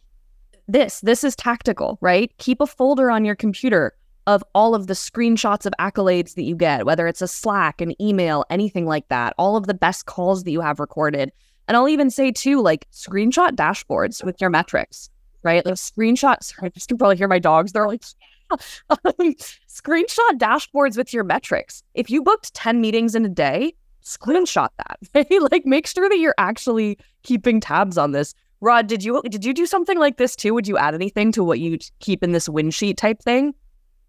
This 0.68 1.00
this 1.00 1.24
is 1.24 1.34
tactical, 1.34 1.98
right? 2.00 2.32
Keep 2.38 2.60
a 2.60 2.66
folder 2.66 3.10
on 3.10 3.24
your 3.24 3.36
computer 3.36 3.94
of 4.28 4.44
all 4.54 4.74
of 4.76 4.86
the 4.86 4.94
screenshots 4.94 5.66
of 5.66 5.74
accolades 5.80 6.34
that 6.34 6.42
you 6.42 6.54
get, 6.56 6.86
whether 6.86 7.08
it's 7.08 7.22
a 7.22 7.28
Slack, 7.28 7.80
an 7.80 8.00
email, 8.00 8.44
anything 8.48 8.86
like 8.86 9.08
that. 9.08 9.34
All 9.38 9.56
of 9.56 9.66
the 9.66 9.74
best 9.74 10.06
calls 10.06 10.44
that 10.44 10.52
you 10.52 10.60
have 10.60 10.78
recorded, 10.78 11.32
and 11.68 11.76
I'll 11.76 11.88
even 11.88 12.10
say 12.10 12.30
too, 12.30 12.60
like 12.60 12.86
screenshot 12.92 13.52
dashboards 13.52 14.24
with 14.24 14.40
your 14.40 14.50
metrics, 14.50 15.10
right? 15.42 15.64
Like 15.64 15.74
screenshots. 15.74 16.54
I 16.62 16.68
just 16.70 16.88
can 16.88 16.98
probably 16.98 17.16
hear 17.16 17.28
my 17.28 17.38
dogs. 17.38 17.72
They're 17.72 17.88
like. 17.88 18.02
screenshot 18.52 20.32
dashboards 20.36 20.94
with 20.98 21.14
your 21.14 21.24
metrics. 21.24 21.82
If 21.94 22.10
you 22.10 22.22
booked 22.22 22.52
10 22.52 22.82
meetings 22.82 23.14
in 23.14 23.24
a 23.24 23.28
day, 23.30 23.74
screenshot 24.04 24.68
that. 24.78 24.98
Right? 25.14 25.50
like 25.50 25.64
make 25.64 25.86
sure 25.86 26.08
that 26.08 26.18
you're 26.18 26.34
actually 26.38 26.98
keeping 27.22 27.60
tabs 27.60 27.96
on 27.96 28.12
this. 28.12 28.34
Rod, 28.60 28.86
did 28.86 29.02
you 29.02 29.20
did 29.28 29.44
you 29.44 29.52
do 29.52 29.66
something 29.66 29.98
like 29.98 30.18
this 30.18 30.36
too? 30.36 30.54
Would 30.54 30.68
you 30.68 30.78
add 30.78 30.94
anything 30.94 31.32
to 31.32 31.42
what 31.42 31.58
you 31.58 31.78
keep 31.98 32.22
in 32.22 32.32
this 32.32 32.48
win 32.48 32.70
sheet 32.70 32.96
type 32.96 33.20
thing? 33.20 33.54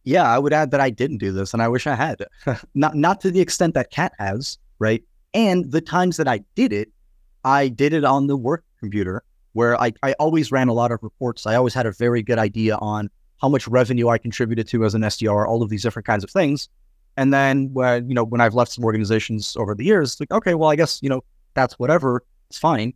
Yeah, 0.04 0.30
I 0.30 0.38
would 0.38 0.54
add 0.54 0.72
that 0.72 0.82
I 0.82 0.90
didn't 0.90 1.18
do 1.18 1.32
this, 1.32 1.54
and 1.54 1.62
I 1.62 1.68
wish 1.68 1.88
I 1.88 1.96
had. 1.96 2.24
not 2.76 2.96
not 2.96 3.22
to 3.22 3.32
the 3.32 3.40
extent 3.40 3.74
that 3.74 3.90
Kat 3.90 4.14
has, 4.20 4.58
right? 4.80 5.04
And 5.34 5.72
the 5.72 5.82
times 5.82 6.18
that 6.18 6.28
I 6.28 6.42
did 6.56 6.72
it, 6.72 6.90
I 7.44 7.68
did 7.68 7.94
it 7.94 8.04
on 8.04 8.28
the 8.28 8.38
work 8.38 8.64
computer, 8.80 9.24
where 9.54 9.80
I 9.80 9.94
I 10.02 10.14
always 10.14 10.52
ran 10.52 10.68
a 10.68 10.74
lot 10.74 10.92
of 10.92 11.00
reports. 11.02 11.46
I 11.46 11.56
always 11.56 11.74
had 11.74 11.86
a 11.86 11.92
very 11.92 12.22
good 12.24 12.40
idea 12.40 12.76
on 12.78 13.10
how 13.42 13.50
much 13.50 13.68
revenue 13.68 14.08
I 14.10 14.18
contributed 14.18 14.68
to 14.70 14.86
as 14.86 14.96
an 14.96 15.02
SDR, 15.02 15.48
all 15.48 15.62
of 15.62 15.70
these 15.70 15.84
different 15.84 16.06
kinds 16.06 16.24
of 16.24 16.30
things. 16.30 16.70
And 17.18 17.34
then 17.34 17.74
when 17.74 18.08
you 18.08 18.16
know 18.16 18.24
when 18.24 18.42
I've 18.42 18.54
left 18.54 18.72
some 18.72 18.84
organizations 18.84 19.56
over 19.58 19.76
the 19.76 19.84
years, 19.84 20.20
like 20.20 20.32
okay, 20.32 20.54
well 20.56 20.70
I 20.70 20.76
guess 20.76 21.02
you 21.02 21.10
know 21.10 21.24
that's 21.54 21.78
whatever, 21.78 22.24
it's 22.50 22.60
fine. 22.60 22.94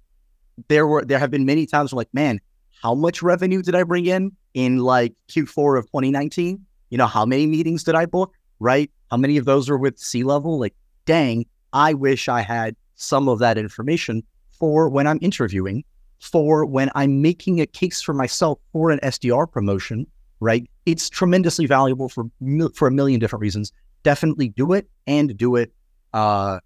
There 0.69 0.87
were 0.87 1.03
there 1.05 1.19
have 1.19 1.31
been 1.31 1.45
many 1.45 1.65
times 1.65 1.91
where 1.91 1.97
like, 1.97 2.13
man, 2.13 2.39
how 2.81 2.95
much 2.95 3.21
revenue 3.21 3.61
did 3.61 3.75
I 3.75 3.83
bring 3.83 4.05
in 4.05 4.31
in 4.53 4.79
like 4.79 5.13
Q4 5.29 5.79
of 5.79 5.85
2019? 5.85 6.65
You 6.89 6.97
know, 6.97 7.07
how 7.07 7.25
many 7.25 7.45
meetings 7.45 7.83
did 7.83 7.95
I 7.95 8.05
book? 8.05 8.33
Right? 8.59 8.89
How 9.11 9.17
many 9.17 9.37
of 9.37 9.45
those 9.45 9.69
were 9.69 9.77
with 9.77 9.99
C 9.99 10.23
level? 10.23 10.59
Like, 10.59 10.73
dang, 11.05 11.45
I 11.73 11.93
wish 11.93 12.27
I 12.27 12.41
had 12.41 12.75
some 12.95 13.29
of 13.29 13.39
that 13.39 13.57
information 13.57 14.23
for 14.59 14.89
when 14.89 15.07
I'm 15.07 15.19
interviewing, 15.21 15.83
for 16.19 16.65
when 16.65 16.89
I'm 16.95 17.21
making 17.21 17.61
a 17.61 17.65
case 17.65 18.01
for 18.01 18.13
myself 18.13 18.59
for 18.71 18.91
an 18.91 18.99
SDR 19.03 19.51
promotion 19.51 20.07
right? 20.39 20.69
It's 20.85 21.09
tremendously 21.09 21.65
valuable 21.65 22.09
for 22.09 22.25
for 22.73 22.87
a 22.87 22.91
million 22.91 23.19
different 23.19 23.41
reasons. 23.41 23.71
Definitely 24.03 24.49
do 24.49 24.73
it 24.73 24.89
and 25.05 25.35
do 25.35 25.55
it 25.55 25.73
uh, 26.13 26.59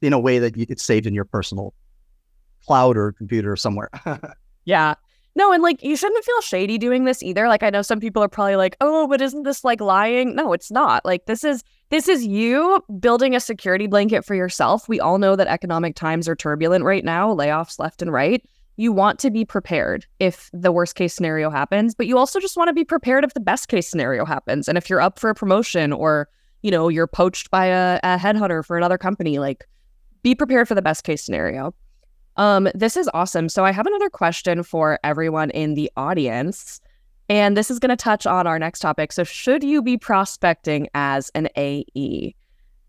in 0.00 0.12
a 0.12 0.18
way 0.18 0.38
that 0.38 0.56
it's 0.56 0.82
saved 0.82 1.06
in 1.06 1.14
your 1.14 1.24
personal 1.24 1.74
cloud 2.66 2.96
or 2.96 3.12
computer 3.12 3.56
somewhere. 3.56 3.90
yeah. 4.64 4.94
No, 5.34 5.50
and 5.50 5.62
like 5.62 5.82
you 5.82 5.96
shouldn't 5.96 6.24
feel 6.24 6.40
shady 6.42 6.76
doing 6.76 7.04
this 7.04 7.22
either. 7.22 7.48
Like 7.48 7.62
I 7.62 7.70
know 7.70 7.80
some 7.80 8.00
people 8.00 8.22
are 8.22 8.28
probably 8.28 8.56
like, 8.56 8.76
"Oh, 8.82 9.06
but 9.06 9.22
isn't 9.22 9.44
this 9.44 9.64
like 9.64 9.80
lying?" 9.80 10.34
No, 10.34 10.52
it's 10.52 10.70
not. 10.70 11.06
Like 11.06 11.24
this 11.24 11.42
is 11.42 11.64
this 11.92 12.08
is 12.08 12.24
you 12.26 12.82
building 13.00 13.36
a 13.36 13.40
security 13.40 13.86
blanket 13.86 14.24
for 14.24 14.34
yourself. 14.34 14.88
We 14.88 14.98
all 14.98 15.18
know 15.18 15.36
that 15.36 15.46
economic 15.46 15.94
times 15.94 16.26
are 16.26 16.34
turbulent 16.34 16.84
right 16.84 17.04
now, 17.04 17.34
layoffs 17.34 17.78
left 17.78 18.00
and 18.00 18.10
right. 18.10 18.42
You 18.78 18.92
want 18.92 19.18
to 19.18 19.30
be 19.30 19.44
prepared 19.44 20.06
if 20.18 20.48
the 20.54 20.72
worst 20.72 20.94
case 20.94 21.12
scenario 21.12 21.50
happens, 21.50 21.94
but 21.94 22.06
you 22.06 22.16
also 22.16 22.40
just 22.40 22.56
want 22.56 22.68
to 22.68 22.72
be 22.72 22.82
prepared 22.82 23.24
if 23.24 23.34
the 23.34 23.40
best 23.40 23.68
case 23.68 23.86
scenario 23.86 24.24
happens. 24.24 24.68
And 24.68 24.78
if 24.78 24.88
you're 24.88 25.02
up 25.02 25.18
for 25.18 25.28
a 25.28 25.34
promotion 25.34 25.92
or, 25.92 26.30
you 26.62 26.70
know, 26.70 26.88
you're 26.88 27.06
poached 27.06 27.50
by 27.50 27.66
a, 27.66 28.00
a 28.02 28.16
headhunter 28.16 28.64
for 28.64 28.78
another 28.78 28.96
company, 28.96 29.38
like 29.38 29.68
be 30.22 30.34
prepared 30.34 30.68
for 30.68 30.74
the 30.74 30.80
best 30.80 31.04
case 31.04 31.22
scenario. 31.22 31.74
Um, 32.38 32.70
this 32.74 32.96
is 32.96 33.10
awesome. 33.12 33.50
So 33.50 33.66
I 33.66 33.72
have 33.72 33.86
another 33.86 34.08
question 34.08 34.62
for 34.62 34.98
everyone 35.04 35.50
in 35.50 35.74
the 35.74 35.92
audience. 35.98 36.80
And 37.28 37.56
this 37.56 37.70
is 37.70 37.78
going 37.78 37.90
to 37.90 37.96
touch 37.96 38.26
on 38.26 38.46
our 38.46 38.58
next 38.58 38.80
topic. 38.80 39.12
So, 39.12 39.24
should 39.24 39.62
you 39.62 39.82
be 39.82 39.96
prospecting 39.96 40.88
as 40.94 41.30
an 41.34 41.48
AE? 41.56 42.34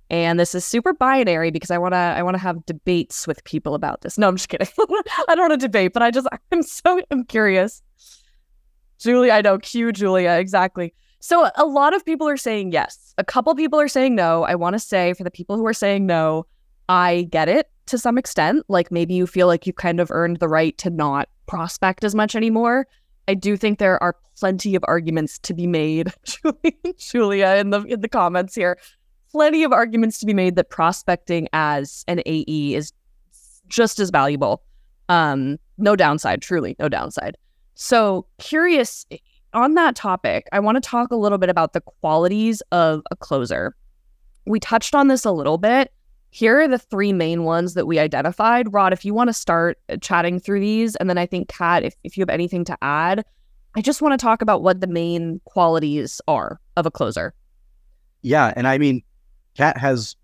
And 0.09 0.39
this 0.39 0.53
is 0.53 0.63
super 0.65 0.93
binary 0.93 1.49
because 1.49 1.71
I 1.71 1.77
want 1.77 1.93
to 1.93 1.97
I 1.97 2.21
want 2.21 2.35
to 2.35 2.39
have 2.39 2.65
debates 2.65 3.25
with 3.25 3.43
people 3.45 3.73
about 3.73 4.01
this. 4.01 4.17
No, 4.17 4.27
I'm 4.27 4.35
just 4.35 4.49
kidding. 4.49 4.67
I 5.27 5.35
don't 5.35 5.49
want 5.49 5.59
to 5.59 5.67
debate, 5.67 5.93
but 5.93 6.03
I 6.03 6.11
just 6.11 6.27
I'm 6.51 6.61
so 6.61 7.01
I'm 7.09 7.23
curious. 7.25 7.81
Julia, 8.99 9.33
I 9.33 9.41
know, 9.41 9.57
cue 9.57 9.91
Julia, 9.91 10.31
exactly. 10.31 10.93
So 11.19 11.49
a 11.55 11.65
lot 11.65 11.95
of 11.95 12.05
people 12.05 12.27
are 12.27 12.37
saying 12.37 12.73
yes. 12.73 13.13
A 13.17 13.23
couple 13.23 13.55
people 13.55 13.79
are 13.79 13.87
saying 13.87 14.13
no. 14.13 14.43
I 14.43 14.55
want 14.55 14.73
to 14.73 14.79
say 14.79 15.13
for 15.13 15.23
the 15.23 15.31
people 15.31 15.55
who 15.55 15.65
are 15.65 15.73
saying 15.73 16.05
no, 16.05 16.45
I 16.89 17.27
get 17.31 17.49
it 17.49 17.71
to 17.87 17.97
some 17.97 18.17
extent. 18.17 18.65
Like 18.67 18.91
maybe 18.91 19.13
you 19.13 19.25
feel 19.25 19.47
like 19.47 19.65
you 19.65 19.73
kind 19.73 19.99
of 19.99 20.11
earned 20.11 20.37
the 20.39 20.47
right 20.47 20.77
to 20.79 20.89
not 20.89 21.29
prospect 21.47 22.03
as 22.03 22.13
much 22.13 22.35
anymore. 22.35 22.87
I 23.27 23.33
do 23.33 23.55
think 23.57 23.79
there 23.79 24.01
are 24.01 24.15
plenty 24.37 24.75
of 24.75 24.83
arguments 24.87 25.39
to 25.39 25.53
be 25.53 25.67
made, 25.67 26.13
Julia, 26.97 27.55
in 27.55 27.69
the 27.69 27.81
in 27.83 28.01
the 28.01 28.09
comments 28.09 28.55
here. 28.55 28.77
Plenty 29.31 29.63
of 29.63 29.71
arguments 29.71 30.19
to 30.19 30.25
be 30.25 30.33
made 30.33 30.55
that 30.57 30.69
prospecting 30.69 31.47
as 31.53 32.03
an 32.07 32.21
AE 32.25 32.75
is 32.75 32.93
just 33.67 33.99
as 33.99 34.09
valuable. 34.09 34.61
Um, 35.09 35.57
no 35.77 35.95
downside, 35.95 36.41
truly, 36.41 36.75
no 36.79 36.87
downside. 36.87 37.37
So 37.75 38.27
curious 38.37 39.05
on 39.53 39.73
that 39.75 39.95
topic, 39.95 40.47
I 40.51 40.59
want 40.59 40.75
to 40.75 40.87
talk 40.87 41.11
a 41.11 41.15
little 41.15 41.37
bit 41.37 41.49
about 41.49 41.73
the 41.73 41.81
qualities 41.81 42.61
of 42.71 43.01
a 43.11 43.15
closer. 43.15 43.75
We 44.45 44.59
touched 44.59 44.93
on 44.93 45.07
this 45.07 45.25
a 45.25 45.31
little 45.31 45.57
bit, 45.57 45.91
here 46.33 46.59
are 46.61 46.67
the 46.67 46.79
three 46.79 47.13
main 47.13 47.43
ones 47.43 47.75
that 47.75 47.85
we 47.85 47.99
identified. 47.99 48.73
Rod, 48.73 48.91
if 48.91 49.05
you 49.05 49.13
want 49.13 49.27
to 49.27 49.33
start 49.33 49.77
uh, 49.87 49.97
chatting 49.97 50.39
through 50.39 50.61
these, 50.61 50.95
and 50.95 51.07
then 51.07 51.19
I 51.19 51.27
think, 51.27 51.47
Kat, 51.47 51.83
if, 51.83 51.93
if 52.03 52.17
you 52.17 52.23
have 52.23 52.29
anything 52.29 52.65
to 52.65 52.77
add, 52.81 53.23
I 53.75 53.81
just 53.81 54.01
want 54.01 54.19
to 54.19 54.23
talk 54.23 54.41
about 54.41 54.63
what 54.63 54.81
the 54.81 54.87
main 54.87 55.39
qualities 55.45 56.19
are 56.27 56.59
of 56.75 56.87
a 56.87 56.91
closer. 56.91 57.35
Yeah. 58.23 58.51
And 58.55 58.67
I 58.67 58.79
mean, 58.79 59.03
Kat 59.55 59.77
has 59.77 60.15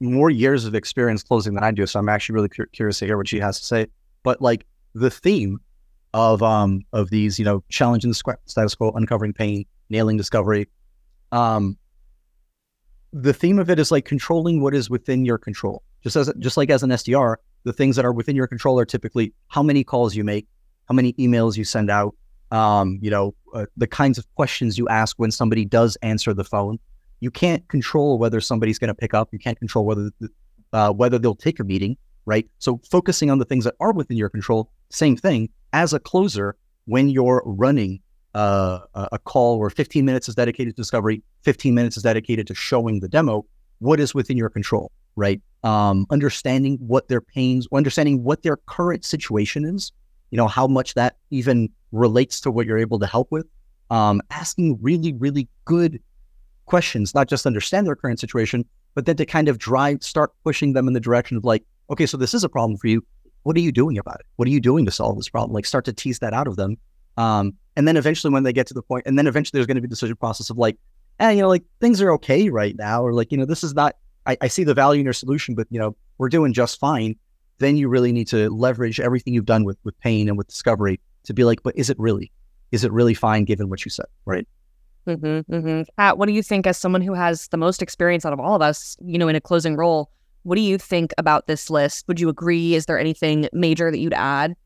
more 0.00 0.30
years 0.30 0.64
of 0.64 0.74
experience 0.74 1.22
closing 1.22 1.54
than 1.54 1.62
I 1.62 1.70
do. 1.70 1.86
So 1.86 2.00
I'm 2.00 2.08
actually 2.08 2.34
really 2.34 2.48
cu- 2.48 2.66
curious 2.72 2.98
to 2.98 3.06
hear 3.06 3.16
what 3.16 3.28
she 3.28 3.38
has 3.38 3.60
to 3.60 3.66
say. 3.66 3.86
But 4.24 4.42
like 4.42 4.66
the 4.94 5.10
theme 5.10 5.60
of 6.12 6.42
um 6.42 6.80
of 6.92 7.10
these, 7.10 7.38
you 7.38 7.44
know, 7.44 7.62
challenging 7.68 8.10
the 8.10 8.36
status 8.46 8.74
quo, 8.74 8.90
uncovering 8.90 9.32
pain, 9.32 9.64
nailing 9.90 10.16
discovery, 10.16 10.68
um, 11.30 11.78
the 13.22 13.32
theme 13.32 13.58
of 13.58 13.70
it 13.70 13.78
is 13.78 13.90
like 13.90 14.04
controlling 14.04 14.60
what 14.60 14.74
is 14.74 14.90
within 14.90 15.24
your 15.24 15.38
control. 15.38 15.82
Just 16.02 16.16
as 16.16 16.32
just 16.38 16.56
like 16.58 16.68
as 16.68 16.82
an 16.82 16.90
SDR, 16.90 17.36
the 17.64 17.72
things 17.72 17.96
that 17.96 18.04
are 18.04 18.12
within 18.12 18.36
your 18.36 18.46
control 18.46 18.78
are 18.78 18.84
typically 18.84 19.32
how 19.48 19.62
many 19.62 19.82
calls 19.82 20.14
you 20.14 20.22
make, 20.22 20.46
how 20.86 20.94
many 20.94 21.14
emails 21.14 21.56
you 21.56 21.64
send 21.64 21.90
out, 21.90 22.14
um, 22.50 22.98
you 23.00 23.10
know, 23.10 23.34
uh, 23.54 23.64
the 23.76 23.86
kinds 23.86 24.18
of 24.18 24.34
questions 24.34 24.76
you 24.76 24.86
ask 24.88 25.18
when 25.18 25.30
somebody 25.30 25.64
does 25.64 25.96
answer 26.02 26.34
the 26.34 26.44
phone. 26.44 26.78
You 27.20 27.30
can't 27.30 27.66
control 27.68 28.18
whether 28.18 28.38
somebody's 28.40 28.78
going 28.78 28.88
to 28.88 28.94
pick 28.94 29.14
up. 29.14 29.30
You 29.32 29.38
can't 29.38 29.58
control 29.58 29.86
whether 29.86 30.10
uh, 30.74 30.92
whether 30.92 31.18
they'll 31.18 31.34
take 31.34 31.58
a 31.58 31.64
meeting, 31.64 31.96
right? 32.26 32.46
So 32.58 32.82
focusing 32.90 33.30
on 33.30 33.38
the 33.38 33.46
things 33.46 33.64
that 33.64 33.74
are 33.80 33.92
within 33.92 34.18
your 34.18 34.28
control. 34.28 34.70
Same 34.90 35.16
thing 35.16 35.48
as 35.72 35.94
a 35.94 35.98
closer 35.98 36.54
when 36.84 37.08
you're 37.08 37.42
running 37.46 38.00
uh, 38.36 39.08
a 39.12 39.18
call 39.18 39.58
where 39.58 39.70
15 39.70 40.04
minutes 40.04 40.28
is 40.28 40.34
dedicated 40.34 40.76
to 40.76 40.80
discovery, 40.82 41.22
15 41.42 41.74
minutes 41.74 41.96
is 41.96 42.02
dedicated 42.02 42.46
to 42.46 42.54
showing 42.54 43.00
the 43.00 43.08
demo, 43.08 43.46
what 43.78 43.98
is 43.98 44.14
within 44.14 44.36
your 44.36 44.50
control, 44.50 44.92
right? 45.16 45.40
Um, 45.64 46.06
understanding 46.10 46.76
what 46.80 47.08
their 47.08 47.20
pains, 47.20 47.66
understanding 47.72 48.22
what 48.22 48.42
their 48.42 48.58
current 48.58 49.04
situation 49.04 49.64
is, 49.64 49.90
you 50.30 50.36
know, 50.36 50.48
how 50.48 50.66
much 50.66 50.94
that 50.94 51.16
even 51.30 51.70
relates 51.92 52.40
to 52.42 52.50
what 52.50 52.66
you're 52.66 52.78
able 52.78 52.98
to 52.98 53.06
help 53.06 53.28
with. 53.30 53.46
Um, 53.90 54.20
asking 54.30 54.78
really, 54.82 55.12
really 55.14 55.48
good 55.64 56.00
questions, 56.66 57.14
not 57.14 57.28
just 57.28 57.46
understand 57.46 57.86
their 57.86 57.96
current 57.96 58.20
situation, 58.20 58.64
but 58.94 59.06
then 59.06 59.16
to 59.16 59.24
kind 59.24 59.48
of 59.48 59.58
drive, 59.58 60.02
start 60.02 60.32
pushing 60.44 60.72
them 60.72 60.88
in 60.88 60.94
the 60.94 61.00
direction 61.00 61.36
of 61.36 61.44
like, 61.44 61.62
okay, 61.90 62.06
so 62.06 62.16
this 62.16 62.34
is 62.34 62.44
a 62.44 62.48
problem 62.48 62.76
for 62.76 62.88
you. 62.88 63.04
What 63.44 63.56
are 63.56 63.60
you 63.60 63.70
doing 63.70 63.96
about 63.96 64.20
it? 64.20 64.26
What 64.36 64.48
are 64.48 64.50
you 64.50 64.60
doing 64.60 64.84
to 64.86 64.90
solve 64.90 65.16
this 65.16 65.28
problem? 65.28 65.52
Like, 65.52 65.66
start 65.66 65.84
to 65.84 65.92
tease 65.92 66.18
that 66.18 66.32
out 66.32 66.48
of 66.48 66.56
them. 66.56 66.76
Um, 67.16 67.54
and 67.76 67.86
then 67.86 67.96
eventually, 67.96 68.32
when 68.32 68.42
they 68.42 68.52
get 68.52 68.66
to 68.68 68.74
the 68.74 68.82
point, 68.82 69.04
and 69.06 69.18
then 69.18 69.26
eventually 69.26 69.58
there's 69.58 69.66
going 69.66 69.76
to 69.76 69.80
be 69.82 69.86
a 69.86 69.88
decision 69.88 70.16
process 70.16 70.50
of 70.50 70.56
like, 70.56 70.78
eh, 71.20 71.30
you 71.30 71.42
know, 71.42 71.48
like 71.48 71.64
things 71.80 72.00
are 72.00 72.12
okay 72.12 72.48
right 72.48 72.76
now, 72.76 73.02
or 73.02 73.12
like, 73.12 73.30
you 73.30 73.38
know, 73.38 73.44
this 73.44 73.62
is 73.62 73.74
not, 73.74 73.96
I, 74.26 74.36
I 74.40 74.48
see 74.48 74.64
the 74.64 74.74
value 74.74 75.00
in 75.00 75.04
your 75.04 75.12
solution, 75.12 75.54
but, 75.54 75.66
you 75.70 75.78
know, 75.78 75.96
we're 76.18 76.28
doing 76.28 76.52
just 76.52 76.80
fine. 76.80 77.16
Then 77.58 77.76
you 77.76 77.88
really 77.88 78.12
need 78.12 78.28
to 78.28 78.50
leverage 78.50 79.00
everything 79.00 79.32
you've 79.34 79.46
done 79.46 79.64
with, 79.64 79.78
with 79.84 79.98
pain 80.00 80.28
and 80.28 80.36
with 80.36 80.48
discovery 80.48 81.00
to 81.24 81.34
be 81.34 81.44
like, 81.44 81.62
but 81.62 81.76
is 81.76 81.90
it 81.90 81.98
really? 81.98 82.32
Is 82.72 82.84
it 82.84 82.92
really 82.92 83.14
fine 83.14 83.44
given 83.44 83.68
what 83.68 83.84
you 83.84 83.90
said? 83.90 84.06
Right. 84.24 84.46
Mm-hmm, 85.06 85.54
mm-hmm. 85.54 85.82
Pat, 85.96 86.18
what 86.18 86.26
do 86.26 86.32
you 86.32 86.42
think 86.42 86.66
as 86.66 86.76
someone 86.76 87.00
who 87.00 87.14
has 87.14 87.48
the 87.48 87.56
most 87.56 87.80
experience 87.80 88.24
out 88.24 88.32
of 88.32 88.40
all 88.40 88.56
of 88.56 88.62
us, 88.62 88.96
you 89.00 89.18
know, 89.18 89.28
in 89.28 89.36
a 89.36 89.40
closing 89.40 89.76
role? 89.76 90.10
What 90.42 90.56
do 90.56 90.62
you 90.62 90.78
think 90.78 91.14
about 91.16 91.46
this 91.46 91.70
list? 91.70 92.06
Would 92.08 92.20
you 92.20 92.28
agree? 92.28 92.74
Is 92.74 92.86
there 92.86 92.98
anything 92.98 93.48
major 93.52 93.90
that 93.90 93.98
you'd 93.98 94.12
add? 94.12 94.56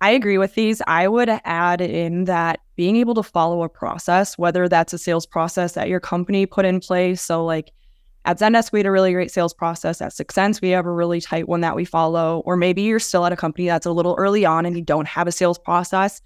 I 0.00 0.10
agree 0.10 0.38
with 0.38 0.54
these. 0.54 0.82
I 0.86 1.08
would 1.08 1.30
add 1.44 1.80
in 1.80 2.24
that 2.24 2.60
being 2.76 2.96
able 2.96 3.14
to 3.14 3.22
follow 3.22 3.62
a 3.62 3.68
process, 3.68 4.36
whether 4.36 4.68
that's 4.68 4.92
a 4.92 4.98
sales 4.98 5.26
process 5.26 5.72
that 5.72 5.88
your 5.88 6.00
company 6.00 6.46
put 6.46 6.64
in 6.64 6.80
place. 6.80 7.22
So, 7.22 7.44
like 7.44 7.72
at 8.24 8.38
Zendesk, 8.38 8.72
we 8.72 8.78
had 8.78 8.86
a 8.86 8.90
really 8.90 9.12
great 9.12 9.30
sales 9.30 9.52
process. 9.52 10.00
At 10.00 10.12
6sense, 10.12 10.60
we 10.60 10.70
have 10.70 10.86
a 10.86 10.90
really 10.90 11.20
tight 11.20 11.48
one 11.48 11.60
that 11.60 11.76
we 11.76 11.84
follow. 11.84 12.42
Or 12.46 12.56
maybe 12.56 12.82
you're 12.82 12.98
still 12.98 13.26
at 13.26 13.32
a 13.32 13.36
company 13.36 13.66
that's 13.66 13.86
a 13.86 13.92
little 13.92 14.14
early 14.18 14.44
on 14.44 14.66
and 14.66 14.76
you 14.76 14.82
don't 14.82 15.06
have 15.06 15.26
a 15.26 15.32
sales 15.32 15.58
process. 15.58 16.22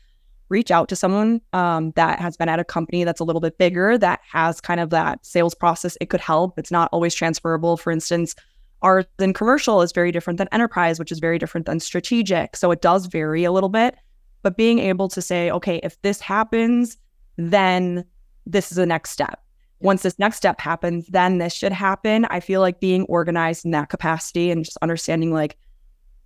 Reach 0.48 0.70
out 0.70 0.88
to 0.88 0.96
someone 0.96 1.40
um, 1.52 1.90
that 1.96 2.20
has 2.20 2.36
been 2.36 2.48
at 2.48 2.60
a 2.60 2.64
company 2.64 3.04
that's 3.04 3.20
a 3.20 3.24
little 3.24 3.40
bit 3.40 3.58
bigger 3.58 3.98
that 3.98 4.20
has 4.30 4.60
kind 4.60 4.80
of 4.80 4.90
that 4.90 5.26
sales 5.26 5.54
process. 5.54 5.98
It 6.00 6.08
could 6.08 6.20
help. 6.20 6.58
It's 6.58 6.70
not 6.70 6.88
always 6.92 7.14
transferable. 7.14 7.76
For 7.76 7.90
instance, 7.90 8.34
Ours 8.82 9.06
in 9.18 9.32
commercial 9.32 9.82
is 9.82 9.92
very 9.92 10.12
different 10.12 10.38
than 10.38 10.48
enterprise, 10.52 10.98
which 10.98 11.10
is 11.10 11.18
very 11.18 11.38
different 11.38 11.66
than 11.66 11.80
strategic. 11.80 12.56
So 12.56 12.70
it 12.70 12.80
does 12.80 13.06
vary 13.06 13.44
a 13.44 13.52
little 13.52 13.68
bit. 13.68 13.96
But 14.42 14.56
being 14.56 14.78
able 14.78 15.08
to 15.08 15.20
say, 15.20 15.50
okay, 15.50 15.80
if 15.82 16.00
this 16.02 16.20
happens, 16.20 16.96
then 17.36 18.04
this 18.46 18.70
is 18.70 18.76
the 18.76 18.86
next 18.86 19.10
step. 19.10 19.42
Once 19.80 20.02
this 20.02 20.18
next 20.18 20.36
step 20.36 20.60
happens, 20.60 21.06
then 21.08 21.38
this 21.38 21.52
should 21.52 21.72
happen. 21.72 22.24
I 22.26 22.40
feel 22.40 22.60
like 22.60 22.80
being 22.80 23.04
organized 23.04 23.64
in 23.64 23.72
that 23.72 23.88
capacity 23.88 24.50
and 24.50 24.64
just 24.64 24.78
understanding 24.82 25.32
like 25.32 25.56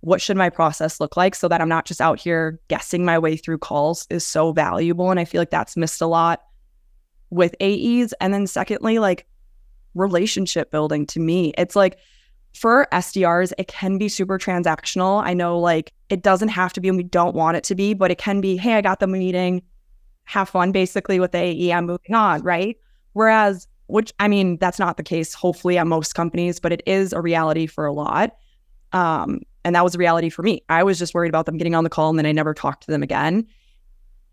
what 0.01 0.21
should 0.21 0.37
my 0.37 0.49
process 0.49 0.99
look 0.99 1.15
like 1.15 1.33
so 1.33 1.47
that 1.47 1.61
I'm 1.61 1.69
not 1.69 1.85
just 1.85 2.01
out 2.01 2.19
here 2.19 2.59
guessing 2.67 3.05
my 3.05 3.17
way 3.17 3.37
through 3.37 3.59
calls 3.59 4.05
is 4.09 4.25
so 4.25 4.51
valuable. 4.51 5.11
And 5.11 5.19
I 5.19 5.25
feel 5.25 5.39
like 5.39 5.49
that's 5.49 5.77
missed 5.77 6.01
a 6.01 6.07
lot 6.07 6.43
with 7.29 7.55
AEs. 7.61 8.13
And 8.19 8.33
then 8.33 8.45
secondly, 8.47 8.99
like 8.99 9.25
relationship 9.93 10.71
building 10.71 11.05
to 11.07 11.19
me, 11.19 11.53
it's 11.57 11.75
like 11.75 11.97
for 12.53 12.87
SDRs, 12.91 13.51
it 13.57 13.67
can 13.67 13.97
be 13.97 14.07
super 14.07 14.37
transactional. 14.37 15.23
I 15.23 15.33
know 15.33 15.59
like 15.59 15.91
it 16.09 16.21
doesn't 16.21 16.49
have 16.49 16.73
to 16.73 16.81
be 16.81 16.87
and 16.87 16.97
we 16.97 17.03
don't 17.03 17.35
want 17.35 17.57
it 17.57 17.63
to 17.65 17.75
be, 17.75 17.93
but 17.93 18.11
it 18.11 18.17
can 18.17 18.41
be, 18.41 18.57
hey, 18.57 18.75
I 18.75 18.81
got 18.81 18.99
the 18.99 19.07
meeting, 19.07 19.63
have 20.25 20.49
fun 20.49 20.71
basically 20.71 21.19
with 21.19 21.31
the 21.31 21.39
AE, 21.39 21.73
I'm 21.73 21.85
moving 21.85 22.13
on, 22.13 22.41
right? 22.43 22.77
Whereas, 23.13 23.67
which 23.87 24.13
I 24.19 24.27
mean, 24.27 24.57
that's 24.57 24.79
not 24.79 24.97
the 24.97 25.03
case, 25.03 25.33
hopefully, 25.33 25.77
at 25.77 25.87
most 25.87 26.15
companies, 26.15 26.59
but 26.59 26.71
it 26.71 26.83
is 26.85 27.11
a 27.11 27.21
reality 27.21 27.65
for 27.65 27.85
a 27.85 27.93
lot. 27.93 28.35
Um, 28.91 29.41
and 29.65 29.75
that 29.75 29.83
was 29.83 29.95
a 29.95 29.97
reality 29.97 30.29
for 30.29 30.43
me. 30.43 30.61
I 30.69 30.83
was 30.83 30.99
just 30.99 31.13
worried 31.13 31.29
about 31.29 31.45
them 31.45 31.57
getting 31.57 31.75
on 31.75 31.83
the 31.83 31.89
call 31.89 32.09
and 32.09 32.19
then 32.19 32.25
I 32.25 32.31
never 32.31 32.53
talked 32.53 32.83
to 32.85 32.91
them 32.91 33.01
again. 33.01 33.47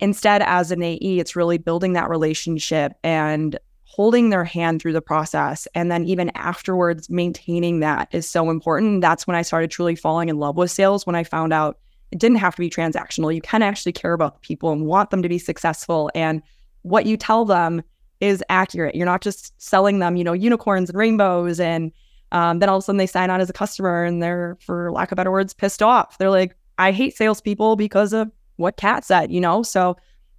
Instead, 0.00 0.42
as 0.42 0.70
an 0.70 0.82
AE, 0.82 1.18
it's 1.18 1.36
really 1.36 1.58
building 1.58 1.92
that 1.94 2.08
relationship 2.08 2.92
and 3.02 3.58
holding 3.92 4.30
their 4.30 4.44
hand 4.44 4.80
through 4.80 4.92
the 4.92 5.02
process 5.02 5.66
and 5.74 5.90
then 5.90 6.04
even 6.04 6.30
afterwards 6.36 7.10
maintaining 7.10 7.80
that 7.80 8.08
is 8.12 8.30
so 8.30 8.48
important 8.50 9.00
that's 9.00 9.26
when 9.26 9.36
i 9.36 9.42
started 9.42 9.70
truly 9.70 9.96
falling 9.96 10.28
in 10.28 10.38
love 10.38 10.56
with 10.56 10.70
sales 10.70 11.04
when 11.06 11.16
i 11.16 11.24
found 11.24 11.52
out 11.52 11.78
it 12.12 12.18
didn't 12.18 12.38
have 12.38 12.54
to 12.54 12.60
be 12.60 12.70
transactional 12.70 13.34
you 13.34 13.40
can 13.40 13.62
actually 13.62 13.92
care 13.92 14.12
about 14.12 14.40
people 14.42 14.70
and 14.70 14.86
want 14.86 15.10
them 15.10 15.22
to 15.22 15.28
be 15.28 15.38
successful 15.38 16.10
and 16.14 16.40
what 16.82 17.04
you 17.04 17.16
tell 17.16 17.44
them 17.44 17.82
is 18.20 18.44
accurate 18.48 18.94
you're 18.94 19.06
not 19.06 19.22
just 19.22 19.52
selling 19.60 19.98
them 19.98 20.16
you 20.16 20.22
know 20.22 20.32
unicorns 20.32 20.88
and 20.88 20.98
rainbows 20.98 21.58
and 21.58 21.92
Um, 22.32 22.60
then 22.60 22.68
all 22.68 22.76
of 22.76 22.82
a 22.82 22.84
sudden 22.84 22.98
they 22.98 23.08
sign 23.08 23.28
on 23.28 23.40
as 23.40 23.50
a 23.50 23.52
customer 23.52 24.04
and 24.04 24.22
they're, 24.22 24.56
for 24.60 24.92
lack 24.92 25.10
of 25.10 25.16
better 25.16 25.32
words, 25.32 25.52
pissed 25.52 25.82
off. 25.82 26.16
They're 26.16 26.30
like, 26.30 26.54
I 26.78 26.92
hate 26.92 27.16
salespeople 27.16 27.74
because 27.74 28.12
of 28.12 28.30
what 28.54 28.76
Kat 28.76 29.04
said, 29.04 29.32
you 29.32 29.40
know? 29.40 29.64
So 29.64 29.96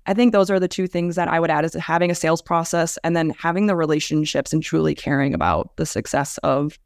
I 0.08 0.14
think 0.14 0.32
those 0.32 0.50
are 0.50 0.60
the 0.60 0.68
two 0.68 0.88
things 0.88 1.16
that 1.16 1.28
I 1.28 1.40
would 1.40 1.52
add 1.52 1.64
is 1.64 1.74
having 1.76 2.10
a 2.10 2.16
sales 2.16 2.42
process 2.42 2.98
and 3.04 3.16
then 3.16 3.30
having 3.32 3.68
the 3.68 3.76
relationships 3.76 4.52
and 4.52 4.64
truly 4.64 4.96
caring 4.96 5.34
about 5.34 5.76
the 5.78 5.86
success 5.86 6.38
of 6.40 6.80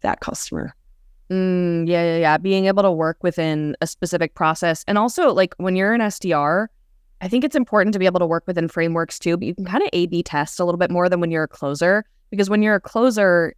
that 0.00 0.20
customer. 0.20 0.74
Mm, 1.30 1.88
yeah, 1.88 2.04
yeah, 2.04 2.18
yeah. 2.18 2.38
Being 2.38 2.66
able 2.66 2.82
to 2.82 2.92
work 2.92 3.18
within 3.22 3.76
a 3.80 3.86
specific 3.86 4.34
process. 4.34 4.84
And 4.86 4.98
also, 4.98 5.32
like 5.32 5.54
when 5.56 5.76
you're 5.76 5.92
an 5.92 6.00
SDR, 6.00 6.68
I 7.20 7.28
think 7.28 7.44
it's 7.44 7.56
important 7.56 7.92
to 7.94 7.98
be 7.98 8.06
able 8.06 8.20
to 8.20 8.26
work 8.26 8.44
within 8.46 8.68
frameworks 8.68 9.18
too, 9.18 9.36
but 9.36 9.46
you 9.46 9.54
can 9.54 9.64
kind 9.64 9.82
of 9.82 9.88
A 9.92 10.06
B 10.06 10.22
test 10.22 10.60
a 10.60 10.64
little 10.64 10.78
bit 10.78 10.90
more 10.90 11.08
than 11.08 11.20
when 11.20 11.30
you're 11.30 11.44
a 11.44 11.48
closer. 11.48 12.04
Because 12.30 12.50
when 12.50 12.62
you're 12.62 12.76
a 12.76 12.80
closer, 12.80 13.54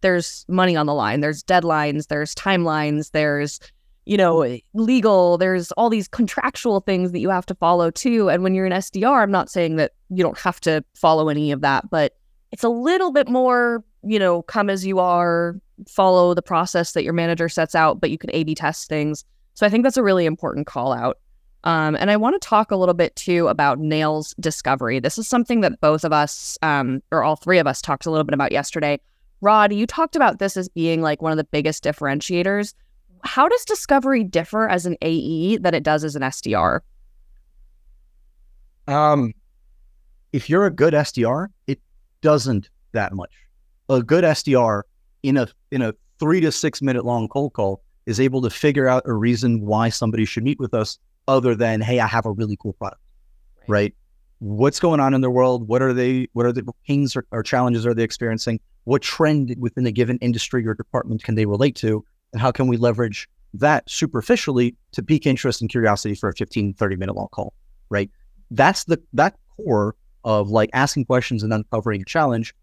there's 0.00 0.44
money 0.48 0.76
on 0.76 0.86
the 0.86 0.94
line, 0.94 1.20
there's 1.20 1.42
deadlines, 1.42 2.06
there's 2.08 2.34
timelines, 2.34 3.10
there's, 3.10 3.58
you 4.06 4.16
know, 4.16 4.58
legal, 4.74 5.38
there's 5.38 5.72
all 5.72 5.88
these 5.88 6.08
contractual 6.08 6.80
things 6.80 7.12
that 7.12 7.20
you 7.20 7.30
have 7.30 7.46
to 7.46 7.54
follow 7.54 7.90
too. 7.90 8.28
And 8.28 8.42
when 8.42 8.54
you're 8.54 8.66
an 8.66 8.72
SDR, 8.72 9.22
I'm 9.22 9.30
not 9.30 9.50
saying 9.50 9.76
that 9.76 9.92
you 10.10 10.22
don't 10.22 10.38
have 10.38 10.60
to 10.62 10.84
follow 10.94 11.28
any 11.28 11.52
of 11.52 11.62
that, 11.62 11.88
but 11.90 12.14
it's 12.52 12.64
a 12.64 12.68
little 12.68 13.12
bit 13.12 13.28
more, 13.28 13.82
you 14.02 14.18
know, 14.18 14.42
come 14.42 14.68
as 14.68 14.84
you 14.84 14.98
are, 14.98 15.56
follow 15.88 16.34
the 16.34 16.42
process 16.42 16.92
that 16.92 17.02
your 17.02 17.12
manager 17.12 17.48
sets 17.48 17.74
out, 17.74 18.00
but 18.00 18.10
you 18.10 18.18
can 18.18 18.30
A 18.32 18.44
B 18.44 18.54
test 18.54 18.88
things. 18.88 19.24
So 19.54 19.66
I 19.66 19.70
think 19.70 19.84
that's 19.84 19.96
a 19.96 20.02
really 20.02 20.26
important 20.26 20.66
call 20.66 20.92
out. 20.92 21.18
Um, 21.64 21.96
and 21.96 22.10
I 22.10 22.16
want 22.16 22.40
to 22.40 22.46
talk 22.46 22.70
a 22.70 22.76
little 22.76 22.94
bit 22.94 23.16
too 23.16 23.48
about 23.48 23.78
Nails 23.78 24.34
discovery. 24.38 25.00
This 25.00 25.16
is 25.16 25.26
something 25.26 25.62
that 25.62 25.80
both 25.80 26.04
of 26.04 26.12
us, 26.12 26.58
um, 26.60 27.02
or 27.10 27.24
all 27.24 27.36
three 27.36 27.58
of 27.58 27.66
us, 27.66 27.80
talked 27.80 28.04
a 28.04 28.10
little 28.10 28.24
bit 28.24 28.34
about 28.34 28.52
yesterday. 28.52 29.00
Rod, 29.40 29.72
you 29.72 29.86
talked 29.86 30.14
about 30.14 30.38
this 30.38 30.56
as 30.58 30.68
being 30.68 31.00
like 31.00 31.22
one 31.22 31.32
of 31.32 31.38
the 31.38 31.44
biggest 31.44 31.82
differentiators. 31.82 32.74
How 33.24 33.48
does 33.48 33.64
discovery 33.64 34.22
differ 34.22 34.68
as 34.68 34.86
an 34.86 34.96
AE 35.02 35.58
than 35.58 35.74
it 35.74 35.82
does 35.82 36.04
as 36.04 36.14
an 36.14 36.22
SDR? 36.22 36.80
Um, 38.86 39.32
if 40.32 40.50
you're 40.50 40.66
a 40.66 40.70
good 40.70 40.94
SDR, 40.94 41.48
it 41.66 41.80
doesn't 42.20 42.68
that 42.92 43.14
much. 43.14 43.32
A 43.88 44.02
good 44.02 44.24
SDR 44.24 44.82
in 45.22 45.38
a 45.38 45.48
in 45.70 45.82
a 45.82 45.94
three 46.18 46.40
to 46.40 46.52
six 46.52 46.82
minute 46.82 47.04
long 47.04 47.28
cold 47.28 47.54
call 47.54 47.82
is 48.06 48.20
able 48.20 48.42
to 48.42 48.50
figure 48.50 48.86
out 48.86 49.02
a 49.06 49.12
reason 49.12 49.62
why 49.62 49.88
somebody 49.88 50.24
should 50.24 50.44
meet 50.44 50.58
with 50.60 50.74
us 50.74 50.98
other 51.26 51.54
than 51.54 51.80
hey 51.80 52.00
i 52.00 52.06
have 52.06 52.26
a 52.26 52.32
really 52.32 52.56
cool 52.56 52.74
product 52.74 53.00
right, 53.66 53.68
right? 53.68 53.94
what's 54.40 54.78
going 54.78 55.00
on 55.00 55.14
in 55.14 55.22
their 55.22 55.30
world 55.30 55.66
what 55.66 55.80
are 55.80 55.92
they 55.92 56.28
what 56.34 56.44
are 56.44 56.52
the 56.52 56.64
pains 56.86 57.16
or, 57.16 57.24
or, 57.30 57.42
challenges 57.42 57.86
are 57.86 57.94
they 57.94 58.02
experiencing 58.02 58.60
what 58.84 59.00
trend 59.00 59.54
within 59.58 59.86
a 59.86 59.92
given 59.92 60.18
industry 60.18 60.66
or 60.66 60.74
department 60.74 61.22
can 61.22 61.34
they 61.34 61.46
relate 61.46 61.74
to 61.74 62.04
and 62.34 62.42
how 62.42 62.52
can 62.52 62.66
we 62.66 62.76
leverage 62.76 63.26
that 63.54 63.88
superficially 63.88 64.76
to 64.92 65.02
pique 65.02 65.26
interest 65.26 65.62
and 65.62 65.70
curiosity 65.70 66.14
for 66.14 66.28
a 66.28 66.34
15 66.34 66.74
30 66.74 66.96
minute 66.96 67.16
long 67.16 67.28
call 67.32 67.54
right 67.88 68.10
that's 68.50 68.84
the 68.84 69.00
that 69.14 69.36
core 69.56 69.96
of 70.24 70.50
like 70.50 70.68
asking 70.74 71.06
questions 71.06 71.42
and 71.42 71.52
uncovering 71.54 72.02
a 72.02 72.04
challenge 72.04 72.54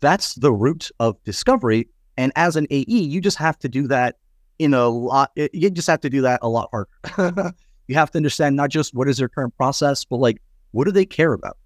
that's 0.00 0.34
the 0.34 0.52
root 0.52 0.90
of 0.98 1.22
discovery 1.22 1.86
and 2.18 2.32
as 2.34 2.56
an 2.56 2.66
AE, 2.70 2.84
you 2.88 3.20
just 3.20 3.36
have 3.36 3.58
to 3.60 3.68
do 3.68 3.86
that 3.86 4.16
in 4.58 4.74
a 4.74 4.88
lot. 4.88 5.30
You 5.36 5.70
just 5.70 5.86
have 5.86 6.00
to 6.00 6.10
do 6.10 6.20
that 6.22 6.40
a 6.42 6.48
lot 6.48 6.68
harder. 6.72 7.54
you 7.86 7.94
have 7.94 8.10
to 8.10 8.18
understand 8.18 8.56
not 8.56 8.70
just 8.70 8.92
what 8.92 9.08
is 9.08 9.18
their 9.18 9.28
current 9.28 9.56
process, 9.56 10.04
but 10.04 10.16
like 10.16 10.42
what 10.72 10.84
do 10.84 10.90
they 10.90 11.06
care 11.06 11.32
about, 11.32 11.56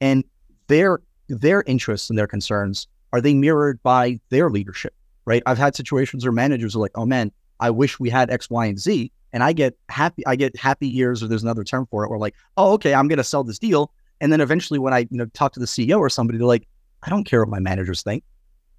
and 0.00 0.24
their 0.66 1.00
their 1.28 1.62
interests 1.66 2.08
and 2.08 2.18
their 2.18 2.26
concerns 2.26 2.88
are 3.12 3.20
they 3.20 3.34
mirrored 3.34 3.82
by 3.82 4.18
their 4.30 4.48
leadership? 4.48 4.94
Right. 5.28 5.42
I've 5.44 5.58
had 5.58 5.76
situations 5.76 6.24
where 6.24 6.32
managers 6.32 6.74
are 6.74 6.78
like, 6.78 6.92
"Oh 6.94 7.04
man, 7.04 7.30
I 7.60 7.68
wish 7.68 8.00
we 8.00 8.08
had 8.08 8.30
X, 8.30 8.48
Y, 8.48 8.64
and 8.64 8.78
Z," 8.78 9.12
and 9.34 9.42
I 9.42 9.52
get 9.52 9.76
happy. 9.90 10.26
I 10.26 10.36
get 10.36 10.56
happy 10.56 10.96
ears, 10.98 11.22
or 11.22 11.28
there's 11.28 11.42
another 11.42 11.64
term 11.64 11.86
for 11.90 12.02
it. 12.02 12.08
Where 12.08 12.18
like, 12.18 12.34
"Oh, 12.56 12.72
okay, 12.72 12.94
I'm 12.94 13.08
going 13.08 13.18
to 13.18 13.24
sell 13.24 13.44
this 13.44 13.58
deal," 13.58 13.92
and 14.22 14.32
then 14.32 14.40
eventually, 14.40 14.78
when 14.78 14.94
I 14.94 15.00
you 15.00 15.18
know 15.18 15.26
talk 15.26 15.52
to 15.52 15.60
the 15.60 15.66
CEO 15.66 15.98
or 15.98 16.08
somebody, 16.08 16.38
they're 16.38 16.46
like, 16.46 16.66
"I 17.02 17.10
don't 17.10 17.24
care 17.24 17.40
what 17.40 17.50
my 17.50 17.58
managers 17.58 18.02
think." 18.02 18.24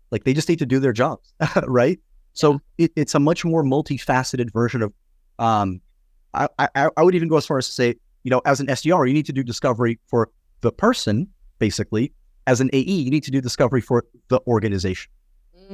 Like 0.10 0.24
they 0.24 0.34
just 0.34 0.50
need 0.50 0.58
to 0.58 0.66
do 0.66 0.80
their 0.80 0.91
jobs, 0.91 1.32
right? 1.68 2.00
So 2.34 2.60
it, 2.80 2.91
it's 2.95 3.14
a 3.14 3.20
much 3.20 3.45
more 3.45 3.64
multifaceted 3.64 4.52
version 4.52 4.82
of. 4.82 4.91
Um, 5.38 5.82
I, 6.34 6.47
I 6.58 6.89
I 6.97 7.04
would 7.04 7.14
even 7.14 7.28
go 7.28 7.38
as 7.38 7.45
far 7.45 7.60
as 7.60 7.68
to 7.68 7.74
say, 7.74 7.93
you 8.24 8.32
know, 8.32 8.41
as 8.45 8.60
an 8.60 8.66
SDR, 8.66 9.08
you 9.08 9.14
need 9.14 9.28
to 9.28 9.34
do 9.34 9.43
discovery 9.43 10.00
for 10.08 10.32
the 10.62 10.72
person, 10.72 11.28
basically. 11.60 12.12
As 12.47 12.60
an 12.60 12.72
AE, 12.74 12.80
you 12.80 13.12
need 13.12 13.24
to 13.26 13.32
do 13.32 13.39
discovery 13.39 13.82
for 13.82 14.06
the 14.30 14.41
organization. 14.47 15.12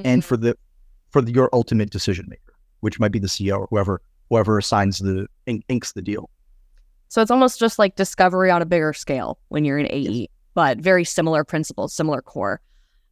And 0.03 0.23
for 0.23 0.37
the 0.37 0.57
for 1.09 1.21
the, 1.21 1.31
your 1.31 1.49
ultimate 1.53 1.89
decision 1.89 2.25
maker, 2.27 2.53
which 2.81 2.99
might 2.99 3.11
be 3.11 3.19
the 3.19 3.27
CEO 3.27 3.59
or 3.59 3.67
whoever 3.69 4.01
whoever 4.29 4.57
assigns 4.57 4.99
the 4.99 5.27
inks 5.45 5.93
the 5.93 6.01
deal. 6.01 6.29
So 7.07 7.21
it's 7.21 7.31
almost 7.31 7.59
just 7.59 7.79
like 7.79 7.95
discovery 7.95 8.51
on 8.51 8.61
a 8.61 8.65
bigger 8.65 8.91
scale 8.91 9.37
when 9.49 9.63
you're 9.63 9.77
an 9.77 9.87
AE, 9.89 10.09
yes. 10.09 10.27
but 10.53 10.79
very 10.79 11.03
similar 11.03 11.43
principles, 11.43 11.93
similar 11.93 12.21
core. 12.21 12.59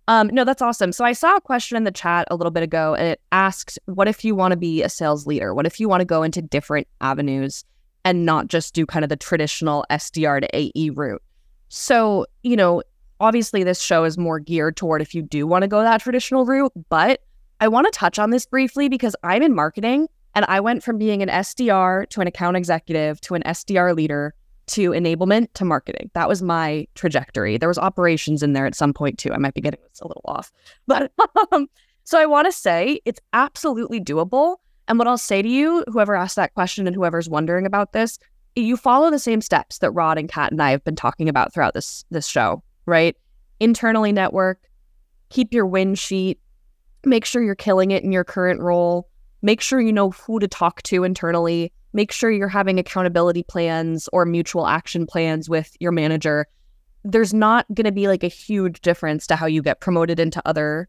Um, 0.08 0.28
no, 0.34 0.44
that's 0.44 0.62
awesome. 0.62 0.92
So 0.92 1.06
I 1.06 1.14
saw 1.14 1.38
a 1.38 1.42
question 1.42 1.78
in 1.78 1.86
the 1.86 1.92
chat 1.92 2.28
a 2.30 2.36
little 2.36 2.52
bit 2.52 2.64
ago, 2.64 2.94
and 2.96 3.08
it 3.08 3.22
asked, 3.32 3.80
"What 3.86 4.08
if 4.08 4.26
you 4.26 4.36
want 4.36 4.52
to 4.52 4.58
be 4.58 4.84
a 4.84 4.90
sales 4.90 5.26
leader? 5.26 5.54
What 5.54 5.66
if 5.66 5.80
you 5.80 5.88
want 5.88 6.02
to 6.02 6.06
go 6.06 6.24
into 6.24 6.42
different 6.42 6.88
avenues 7.00 7.64
and 8.04 8.26
not 8.26 8.48
just 8.48 8.74
do 8.74 8.86
kind 8.86 9.06
of 9.06 9.10
the 9.10 9.16
traditional 9.16 9.86
SDR 9.90 10.42
to 10.42 10.50
AE 10.54 10.90
route?" 10.90 11.22
So 11.70 12.26
you 12.42 12.58
know, 12.58 12.84
obviously, 13.24 13.64
this 13.64 13.82
show 13.82 14.04
is 14.04 14.18
more 14.18 14.40
geared 14.40 14.76
toward 14.76 15.02
if 15.02 15.16
you 15.16 15.22
do 15.22 15.48
want 15.48 15.64
to 15.64 15.68
go 15.68 15.82
that 15.82 16.02
traditional 16.02 16.46
route, 16.46 16.74
but 16.90 17.22
I 17.60 17.68
want 17.68 17.88
to 17.88 17.92
touch 17.92 18.20
on 18.20 18.30
this 18.30 18.46
briefly 18.46 18.90
because 18.90 19.16
I'm 19.24 19.42
in 19.42 19.56
marketing 19.56 20.08
and 20.36 20.46
I 20.50 20.60
went 20.60 20.84
from 20.84 20.98
being 20.98 21.22
an 21.22 21.30
SDR 21.30 22.10
to 22.10 22.22
an 22.22 22.28
account 22.28 22.58
executive 22.58 23.22
to 23.22 23.36
an 23.36 23.44
SDR 23.44 23.96
leader 23.96 24.34
to 24.68 24.92
enablement 24.92 25.48
to 25.54 25.66
marketing. 25.66 26.10
That 26.14 26.28
was 26.28 26.42
my 26.42 26.88
trajectory. 26.96 27.58
There 27.58 27.70
was 27.70 27.78
operations 27.78 28.44
in 28.44 28.54
there 28.54 28.66
at 28.66 28.76
some 28.76 28.94
point 28.94 29.20
too. 29.20 29.32
I 29.34 29.38
might 29.38 29.54
be 29.54 29.62
getting 29.62 29.80
this 29.90 30.02
a 30.02 30.08
little 30.08 30.24
off. 30.26 30.52
But 30.88 31.12
um, 31.52 31.70
so 32.04 32.20
I 32.20 32.26
want 32.26 32.48
to 32.48 32.52
say 32.52 33.00
it's 33.06 33.22
absolutely 33.32 34.02
doable. 34.02 34.58
And 34.88 35.00
what 35.00 35.08
I'll 35.08 35.18
say 35.18 35.42
to 35.42 35.48
you, 35.48 35.86
whoever 35.88 36.16
asked 36.16 36.36
that 36.36 36.54
question 36.54 36.88
and 36.88 36.96
whoever's 36.96 37.30
wondering 37.30 37.66
about 37.66 37.94
this, 37.94 38.20
you 38.56 38.76
follow 38.76 39.10
the 39.10 39.20
same 39.20 39.42
steps 39.42 39.80
that 39.80 39.92
Rod 39.92 40.18
and 40.18 40.30
Kat 40.30 40.52
and 40.52 40.62
I 40.62 40.72
have 40.72 40.84
been 40.84 40.96
talking 40.96 41.30
about 41.30 41.54
throughout 41.54 41.74
this 41.74 42.04
this 42.12 42.28
show, 42.28 42.62
right? 42.86 43.16
Internally 43.60 44.12
network, 44.12 44.60
keep 45.30 45.54
your 45.54 45.66
win 45.66 45.96
sheet, 45.96 46.40
make 47.06 47.26
sure 47.26 47.44
you're 47.44 47.56
killing 47.56 47.92
it 47.92 48.04
in 48.04 48.12
your 48.12 48.24
current 48.24 48.62
role, 48.62 49.10
make 49.42 49.62
sure 49.62 49.82
you 49.82 49.94
know 49.94 50.12
who 50.12 50.40
to 50.40 50.48
talk 50.48 50.82
to 50.84 51.04
internally, 51.04 51.72
make 51.94 52.12
sure 52.12 52.32
you're 52.32 52.48
having 52.48 52.80
accountability 52.80 53.44
plans 53.44 54.10
or 54.12 54.26
mutual 54.26 54.68
action 54.68 55.06
plans 55.06 55.50
with 55.50 55.76
your 55.80 55.92
manager. 55.92 56.48
There's 57.04 57.34
not 57.34 57.66
going 57.74 57.86
to 57.86 57.92
be 57.92 58.08
like 58.08 58.24
a 58.24 58.30
huge 58.30 58.82
difference 58.82 59.28
to 59.28 59.36
how 59.36 59.46
you 59.46 59.62
get 59.62 59.82
promoted 59.82 60.20
into 60.20 60.42
other 60.46 60.88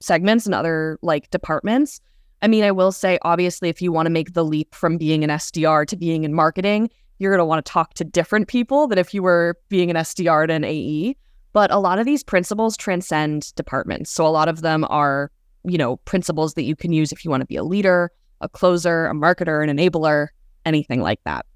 segments 0.00 0.46
and 0.46 0.54
other 0.54 0.98
like 1.02 1.30
departments. 1.30 2.00
I 2.42 2.48
mean, 2.48 2.64
I 2.64 2.72
will 2.72 2.92
say, 2.92 3.18
obviously, 3.22 3.68
if 3.68 3.80
you 3.80 3.90
want 3.90 4.06
to 4.06 4.10
make 4.10 4.34
the 4.34 4.44
leap 4.44 4.74
from 4.74 4.98
being 4.98 5.24
an 5.24 5.30
SDR 5.30 5.86
to 5.86 5.96
being 5.96 6.24
in 6.24 6.34
marketing, 6.34 6.90
you're 7.18 7.30
going 7.30 7.38
to 7.38 7.44
want 7.44 7.64
to 7.64 7.72
talk 7.72 7.94
to 7.94 8.04
different 8.04 8.48
people 8.48 8.86
than 8.86 8.98
if 8.98 9.14
you 9.14 9.22
were 9.22 9.56
being 9.68 9.88
an 9.88 9.96
SDR 9.96 10.48
to 10.48 10.52
an 10.52 10.64
AE. 10.64 11.16
But 11.54 11.70
a 11.70 11.78
lot 11.78 11.98
of 11.98 12.04
these 12.04 12.22
principles 12.22 12.76
transcend 12.76 13.54
departments. 13.54 14.10
So 14.10 14.26
a 14.26 14.28
lot 14.28 14.48
of 14.48 14.60
them 14.60 14.84
are, 14.90 15.30
you 15.64 15.78
know, 15.78 15.96
principles 15.96 16.52
that 16.54 16.64
you 16.64 16.76
can 16.76 16.92
use 16.92 17.12
if 17.12 17.24
you 17.24 17.30
want 17.30 17.40
to 17.40 17.46
be 17.46 17.56
a 17.56 17.64
leader 17.64 18.10
a 18.44 18.48
closer, 18.48 19.06
a 19.06 19.12
marketer, 19.12 19.66
an 19.66 19.76
enabler, 19.76 20.28
anything 20.64 21.00
like 21.00 21.20
that. 21.24 21.46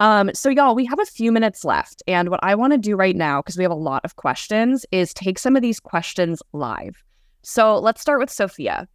Um, 0.00 0.30
so 0.34 0.50
y'all, 0.50 0.74
we 0.74 0.84
have 0.86 0.98
a 0.98 1.06
few 1.06 1.30
minutes 1.30 1.64
left. 1.64 2.02
And 2.06 2.28
what 2.28 2.40
I 2.42 2.54
want 2.54 2.72
to 2.72 2.78
do 2.78 2.96
right 2.96 3.16
now, 3.16 3.40
because 3.40 3.56
we 3.56 3.62
have 3.62 3.72
a 3.72 3.76
lot 3.76 4.04
of 4.04 4.16
questions, 4.16 4.84
is 4.90 5.14
take 5.14 5.38
some 5.38 5.56
of 5.56 5.62
these 5.62 5.80
questions 5.80 6.42
live. 6.52 7.02
So 7.42 7.78
let's 7.78 8.00
start 8.00 8.18
with 8.18 8.30
Sophia. 8.30 8.88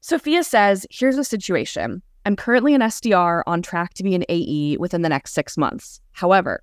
Sophia 0.00 0.42
says, 0.42 0.86
here's 0.90 1.18
a 1.18 1.24
situation. 1.24 2.02
I'm 2.24 2.36
currently 2.36 2.74
an 2.74 2.80
SDR 2.80 3.42
on 3.46 3.62
track 3.62 3.94
to 3.94 4.02
be 4.02 4.14
an 4.14 4.24
AE 4.28 4.78
within 4.78 5.02
the 5.02 5.08
next 5.08 5.32
six 5.32 5.56
months. 5.56 6.00
However, 6.12 6.62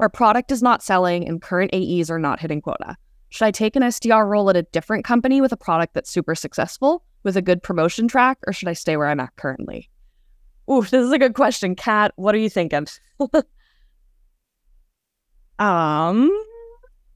our 0.00 0.08
product 0.08 0.50
is 0.52 0.62
not 0.62 0.82
selling 0.82 1.26
and 1.26 1.40
current 1.40 1.72
AEs 1.74 2.10
are 2.10 2.18
not 2.18 2.40
hitting 2.40 2.60
quota. 2.60 2.96
Should 3.30 3.46
I 3.46 3.50
take 3.50 3.76
an 3.76 3.82
SDR 3.82 4.26
role 4.28 4.50
at 4.50 4.56
a 4.56 4.62
different 4.62 5.04
company 5.04 5.40
with 5.40 5.52
a 5.52 5.56
product 5.56 5.94
that's 5.94 6.10
super 6.10 6.34
successful? 6.34 7.04
with 7.24 7.36
a 7.36 7.42
good 7.42 7.62
promotion 7.62 8.06
track, 8.06 8.38
or 8.46 8.52
should 8.52 8.68
I 8.68 8.74
stay 8.74 8.96
where 8.96 9.08
I'm 9.08 9.18
at 9.18 9.34
currently? 9.36 9.90
Ooh, 10.70 10.82
this 10.82 10.92
is 10.92 11.10
a 11.10 11.18
good 11.18 11.34
question. 11.34 11.74
Kat, 11.74 12.12
what 12.14 12.34
are 12.34 12.38
you 12.38 12.48
thinking? 12.50 12.86
um, 15.58 16.30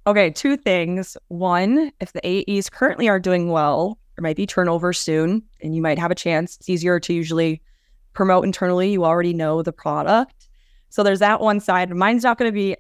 okay, 0.07 0.31
two 0.31 0.57
things. 0.57 1.17
One, 1.29 1.93
if 2.01 2.13
the 2.13 2.27
AEs 2.27 2.69
currently 2.69 3.09
are 3.09 3.21
doing 3.21 3.51
well, 3.51 3.99
there 4.17 4.23
might 4.23 4.37
be 4.37 4.47
turnover 4.47 4.93
soon, 4.93 5.45
and 5.63 5.77
you 5.77 5.83
might 5.83 5.99
have 5.99 6.11
a 6.11 6.17
chance. 6.17 6.57
It's 6.57 6.69
easier 6.69 6.99
to 6.99 7.15
usually 7.15 7.63
promote 8.15 8.45
internally. 8.45 8.91
You 8.91 9.05
already 9.05 9.33
know 9.33 9.63
the 9.63 9.73
product. 9.73 10.48
So 10.91 11.03
there's 11.03 11.19
that 11.19 11.41
one 11.41 11.61
side. 11.61 11.91
Mine's 11.91 12.25
not 12.25 12.39
going 12.39 12.51
to 12.51 12.55
be, 12.55 12.77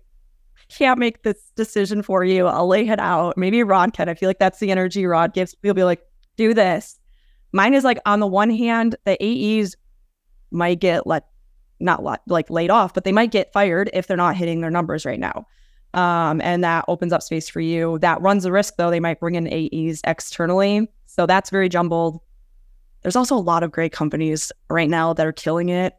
can't 0.68 0.98
make 0.98 1.22
this 1.22 1.52
decision 1.56 2.02
for 2.02 2.24
you. 2.24 2.46
I'll 2.46 2.68
lay 2.68 2.88
it 2.88 2.98
out. 2.98 3.36
Maybe 3.36 3.62
Rod 3.62 3.92
can. 3.92 4.08
I 4.08 4.14
feel 4.14 4.28
like 4.28 4.38
that's 4.38 4.58
the 4.58 4.70
energy 4.70 5.06
Rod 5.06 5.34
gives. 5.34 5.54
He'll 5.62 5.74
be 5.74 5.84
like, 5.84 6.02
do 6.36 6.54
this. 6.54 6.98
Mine 7.52 7.74
is 7.74 7.84
like 7.84 7.98
on 8.06 8.20
the 8.20 8.26
one 8.26 8.50
hand, 8.50 8.96
the 9.04 9.16
AEs 9.22 9.76
might 10.50 10.80
get 10.80 11.06
let 11.06 11.24
not 11.80 12.02
let, 12.02 12.20
like 12.26 12.50
laid 12.50 12.70
off, 12.70 12.92
but 12.92 13.04
they 13.04 13.12
might 13.12 13.30
get 13.30 13.52
fired 13.52 13.90
if 13.92 14.06
they're 14.06 14.16
not 14.16 14.36
hitting 14.36 14.60
their 14.60 14.70
numbers 14.70 15.06
right 15.06 15.20
now. 15.20 15.46
Um, 15.94 16.40
and 16.40 16.62
that 16.64 16.84
opens 16.88 17.12
up 17.12 17.22
space 17.22 17.48
for 17.48 17.60
you. 17.60 17.98
That 18.00 18.20
runs 18.20 18.42
the 18.42 18.52
risk 18.52 18.74
though, 18.76 18.90
they 18.90 19.00
might 19.00 19.20
bring 19.20 19.36
in 19.36 19.46
AEs 19.46 20.00
externally. 20.04 20.88
So 21.06 21.26
that's 21.26 21.50
very 21.50 21.68
jumbled. 21.68 22.20
There's 23.02 23.16
also 23.16 23.36
a 23.36 23.38
lot 23.38 23.62
of 23.62 23.70
great 23.70 23.92
companies 23.92 24.52
right 24.68 24.90
now 24.90 25.12
that 25.12 25.26
are 25.26 25.32
killing 25.32 25.68
it. 25.68 25.94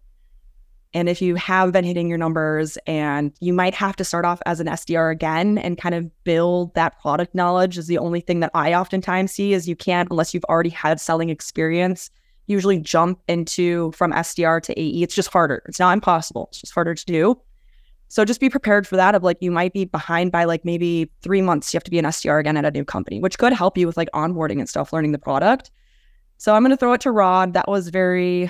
And 0.93 1.07
if 1.07 1.21
you 1.21 1.35
have 1.35 1.71
been 1.71 1.83
hitting 1.83 2.09
your 2.09 2.17
numbers 2.17 2.77
and 2.87 3.31
you 3.39 3.53
might 3.53 3.75
have 3.75 3.95
to 3.97 4.03
start 4.03 4.25
off 4.25 4.41
as 4.47 4.59
an 4.59 4.67
SDR 4.67 5.11
again 5.11 5.59
and 5.59 5.77
kind 5.77 5.93
of 5.93 6.09
build 6.23 6.73
that 6.73 6.99
product 6.99 7.35
knowledge 7.35 7.77
is 7.77 7.85
the 7.87 7.99
only 7.99 8.21
thing 8.21 8.39
that 8.39 8.49
I 8.55 8.73
oftentimes 8.73 9.31
see 9.31 9.53
is 9.53 9.69
you 9.69 9.75
can't 9.75 10.09
unless 10.09 10.33
you've 10.33 10.45
already 10.45 10.71
had 10.71 10.99
selling 10.99 11.29
experience 11.29 12.09
usually 12.47 12.79
jump 12.79 13.19
into 13.27 13.91
from 13.91 14.11
SDR 14.11 14.59
to 14.63 14.79
AE. 14.79 15.03
It's 15.03 15.13
just 15.13 15.29
harder. 15.29 15.61
It's 15.67 15.79
not 15.79 15.93
impossible. 15.93 16.47
It's 16.49 16.61
just 16.61 16.73
harder 16.73 16.95
to 16.95 17.05
do. 17.05 17.39
So 18.07 18.25
just 18.25 18.39
be 18.39 18.49
prepared 18.49 18.87
for 18.87 18.95
that 18.95 19.13
of 19.13 19.21
like 19.21 19.37
you 19.39 19.51
might 19.51 19.71
be 19.71 19.85
behind 19.85 20.31
by 20.31 20.45
like 20.45 20.65
maybe 20.65 21.11
3 21.21 21.43
months 21.43 21.71
you 21.71 21.77
have 21.77 21.83
to 21.83 21.91
be 21.91 21.99
an 21.99 22.05
SDR 22.05 22.39
again 22.39 22.57
at 22.57 22.65
a 22.65 22.71
new 22.71 22.83
company, 22.83 23.19
which 23.19 23.37
could 23.37 23.53
help 23.53 23.77
you 23.77 23.85
with 23.85 23.97
like 23.97 24.09
onboarding 24.15 24.57
and 24.57 24.67
stuff, 24.67 24.91
learning 24.91 25.11
the 25.11 25.19
product. 25.19 25.69
So 26.37 26.55
I'm 26.55 26.63
going 26.63 26.71
to 26.71 26.77
throw 26.77 26.93
it 26.93 27.01
to 27.01 27.11
Rod. 27.11 27.53
That 27.53 27.67
was 27.67 27.89
very 27.89 28.49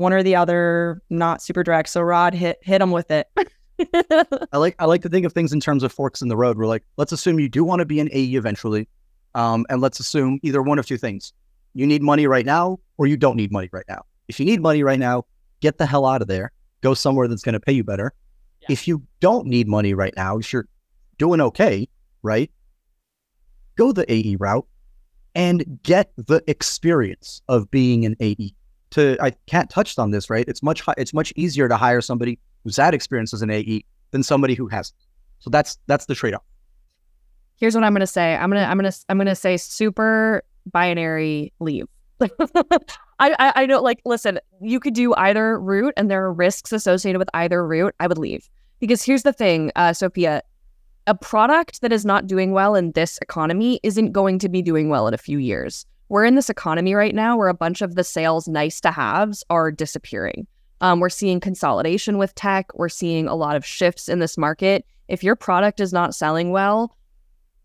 one 0.00 0.14
or 0.14 0.22
the 0.22 0.34
other, 0.34 1.02
not 1.10 1.42
super 1.42 1.62
direct. 1.62 1.90
So 1.90 2.00
Rod 2.00 2.32
hit 2.32 2.58
hit 2.62 2.80
him 2.80 2.90
with 2.90 3.10
it. 3.10 3.28
I 4.52 4.56
like 4.56 4.74
I 4.78 4.86
like 4.86 5.02
to 5.02 5.08
think 5.08 5.26
of 5.26 5.32
things 5.32 5.52
in 5.52 5.60
terms 5.60 5.82
of 5.82 5.92
forks 5.92 6.22
in 6.22 6.28
the 6.28 6.36
road. 6.36 6.56
We're 6.56 6.66
like, 6.66 6.84
let's 6.96 7.12
assume 7.12 7.38
you 7.38 7.48
do 7.48 7.62
want 7.62 7.80
to 7.80 7.84
be 7.84 8.00
an 8.00 8.08
AE 8.10 8.34
eventually, 8.34 8.88
um, 9.34 9.66
and 9.68 9.80
let's 9.80 10.00
assume 10.00 10.40
either 10.42 10.62
one 10.62 10.78
of 10.78 10.86
two 10.86 10.96
things: 10.96 11.34
you 11.74 11.86
need 11.86 12.02
money 12.02 12.26
right 12.26 12.46
now, 12.46 12.80
or 12.96 13.06
you 13.06 13.18
don't 13.18 13.36
need 13.36 13.52
money 13.52 13.68
right 13.72 13.84
now. 13.88 14.02
If 14.28 14.40
you 14.40 14.46
need 14.46 14.62
money 14.62 14.82
right 14.82 14.98
now, 14.98 15.26
get 15.60 15.76
the 15.76 15.86
hell 15.86 16.06
out 16.06 16.22
of 16.22 16.28
there. 16.28 16.50
Go 16.80 16.94
somewhere 16.94 17.28
that's 17.28 17.42
going 17.42 17.52
to 17.52 17.60
pay 17.60 17.72
you 17.72 17.84
better. 17.84 18.14
Yeah. 18.62 18.68
If 18.70 18.88
you 18.88 19.02
don't 19.20 19.46
need 19.46 19.68
money 19.68 19.92
right 19.92 20.14
now, 20.16 20.38
if 20.38 20.50
you're 20.50 20.66
doing 21.18 21.42
okay, 21.42 21.88
right? 22.22 22.50
Go 23.76 23.92
the 23.92 24.10
AE 24.10 24.36
route 24.36 24.66
and 25.34 25.80
get 25.82 26.12
the 26.16 26.42
experience 26.46 27.42
of 27.48 27.70
being 27.70 28.06
an 28.06 28.16
AE 28.20 28.54
to 28.90 29.16
I 29.20 29.30
can't 29.46 29.70
touched 29.70 29.98
on 29.98 30.10
this, 30.10 30.30
right? 30.30 30.44
It's 30.48 30.62
much 30.62 30.82
it's 30.96 31.14
much 31.14 31.32
easier 31.36 31.68
to 31.68 31.76
hire 31.76 32.00
somebody 32.00 32.38
who's 32.64 32.76
had 32.76 32.94
experience 32.94 33.32
as 33.32 33.42
an 33.42 33.50
AE 33.50 33.84
than 34.10 34.22
somebody 34.22 34.54
who 34.54 34.68
hasn't. 34.68 34.98
So 35.38 35.50
that's 35.50 35.78
that's 35.86 36.06
the 36.06 36.14
trade 36.14 36.34
off. 36.34 36.42
Here's 37.56 37.74
what 37.74 37.84
I'm 37.84 37.92
gonna 37.92 38.06
say. 38.06 38.34
I'm 38.36 38.50
gonna 38.50 38.64
I'm 38.64 38.76
gonna 38.76 38.92
I'm 39.08 39.18
gonna 39.18 39.34
say 39.34 39.56
super 39.56 40.42
binary 40.70 41.52
leave. 41.60 41.86
I, 42.20 42.28
I 43.18 43.52
I 43.56 43.66
know 43.66 43.80
like 43.80 44.00
listen, 44.04 44.38
you 44.60 44.80
could 44.80 44.94
do 44.94 45.14
either 45.14 45.58
route 45.58 45.94
and 45.96 46.10
there 46.10 46.24
are 46.24 46.32
risks 46.32 46.72
associated 46.72 47.18
with 47.18 47.28
either 47.34 47.66
route. 47.66 47.94
I 48.00 48.06
would 48.06 48.18
leave. 48.18 48.48
Because 48.78 49.02
here's 49.02 49.24
the 49.24 49.32
thing, 49.32 49.70
uh, 49.76 49.92
Sophia, 49.92 50.40
a 51.06 51.14
product 51.14 51.82
that 51.82 51.92
is 51.92 52.06
not 52.06 52.26
doing 52.26 52.52
well 52.52 52.74
in 52.74 52.92
this 52.92 53.18
economy 53.20 53.78
isn't 53.82 54.12
going 54.12 54.38
to 54.38 54.48
be 54.48 54.62
doing 54.62 54.88
well 54.88 55.06
in 55.06 55.12
a 55.12 55.18
few 55.18 55.36
years 55.36 55.84
we're 56.10 56.24
in 56.24 56.34
this 56.34 56.50
economy 56.50 56.92
right 56.92 57.14
now 57.14 57.38
where 57.38 57.48
a 57.48 57.54
bunch 57.54 57.80
of 57.80 57.94
the 57.94 58.02
sales 58.02 58.48
nice 58.48 58.80
to 58.80 58.90
haves 58.90 59.44
are 59.48 59.70
disappearing. 59.70 60.46
Um, 60.80 60.98
we're 60.98 61.08
seeing 61.08 61.38
consolidation 61.38 62.18
with 62.18 62.34
tech. 62.34 62.66
We're 62.74 62.88
seeing 62.88 63.28
a 63.28 63.36
lot 63.36 63.54
of 63.54 63.64
shifts 63.64 64.08
in 64.08 64.18
this 64.18 64.36
market. 64.36 64.84
If 65.06 65.22
your 65.22 65.36
product 65.36 65.78
is 65.78 65.92
not 65.92 66.14
selling 66.14 66.50
well, 66.50 66.96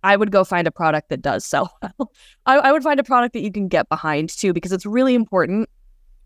I 0.03 0.15
would 0.15 0.31
go 0.31 0.43
find 0.43 0.67
a 0.67 0.71
product 0.71 1.09
that 1.09 1.23
does 1.23 1.43
sell 1.43 1.75
well. 1.81 2.11
I, 2.45 2.57
I 2.57 2.71
would 2.71 2.83
find 2.83 2.99
a 2.99 3.03
product 3.03 3.33
that 3.33 3.41
you 3.41 3.51
can 3.51 3.67
get 3.67 3.89
behind 3.89 4.29
too, 4.29 4.53
because 4.53 4.71
it's 4.71 4.85
really 4.85 5.15
important 5.15 5.67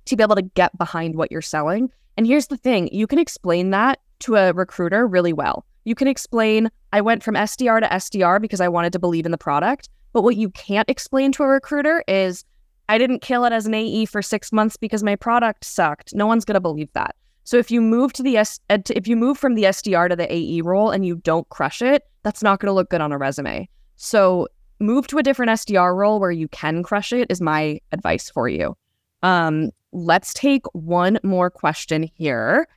to 0.05 0.17
be 0.17 0.23
able 0.23 0.35
to 0.35 0.41
get 0.41 0.77
behind 0.77 1.15
what 1.15 1.31
you're 1.31 1.41
selling. 1.41 1.89
And 2.17 2.27
here's 2.27 2.47
the 2.47 2.57
thing 2.57 2.89
you 2.91 3.07
can 3.07 3.19
explain 3.19 3.69
that 3.69 3.99
to 4.21 4.35
a 4.35 4.51
recruiter 4.51 5.07
really 5.07 5.31
well. 5.31 5.65
You 5.85 5.95
can 5.95 6.09
explain, 6.09 6.69
I 6.91 6.99
went 6.99 7.23
from 7.23 7.35
SDR 7.35 7.79
to 7.79 7.87
SDR 7.87 8.41
because 8.41 8.59
I 8.59 8.67
wanted 8.67 8.91
to 8.91 8.99
believe 8.99 9.25
in 9.25 9.31
the 9.31 9.37
product. 9.37 9.87
But 10.13 10.23
what 10.23 10.35
you 10.35 10.49
can't 10.49 10.89
explain 10.89 11.31
to 11.33 11.43
a 11.43 11.47
recruiter 11.47 12.03
is 12.07 12.43
I 12.89 12.97
didn't 12.97 13.21
kill 13.21 13.45
it 13.45 13.53
as 13.53 13.67
an 13.67 13.73
AE 13.75 14.05
for 14.05 14.21
six 14.21 14.51
months 14.51 14.75
because 14.75 15.03
my 15.03 15.15
product 15.15 15.63
sucked. 15.63 16.15
No 16.15 16.25
one's 16.25 16.45
gonna 16.45 16.59
believe 16.59 16.91
that. 16.93 17.15
So 17.43 17.57
if 17.57 17.71
you 17.71 17.81
move 17.81 18.13
to 18.13 18.23
the 18.23 18.37
S, 18.37 18.59
if 18.69 19.07
you 19.07 19.15
move 19.15 19.37
from 19.37 19.55
the 19.55 19.63
SDR 19.63 20.09
to 20.09 20.15
the 20.15 20.31
AE 20.31 20.61
role 20.61 20.89
and 20.89 21.05
you 21.05 21.15
don't 21.17 21.47
crush 21.49 21.81
it, 21.81 22.03
that's 22.23 22.43
not 22.43 22.59
gonna 22.59 22.73
look 22.73 22.89
good 22.89 23.01
on 23.01 23.11
a 23.11 23.17
resume. 23.17 23.69
So 23.95 24.47
move 24.79 25.07
to 25.07 25.17
a 25.17 25.23
different 25.23 25.51
SDR 25.51 25.95
role 25.95 26.19
where 26.19 26.31
you 26.31 26.47
can 26.47 26.83
crush 26.83 27.13
it 27.13 27.27
is 27.29 27.41
my 27.41 27.79
advice 27.91 28.29
for 28.29 28.47
you. 28.47 28.75
Um, 29.23 29.71
let's 29.91 30.33
take 30.33 30.65
one 30.73 31.19
more 31.23 31.49
question 31.49 32.09
here. 32.15 32.67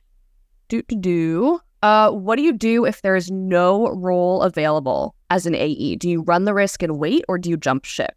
Do 0.67 0.81
do 0.83 0.95
do. 0.95 1.59
Uh, 1.81 2.11
what 2.11 2.37
do 2.37 2.43
you 2.43 2.53
do 2.53 2.85
if 2.85 3.01
there 3.01 3.15
is 3.15 3.29
no 3.29 3.89
role 3.89 4.41
available 4.41 5.15
as 5.33 5.47
an 5.47 5.55
AE? 5.55 5.95
Do 5.95 6.07
you 6.07 6.21
run 6.21 6.45
the 6.45 6.53
risk 6.53 6.83
and 6.83 6.99
wait, 6.99 7.25
or 7.27 7.39
do 7.39 7.49
you 7.49 7.57
jump 7.57 7.85
ship? 7.85 8.15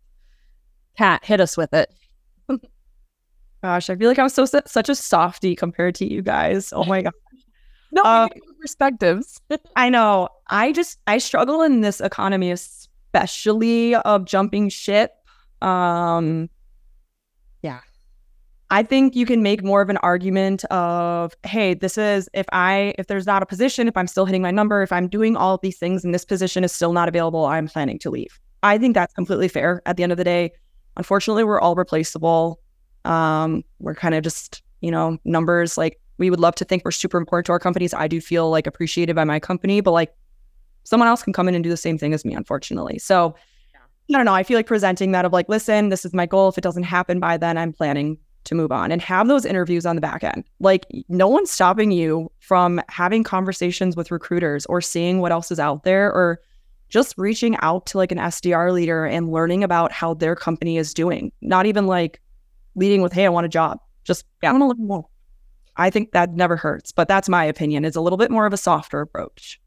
Kat, 0.98 1.24
hit 1.24 1.40
us 1.40 1.56
with 1.56 1.72
it. 1.72 1.90
Gosh, 3.62 3.88
I 3.88 3.96
feel 3.96 4.08
like 4.08 4.18
I'm 4.18 4.28
so 4.28 4.44
such 4.44 4.88
a 4.90 4.94
softy 4.94 5.56
compared 5.56 5.94
to 5.96 6.06
you 6.06 6.20
guys. 6.20 6.74
Oh 6.74 6.84
my 6.84 7.02
god. 7.02 7.14
no 7.92 8.02
uh, 8.02 8.28
perspectives. 8.60 9.40
I 9.76 9.88
know. 9.88 10.28
I 10.50 10.72
just 10.72 10.98
I 11.06 11.16
struggle 11.18 11.62
in 11.62 11.80
this 11.80 12.00
economy, 12.02 12.50
especially 12.50 13.94
of 13.94 14.26
jumping 14.26 14.68
ship. 14.68 15.12
Um, 15.62 16.50
I 18.70 18.82
think 18.82 19.14
you 19.14 19.26
can 19.26 19.42
make 19.42 19.62
more 19.62 19.80
of 19.80 19.88
an 19.90 19.96
argument 19.98 20.64
of, 20.66 21.34
hey, 21.44 21.74
this 21.74 21.96
is 21.96 22.28
if 22.34 22.46
I 22.52 22.94
if 22.98 23.06
there's 23.06 23.26
not 23.26 23.42
a 23.42 23.46
position, 23.46 23.86
if 23.86 23.96
I'm 23.96 24.08
still 24.08 24.24
hitting 24.24 24.42
my 24.42 24.50
number, 24.50 24.82
if 24.82 24.90
I'm 24.90 25.08
doing 25.08 25.36
all 25.36 25.54
of 25.54 25.60
these 25.60 25.78
things 25.78 26.04
and 26.04 26.12
this 26.12 26.24
position 26.24 26.64
is 26.64 26.72
still 26.72 26.92
not 26.92 27.08
available, 27.08 27.44
I'm 27.44 27.68
planning 27.68 27.98
to 28.00 28.10
leave. 28.10 28.40
I 28.62 28.78
think 28.78 28.94
that's 28.94 29.14
completely 29.14 29.48
fair 29.48 29.82
at 29.86 29.96
the 29.96 30.02
end 30.02 30.10
of 30.10 30.18
the 30.18 30.24
day. 30.24 30.50
Unfortunately, 30.96 31.44
we're 31.44 31.60
all 31.60 31.76
replaceable. 31.76 32.58
Um, 33.04 33.62
we're 33.78 33.94
kind 33.94 34.16
of 34.16 34.24
just, 34.24 34.62
you 34.80 34.90
know, 34.90 35.18
numbers 35.24 35.78
like 35.78 36.00
we 36.18 36.30
would 36.30 36.40
love 36.40 36.56
to 36.56 36.64
think 36.64 36.84
we're 36.84 36.90
super 36.90 37.18
important 37.18 37.46
to 37.46 37.52
our 37.52 37.60
companies. 37.60 37.94
I 37.94 38.08
do 38.08 38.20
feel 38.20 38.50
like 38.50 38.66
appreciated 38.66 39.14
by 39.14 39.24
my 39.24 39.38
company, 39.38 39.80
but 39.80 39.92
like 39.92 40.12
someone 40.82 41.08
else 41.08 41.22
can 41.22 41.32
come 41.32 41.46
in 41.46 41.54
and 41.54 41.62
do 41.62 41.70
the 41.70 41.76
same 41.76 41.98
thing 41.98 42.14
as 42.14 42.24
me, 42.24 42.34
unfortunately. 42.34 42.98
So 42.98 43.36
I 44.08 44.12
don't 44.12 44.24
know. 44.24 44.34
I 44.34 44.42
feel 44.42 44.56
like 44.56 44.66
presenting 44.66 45.12
that 45.12 45.24
of 45.24 45.32
like, 45.32 45.48
listen, 45.48 45.88
this 45.90 46.04
is 46.04 46.14
my 46.14 46.26
goal. 46.26 46.48
If 46.48 46.58
it 46.58 46.62
doesn't 46.62 46.84
happen 46.84 47.20
by 47.20 47.36
then, 47.36 47.58
I'm 47.58 47.72
planning 47.72 48.18
to 48.46 48.54
move 48.54 48.72
on 48.72 48.90
and 48.90 49.02
have 49.02 49.28
those 49.28 49.44
interviews 49.44 49.86
on 49.86 49.96
the 49.96 50.00
back 50.00 50.24
end. 50.24 50.44
Like, 50.60 50.86
no 51.08 51.28
one's 51.28 51.50
stopping 51.50 51.90
you 51.90 52.30
from 52.40 52.80
having 52.88 53.22
conversations 53.22 53.96
with 53.96 54.10
recruiters 54.10 54.66
or 54.66 54.80
seeing 54.80 55.20
what 55.20 55.32
else 55.32 55.50
is 55.50 55.60
out 55.60 55.84
there 55.84 56.12
or 56.12 56.40
just 56.88 57.14
reaching 57.18 57.56
out 57.62 57.86
to 57.86 57.98
like 57.98 58.12
an 58.12 58.18
SDR 58.18 58.72
leader 58.72 59.04
and 59.04 59.30
learning 59.30 59.64
about 59.64 59.92
how 59.92 60.14
their 60.14 60.36
company 60.36 60.78
is 60.78 60.94
doing. 60.94 61.32
Not 61.40 61.66
even 61.66 61.86
like 61.86 62.20
leading 62.74 63.02
with, 63.02 63.12
hey, 63.12 63.26
I 63.26 63.28
want 63.28 63.46
a 63.46 63.50
job. 63.50 63.80
Just, 64.04 64.24
yeah, 64.42 64.50
I 64.50 64.52
want 64.52 64.62
to 64.62 64.68
learn 64.68 64.86
more. 64.86 65.06
I 65.76 65.90
think 65.90 66.12
that 66.12 66.32
never 66.32 66.56
hurts, 66.56 66.92
but 66.92 67.08
that's 67.08 67.28
my 67.28 67.44
opinion. 67.44 67.84
It's 67.84 67.96
a 67.96 68.00
little 68.00 68.16
bit 68.16 68.30
more 68.30 68.46
of 68.46 68.52
a 68.52 68.56
softer 68.56 69.00
approach. 69.00 69.60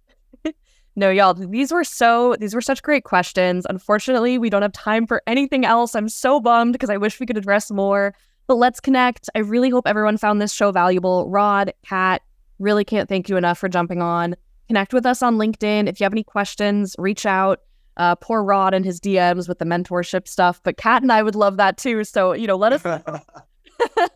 no, 0.95 1.09
y'all, 1.09 1.33
these 1.33 1.71
were 1.71 1.83
so, 1.83 2.35
these 2.39 2.55
were 2.55 2.61
such 2.61 2.81
great 2.81 3.03
questions. 3.03 3.67
Unfortunately, 3.69 4.37
we 4.37 4.49
don't 4.49 4.61
have 4.61 4.71
time 4.71 5.05
for 5.05 5.21
anything 5.27 5.65
else. 5.65 5.95
I'm 5.95 6.09
so 6.09 6.39
bummed 6.39 6.73
because 6.73 6.89
I 6.89 6.97
wish 6.97 7.19
we 7.19 7.25
could 7.25 7.37
address 7.37 7.69
more. 7.69 8.15
But 8.49 8.55
let's 8.55 8.79
connect. 8.79 9.29
I 9.35 9.39
really 9.39 9.69
hope 9.69 9.87
everyone 9.87 10.17
found 10.17 10.41
this 10.41 10.51
show 10.51 10.71
valuable. 10.71 11.29
Rod, 11.29 11.71
Kat, 11.85 12.23
really 12.57 12.83
can't 12.83 13.07
thank 13.07 13.29
you 13.29 13.37
enough 13.37 13.59
for 13.59 13.69
jumping 13.69 14.01
on. 14.01 14.35
Connect 14.67 14.91
with 14.91 15.05
us 15.05 15.21
on 15.21 15.37
LinkedIn. 15.37 15.87
If 15.87 15.99
you 15.99 16.03
have 16.03 16.13
any 16.13 16.23
questions, 16.23 16.95
reach 16.97 17.27
out. 17.27 17.59
Uh, 17.97 18.15
poor 18.15 18.43
Rod 18.43 18.73
and 18.73 18.83
his 18.83 18.99
DMs 18.99 19.47
with 19.47 19.59
the 19.59 19.65
mentorship 19.65 20.27
stuff, 20.27 20.61
but 20.63 20.77
Kat 20.77 21.03
and 21.03 21.11
I 21.11 21.21
would 21.21 21.35
love 21.35 21.57
that 21.57 21.77
too. 21.77 22.03
So, 22.03 22.33
you 22.33 22.47
know, 22.47 22.55
let 22.55 22.73
us. 22.73 22.83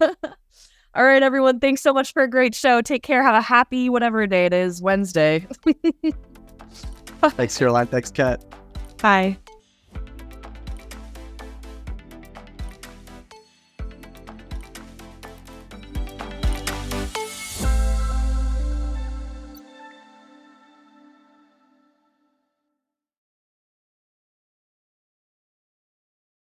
All 0.96 1.04
right, 1.04 1.22
everyone. 1.22 1.60
Thanks 1.60 1.82
so 1.84 1.94
much 1.94 2.12
for 2.12 2.24
a 2.24 2.28
great 2.28 2.56
show. 2.56 2.82
Take 2.82 3.04
care. 3.04 3.22
Have 3.22 3.36
a 3.36 3.42
happy 3.42 3.88
whatever 3.88 4.26
day 4.26 4.48
it 4.48 4.54
is, 4.54 4.82
Wednesday. 4.82 5.46
Thanks, 7.22 7.56
Caroline. 7.56 7.86
Thanks, 7.86 8.10
Kat. 8.10 8.44
Bye. 8.98 9.38